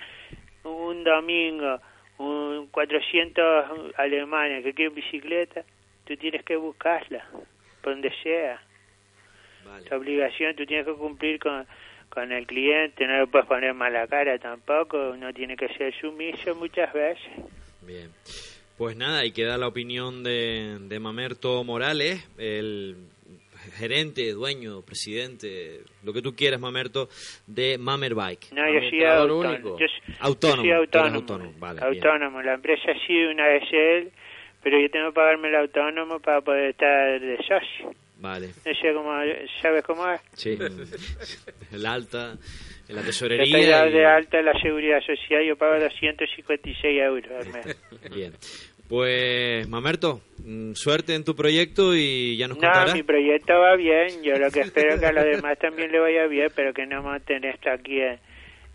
[0.64, 1.80] un domingo
[2.20, 5.64] un 400 alemanes que quieren bicicleta,
[6.04, 7.24] tú tienes que buscarla,
[7.80, 8.62] por donde sea.
[9.88, 11.66] Tu obligación, tú tienes que cumplir con,
[12.08, 16.54] con el cliente, no le puedes poner mala cara tampoco, uno tiene que ser sumiso
[16.54, 17.30] muchas veces.
[17.82, 18.10] Bien.
[18.76, 22.96] Pues nada, y queda la opinión de, de Mamerto Morales, el
[23.78, 27.08] gerente, dueño, presidente, lo que tú quieras, Mamerto,
[27.46, 28.52] de Mamer Bike.
[28.52, 29.78] No, yo soy autónomo.
[29.78, 29.86] Yo,
[30.20, 31.16] Autónomo, yo soy tú eres autónomo.
[31.16, 32.06] autónomo, vale, bien.
[32.06, 32.42] autónomo.
[32.42, 34.10] La empresa sí, una vez él,
[34.62, 37.94] pero yo tengo que pagarme el autónomo para poder estar de socio.
[38.18, 39.12] Vale, No sé cómo,
[39.62, 40.20] ¿sabes cómo es?
[40.34, 40.58] sí.
[41.72, 42.36] el alta,
[42.88, 43.70] la tesorería.
[43.70, 47.76] dado y- de alta la seguridad social, yo pago 256 euros al mes.
[48.14, 48.34] Bien.
[48.90, 52.92] Pues, Mamerto, mm, suerte en tu proyecto y ya nos No, contarás.
[52.94, 54.22] mi proyecto va bien.
[54.24, 56.86] Yo lo que espero es que a los demás también le vaya bien, pero que
[56.86, 58.18] no monten esto aquí en,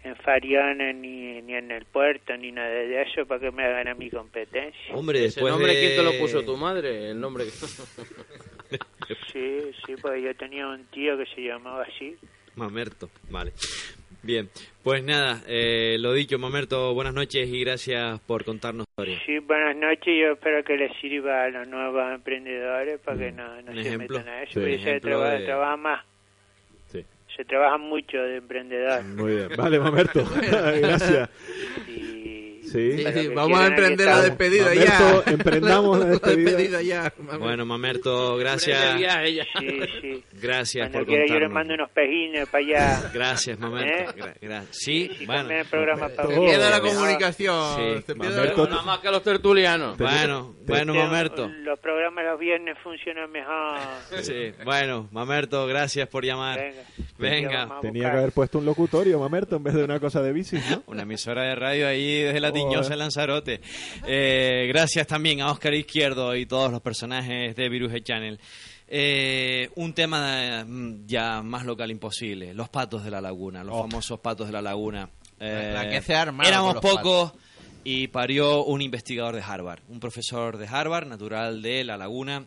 [0.06, 3.94] en ni, ni en el puerto ni nada de eso para que me hagan a
[3.94, 4.96] mi competencia.
[4.96, 6.44] Hombre, ¿Ese después nombre de- quién te lo puso?
[6.44, 7.10] ¿Tu madre?
[7.12, 7.52] El nombre que...
[9.32, 12.16] Sí, sí, porque yo tenía un tío que se llamaba así.
[12.56, 13.52] Mamerto, vale.
[14.26, 14.50] Bien,
[14.84, 19.20] pues nada, eh, lo dicho, Mamerto, buenas noches y gracias por contarnos historia.
[19.24, 20.06] Sí, buenas noches.
[20.20, 23.82] Yo espero que les sirva a los nuevos emprendedores para que no, no Un se
[23.82, 24.18] ejemplo.
[24.18, 24.60] metan a eso.
[24.66, 26.06] Sí, se trabaja, de- trabaja más.
[26.88, 27.06] Sí.
[27.36, 29.04] Se trabaja mucho de emprendedor.
[29.04, 29.50] Muy bien.
[29.56, 30.24] Vale, Mamerto.
[30.82, 31.30] Gracias.
[31.86, 32.15] Sí,
[32.76, 35.32] Sí, sí, vamos a emprender la despedida Mamerto, ya.
[35.32, 36.82] emprendamos la despedida.
[36.82, 37.14] ya.
[37.40, 38.80] Bueno, Mamerto, gracias.
[39.60, 40.24] Sí, sí.
[40.42, 41.54] Gracias Cuando por quiera yo contarnos.
[41.54, 43.12] mando unos pejines para allá.
[43.14, 44.12] Gracias, Mamerto.
[44.12, 44.16] ¿Eh?
[44.22, 45.50] Gra- gra- sí, Sí, bueno.
[45.52, 47.76] el programa para Se pierde la comunicación.
[47.78, 49.98] Pierde Mamerto, Nada más que los tertulianos.
[49.98, 51.48] Bueno, bueno, Mamerto.
[51.64, 53.78] Los programas los viernes funcionan mejor.
[54.22, 56.60] Sí, bueno, Mamerto, gracias por llamar.
[56.60, 57.66] Venga.
[57.66, 60.58] Venga, Tenía que haber puesto un locutorio, Mamerto, en vez de una cosa de bici,
[60.70, 60.84] ¿no?
[60.88, 63.62] una emisora de radio ahí desde la Tiñosa en Lanzarote.
[64.08, 68.40] Eh, gracias también a Óscar Izquierdo y todos los personajes de Virus Channel.
[68.88, 74.20] Eh, un tema mm, ya más local imposible, los patos de la laguna, los famosos
[74.20, 75.10] patos de la laguna.
[75.40, 77.34] Eh, La que se Éramos pocos
[77.84, 82.46] y parió un investigador de Harvard, un profesor de Harvard, natural de la laguna,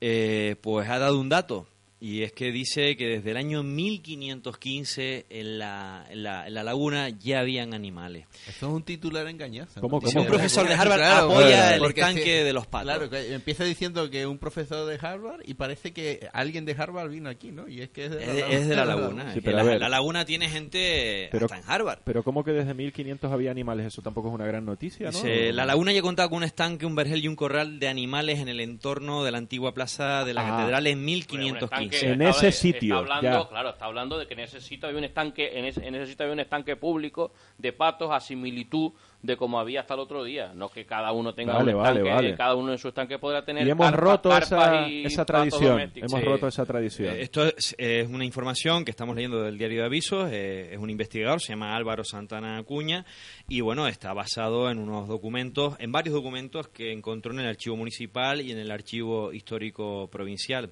[0.00, 1.66] eh, pues ha dado un dato.
[2.02, 6.62] Y es que dice que desde el año 1515 en la, en la, en la
[6.64, 8.26] laguna ya habían animales.
[8.48, 9.80] Eso es un titular engañoso.
[9.80, 10.20] ¿Cómo, cómo?
[10.22, 12.86] un profesor de Harvard Claro, apoya claro, el estanque si- de los patos.
[12.94, 17.10] Claro, que empieza diciendo que un profesor de Harvard y parece que alguien de Harvard
[17.10, 17.68] vino aquí, ¿no?
[17.68, 18.54] Y es que es de la Es, laguna.
[18.56, 19.34] es de la laguna.
[19.34, 21.98] Sí, la, laguna tiene gente Pero- hasta en Harvard.
[22.04, 23.86] Pero ¿cómo que desde 1500 había animales?
[23.86, 25.12] Eso tampoco es una gran noticia, ¿no?
[25.12, 28.38] Dice, la laguna ya contaba con un estanque, un vergel y un corral de animales
[28.38, 30.50] en el entorno de la antigua plaza de la Ah.
[30.56, 31.89] catedral en Un 1515.
[31.92, 33.48] En está- ese está sitio, hablando, ya.
[33.48, 36.06] Claro, está hablando de que en ese sitio había un estanque, en ese, en ese
[36.06, 38.92] sitio había un estanque público de patos a similitud
[39.22, 40.52] de como había hasta el otro día.
[40.54, 42.36] No que cada uno tenga Vale, un vale, estanque, vale.
[42.36, 45.58] cada uno en su estanque podrá tener Y hemos carpa- roto esa, y esa platos
[45.58, 45.92] tradición.
[45.94, 46.26] Hemos Sí.
[46.26, 47.14] roto esa tradición.
[47.16, 50.30] Eh, Esto es, es una información que estamos leyendo del diario de avisos.
[50.32, 53.04] eh, es un investigador, se llama Álvaro Santana Acuña.
[53.48, 57.76] Y bueno, está basado en unos documentos, en varios documentos que encontró en el archivo
[57.76, 60.70] municipal y en el archivo histórico provincial.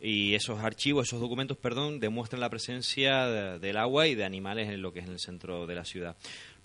[0.00, 4.68] Y esos archivos, esos documentos, perdón, demuestran la presencia de- del agua y de animales
[4.68, 6.16] en lo que es en el centro de la ciudad.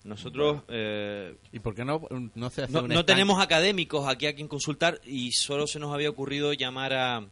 [0.04, 0.62] Nosotros.
[0.68, 2.02] eh, ¿Y por qué no,
[2.34, 5.78] no se hace no, un no tenemos académicos aquí a quien consultar y solo se
[5.78, 7.26] nos había ocurrido llamar a,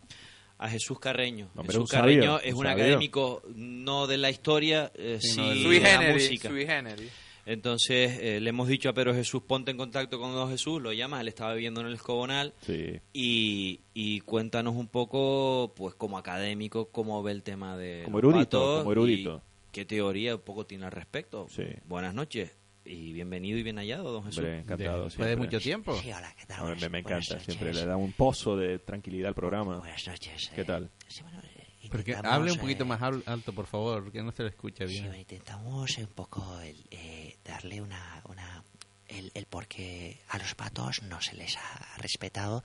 [0.59, 1.49] a Jesús Carreño.
[1.67, 2.85] Jesús sabio, Carreño es un sabio.
[2.85, 6.49] académico no de la historia, eh, Sino sí del- de Sui la generis, música.
[6.49, 7.11] sui generis.
[7.47, 10.93] Entonces eh, le hemos dicho a Pedro Jesús, ponte en contacto con Don Jesús, lo
[10.93, 13.01] llamas, él estaba viviendo en el Escobonal Sí.
[13.13, 18.79] y, y cuéntanos un poco, pues como académico, cómo ve el tema de Como erudito,
[18.81, 19.43] como erudito.
[19.69, 21.49] y qué teoría un poco tiene al respecto.
[21.51, 21.65] Sí.
[21.89, 22.53] Buenas noches
[22.91, 24.39] y bienvenido y bien hallado, Don Jesús.
[24.39, 25.05] Hombre, encantado.
[25.05, 25.97] Después de mucho tiempo.
[26.01, 26.61] Sí, hola, ¿qué tal?
[26.73, 27.45] Hombre, me, encanta, noches.
[27.45, 29.79] siempre le da un pozo de tranquilidad al programa.
[29.79, 30.51] Buenas noches.
[30.55, 30.91] ¿Qué eh, tal?
[31.09, 34.33] sí, bueno, eh, Porque hable un poquito eh, más al- alto, por favor, que no
[34.33, 35.05] se le escucha Sí, bien.
[35.07, 38.63] bueno, intentamos un poco el, eh, darle una, una
[39.09, 42.63] el, el por qué a los patos no se les ha respetado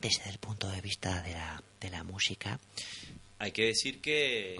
[0.00, 2.58] desde el punto de vista de la, de la música.
[3.44, 4.56] Hay que decir que,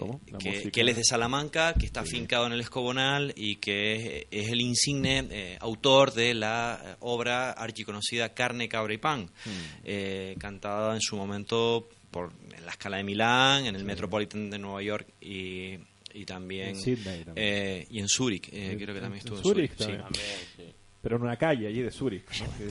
[0.73, 4.49] que, él es de Salamanca, que está afincado en el Escobonal y que es, es
[4.51, 9.51] el insigne eh, autor de la eh, obra archiconocida Carne, Cabra y Pan, Hmm.
[9.85, 14.59] eh, cantada en su momento por en la Escala de Milán, en el Metropolitan de
[14.59, 15.75] Nueva York y,
[16.13, 17.35] y también, En Sydney también.
[17.37, 18.49] eh, y en Zúrich.
[18.53, 19.97] eh, En- creo que también estuvo en Zúrich Zúrich.
[19.97, 20.03] sí.
[20.03, 20.75] también.
[21.03, 22.25] Pero en una calle allí de Zurich.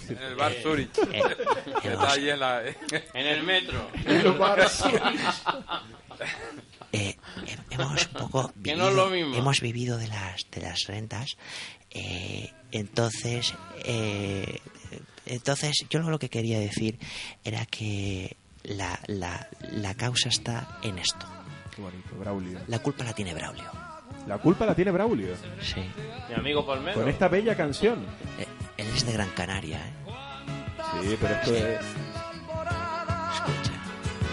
[0.09, 0.97] En el bar Eh, Zurich.
[1.11, 1.21] eh,
[1.81, 2.61] que hemos- está ahí en la...
[2.65, 3.89] En el metro.
[4.05, 5.01] En el bar Zurich.
[6.93, 9.35] eh, he- hemos un poco Que no es lo mismo.
[9.35, 11.37] hemos vivido de las de las rentas
[11.91, 13.53] eh, entonces
[13.85, 14.59] eh,
[15.25, 16.99] entonces yo lo que quería decir
[17.43, 21.25] era que la, la, la causa está en esto
[21.75, 22.59] Qué bonito, Braulio.
[22.67, 23.69] la culpa la tiene Braulio
[24.31, 25.35] La culpa la tiene Braulio.
[25.61, 25.83] sí
[26.29, 26.97] Mi amigo Palmero.
[27.01, 27.99] Con esta bella canción.
[28.39, 28.45] Eh,
[28.77, 29.91] él es de Gran Canaria ¿eh?
[31.01, 31.79] Sí, pero esto es...
[33.35, 33.73] escucha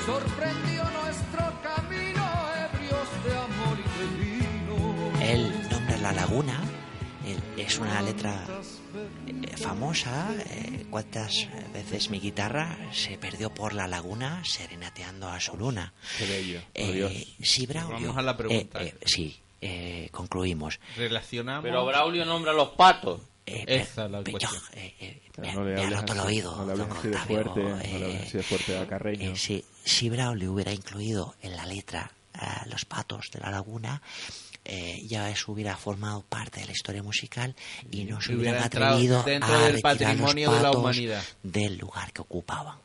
[0.07, 2.25] Sorprendió nuestro camino,
[2.73, 5.21] ebrios de amor y de vino.
[5.21, 6.61] él nombra la laguna
[7.57, 8.47] es una letra
[9.27, 15.57] eh, famosa eh, cuántas veces mi guitarra se perdió por la laguna serenateando a su
[15.57, 17.13] luna Qué bello, por Eh, Dios.
[17.43, 18.81] si Braulio Vamos a la pregunta.
[18.83, 21.63] eh, eh, sí eh, concluimos Relacionamos...
[21.65, 23.21] Pero Braulio nombra a los patos.
[23.47, 24.53] Eh, Esa es la cuestión.
[24.53, 27.17] yo, eh, eh, me, no le me ha roto el oído no le así de
[27.19, 29.31] fuerte, no le eh, así de fuerte a Carreño.
[29.33, 34.03] eh, si, si Braulio hubiera incluido en la letra a los patos de la laguna
[34.67, 37.55] eh, ya eso hubiera formado parte de la historia musical
[37.91, 41.25] y no se hubieran atrevido dentro a del retirar los patrimonio de la patos humanidad.
[41.43, 42.77] del lugar que ocupaban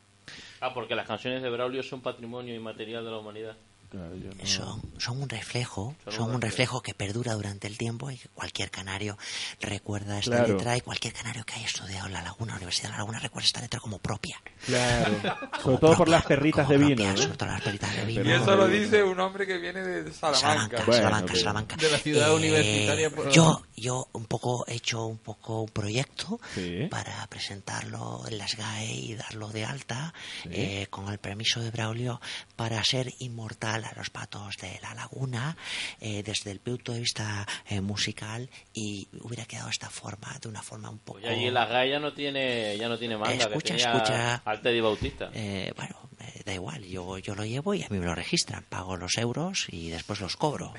[0.60, 3.54] Ah, porque las canciones de Braulio son patrimonio inmaterial de la humanidad.
[3.94, 7.78] Claro, yo no- son, son un reflejo, Son son, un reflejo que perdura durante el
[7.78, 9.16] tiempo y cualquier canario
[9.60, 10.54] recuerda esta Claro.
[10.54, 13.46] letra y cualquier canario que haya estudiado en la Laguna, Universidad de la Laguna, recuerda
[13.46, 14.40] esta letra como propia.
[14.66, 15.14] Claro.
[15.22, 17.16] Sobre Como todo por propia, las perritas de vino, propia, ¿no?
[17.22, 18.24] sobre todo las perritas de vino.
[18.24, 20.40] Y eso lo dice un hombre que viene de Salamanca.
[20.40, 21.76] Salamanca, Bueno, Salamanca, pero- Salamanca.
[21.76, 25.68] De la ciudad Eh, universitaria, por- Yo, yo un poco he hecho un poco un
[25.68, 26.88] proyecto Sí.
[26.90, 30.12] para presentarlo en las GAE y darlo de alta
[30.42, 30.48] Sí.
[30.52, 32.20] eh, con el permiso de Braulio
[32.56, 35.56] para ser inmortal a los patos de la laguna
[36.00, 40.48] eh, desde el punto de vista eh, musical y hubiera quedado de esta forma, de
[40.48, 41.20] una forma un poco...
[41.20, 44.34] Pues allí la GAE ya no tiene, ya no tiene manga, Escucha, que tenía escucha.
[44.44, 45.30] al Teddy Bautista.
[45.34, 48.64] Eh, bueno, eh, da igual, yo, yo lo llevo y a mí me lo registran,
[48.68, 50.72] pago los euros y después los cobro.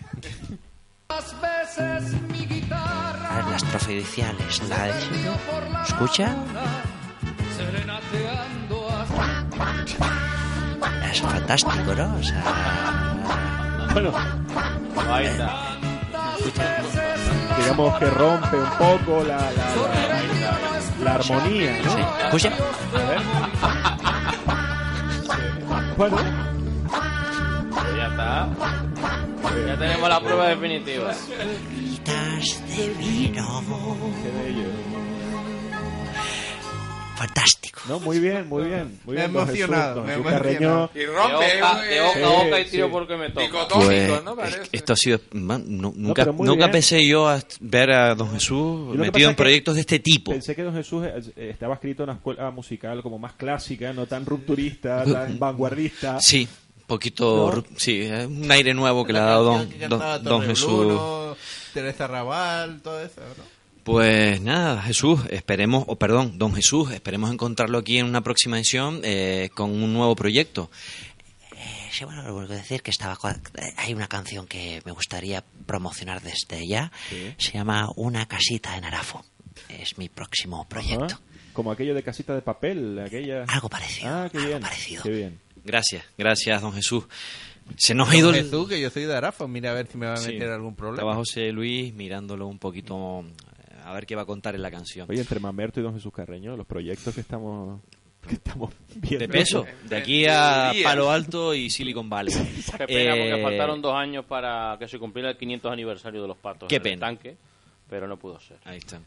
[1.07, 3.61] Más veces mi guitarra A ver,
[4.69, 5.83] la de...
[5.87, 6.35] ¿Escucha?
[7.55, 10.24] serenateando a
[11.15, 12.15] Es fantástico, ¿no?
[12.19, 12.43] O sea,
[13.93, 14.11] Bueno,
[15.09, 15.77] Ahí está.
[17.57, 19.49] digamos que rompe un poco la, la,
[20.41, 21.91] la, la armonía, ¿no?
[21.91, 22.01] sí.
[22.25, 22.49] ¿Escucha?
[22.93, 23.21] A ver.
[25.97, 28.49] Bueno, Pues ya está.
[29.67, 31.13] Ya tenemos la prueba definitiva.
[32.03, 33.63] De vino.
[34.21, 34.67] qué bello.
[37.25, 37.79] Fantástico.
[37.87, 38.99] No, muy bien, muy bien.
[39.05, 40.89] Muy Me bien, Jesús, emocionado, don me Jesús emocionado.
[40.89, 40.89] Carreño.
[40.93, 41.35] Y De rompe.
[41.35, 42.91] oca, eh, de oca a Sí, oca y tiro sí.
[42.91, 43.67] porque me toca.
[43.75, 44.35] Pues, ¿no?
[44.35, 44.61] Parece.
[44.63, 48.31] es- esto ha sido man, nu- nunca muy nunca pensé yo a ver a don
[48.31, 52.09] Jesús metido en proyectos de este tipo Pensé que don Jesús eh, estaba escrito en
[52.09, 56.19] una escuela musical como más clásica, no tan rupturista, tan vanguardista.
[56.19, 56.47] sí
[56.77, 57.63] un poquito ¿No?
[57.77, 61.35] sí un aire nuevo que le ha dado don, don, don Jesús Bruno,
[61.73, 63.54] Teresa Raval, todo eso, ¿no?
[63.85, 69.01] Pues nada, Jesús, esperemos, o perdón, don Jesús, esperemos encontrarlo aquí en una próxima edición
[69.03, 70.71] eh, con un nuevo proyecto.
[71.55, 75.43] Eh, sí, bueno, lo que decir que estaba eh, hay una canción que me gustaría
[75.67, 76.91] promocionar desde ya.
[77.37, 79.23] Se llama Una casita en Arafo.
[79.69, 81.05] Es mi próximo proyecto.
[81.05, 81.19] Ajá.
[81.53, 83.43] Como aquello de casita de papel, aquella...
[83.43, 84.09] Algo parecido.
[84.09, 84.61] Ah, qué bien.
[85.03, 85.39] Qué bien.
[85.63, 87.05] Gracias, gracias, don Jesús.
[87.77, 88.43] Se nos ha ido el...
[88.43, 90.33] Jesús, que yo soy de Arafa, mira a ver si me va a Sí.
[90.33, 91.01] meter algún problema.
[91.03, 93.23] Estaba José Luis mirándolo un poquito,
[93.85, 95.07] a ver qué va a contar en la canción.
[95.09, 97.79] Oye, entre Mamerto y Don Jesús Carreño, los proyectos que estamos,
[98.27, 99.19] que estamos viendo.
[99.19, 102.33] De peso, de aquí a Palo Alto y Silicon Valley.
[102.77, 106.27] Qué pena, Eh, porque faltaron dos años para que se cumpliera el 500 aniversario de
[106.27, 106.67] los patos.
[106.67, 106.99] Qué en el pena.
[107.07, 107.37] tanque,
[107.89, 108.57] pero no pudo ser.
[108.65, 108.99] Ahí está.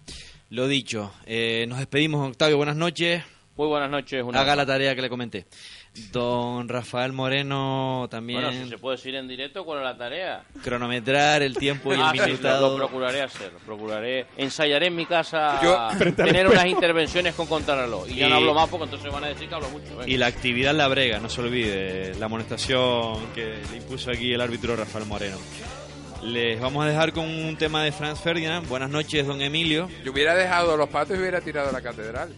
[0.51, 3.23] Lo dicho, eh, nos despedimos, Octavio, buenas noches.
[3.57, 4.23] Muy buenas noches.
[4.23, 5.47] una- Haga la tarea que le comenté.
[6.13, 10.45] Don Rafael Moreno también Bueno, si se puede decir en directo, ¿cuál es la tarea?
[10.63, 12.71] cronometrar el tiempo y el Ah, sí, lo, minutado.
[12.79, 13.51] lo procuraré hacer.
[13.67, 18.09] Procuraré, ensayaré en mi casa Yo- tener unas intervenciones con contrarreloj.
[18.09, 19.91] Y ya no hablo más porque entonces van a decir que hablo mucho.
[19.97, 20.09] venga.
[20.09, 24.41] Y la actividad la brega, no se olvide, la amonestación que le impuso aquí el
[24.41, 25.39] árbitro Rafael Moreno.
[26.23, 28.69] Les vamos a dejar con un tema de Franz Ferdinand.
[28.69, 29.89] Buenas noches, don Emilio.
[30.05, 32.35] Yo hubiera dejado los patos y hubiera tirado la catedral.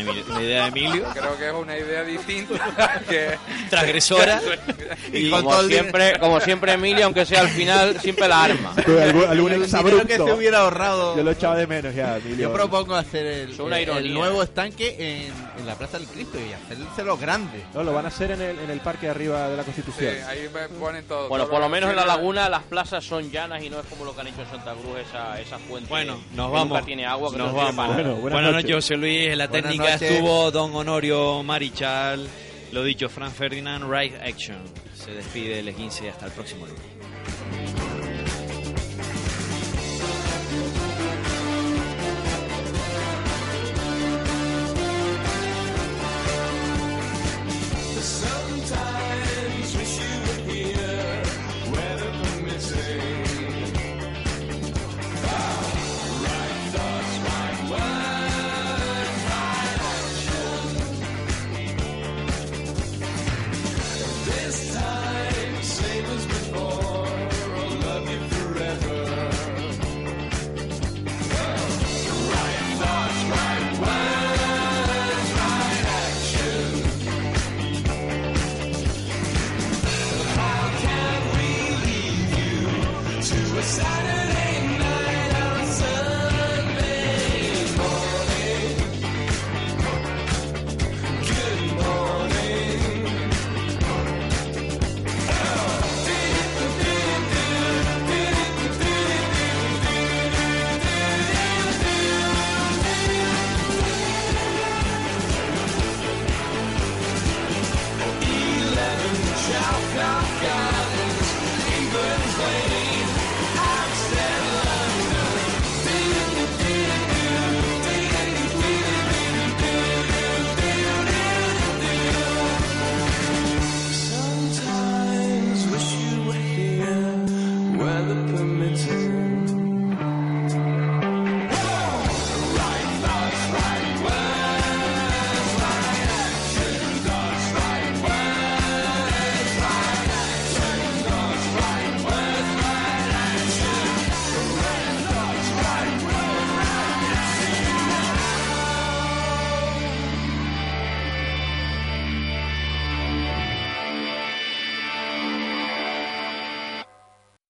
[0.00, 1.04] Una, una idea de Emilio.
[1.14, 3.00] Creo que es una idea distinta.
[3.08, 3.38] que
[3.70, 4.40] Transgresora.
[5.12, 8.72] Y como siempre, como siempre, Emilio, aunque sea al final, siempre la arma.
[9.02, 11.16] Algún, algún El que se hubiera ahorrado.
[11.16, 12.48] Yo lo echaba de menos ya, Emilio.
[12.48, 17.16] Yo propongo hacer el, el- nuevo estanque en, en la Plaza del Cristo y hacérselo
[17.16, 17.62] grande.
[17.74, 20.14] No, lo van a hacer en el, en el parque arriba de la Sí, Constitución.
[20.28, 21.28] ahí me ponen todo.
[21.28, 23.86] Bueno, todo por lo menos en la laguna las plazas son llanas y no es
[23.86, 25.88] como lo que han hecho en Santa Cruz, esa, esa fuente.
[25.88, 26.86] Bueno, nos nunca vamos.
[26.86, 27.76] tiene agua, que nos no tiene vamos.
[27.88, 27.94] nada.
[27.94, 28.64] Bueno, buenas Buenas noches.
[28.70, 29.26] noches, José Luis.
[29.28, 30.02] En la Buenas técnica noches.
[30.02, 32.28] estuvo don Honorio Marichal.
[32.72, 34.58] Lo dicho, Franz Ferdinand, Right Action.
[34.94, 37.71] Se despide el 15 hasta el próximo lunes.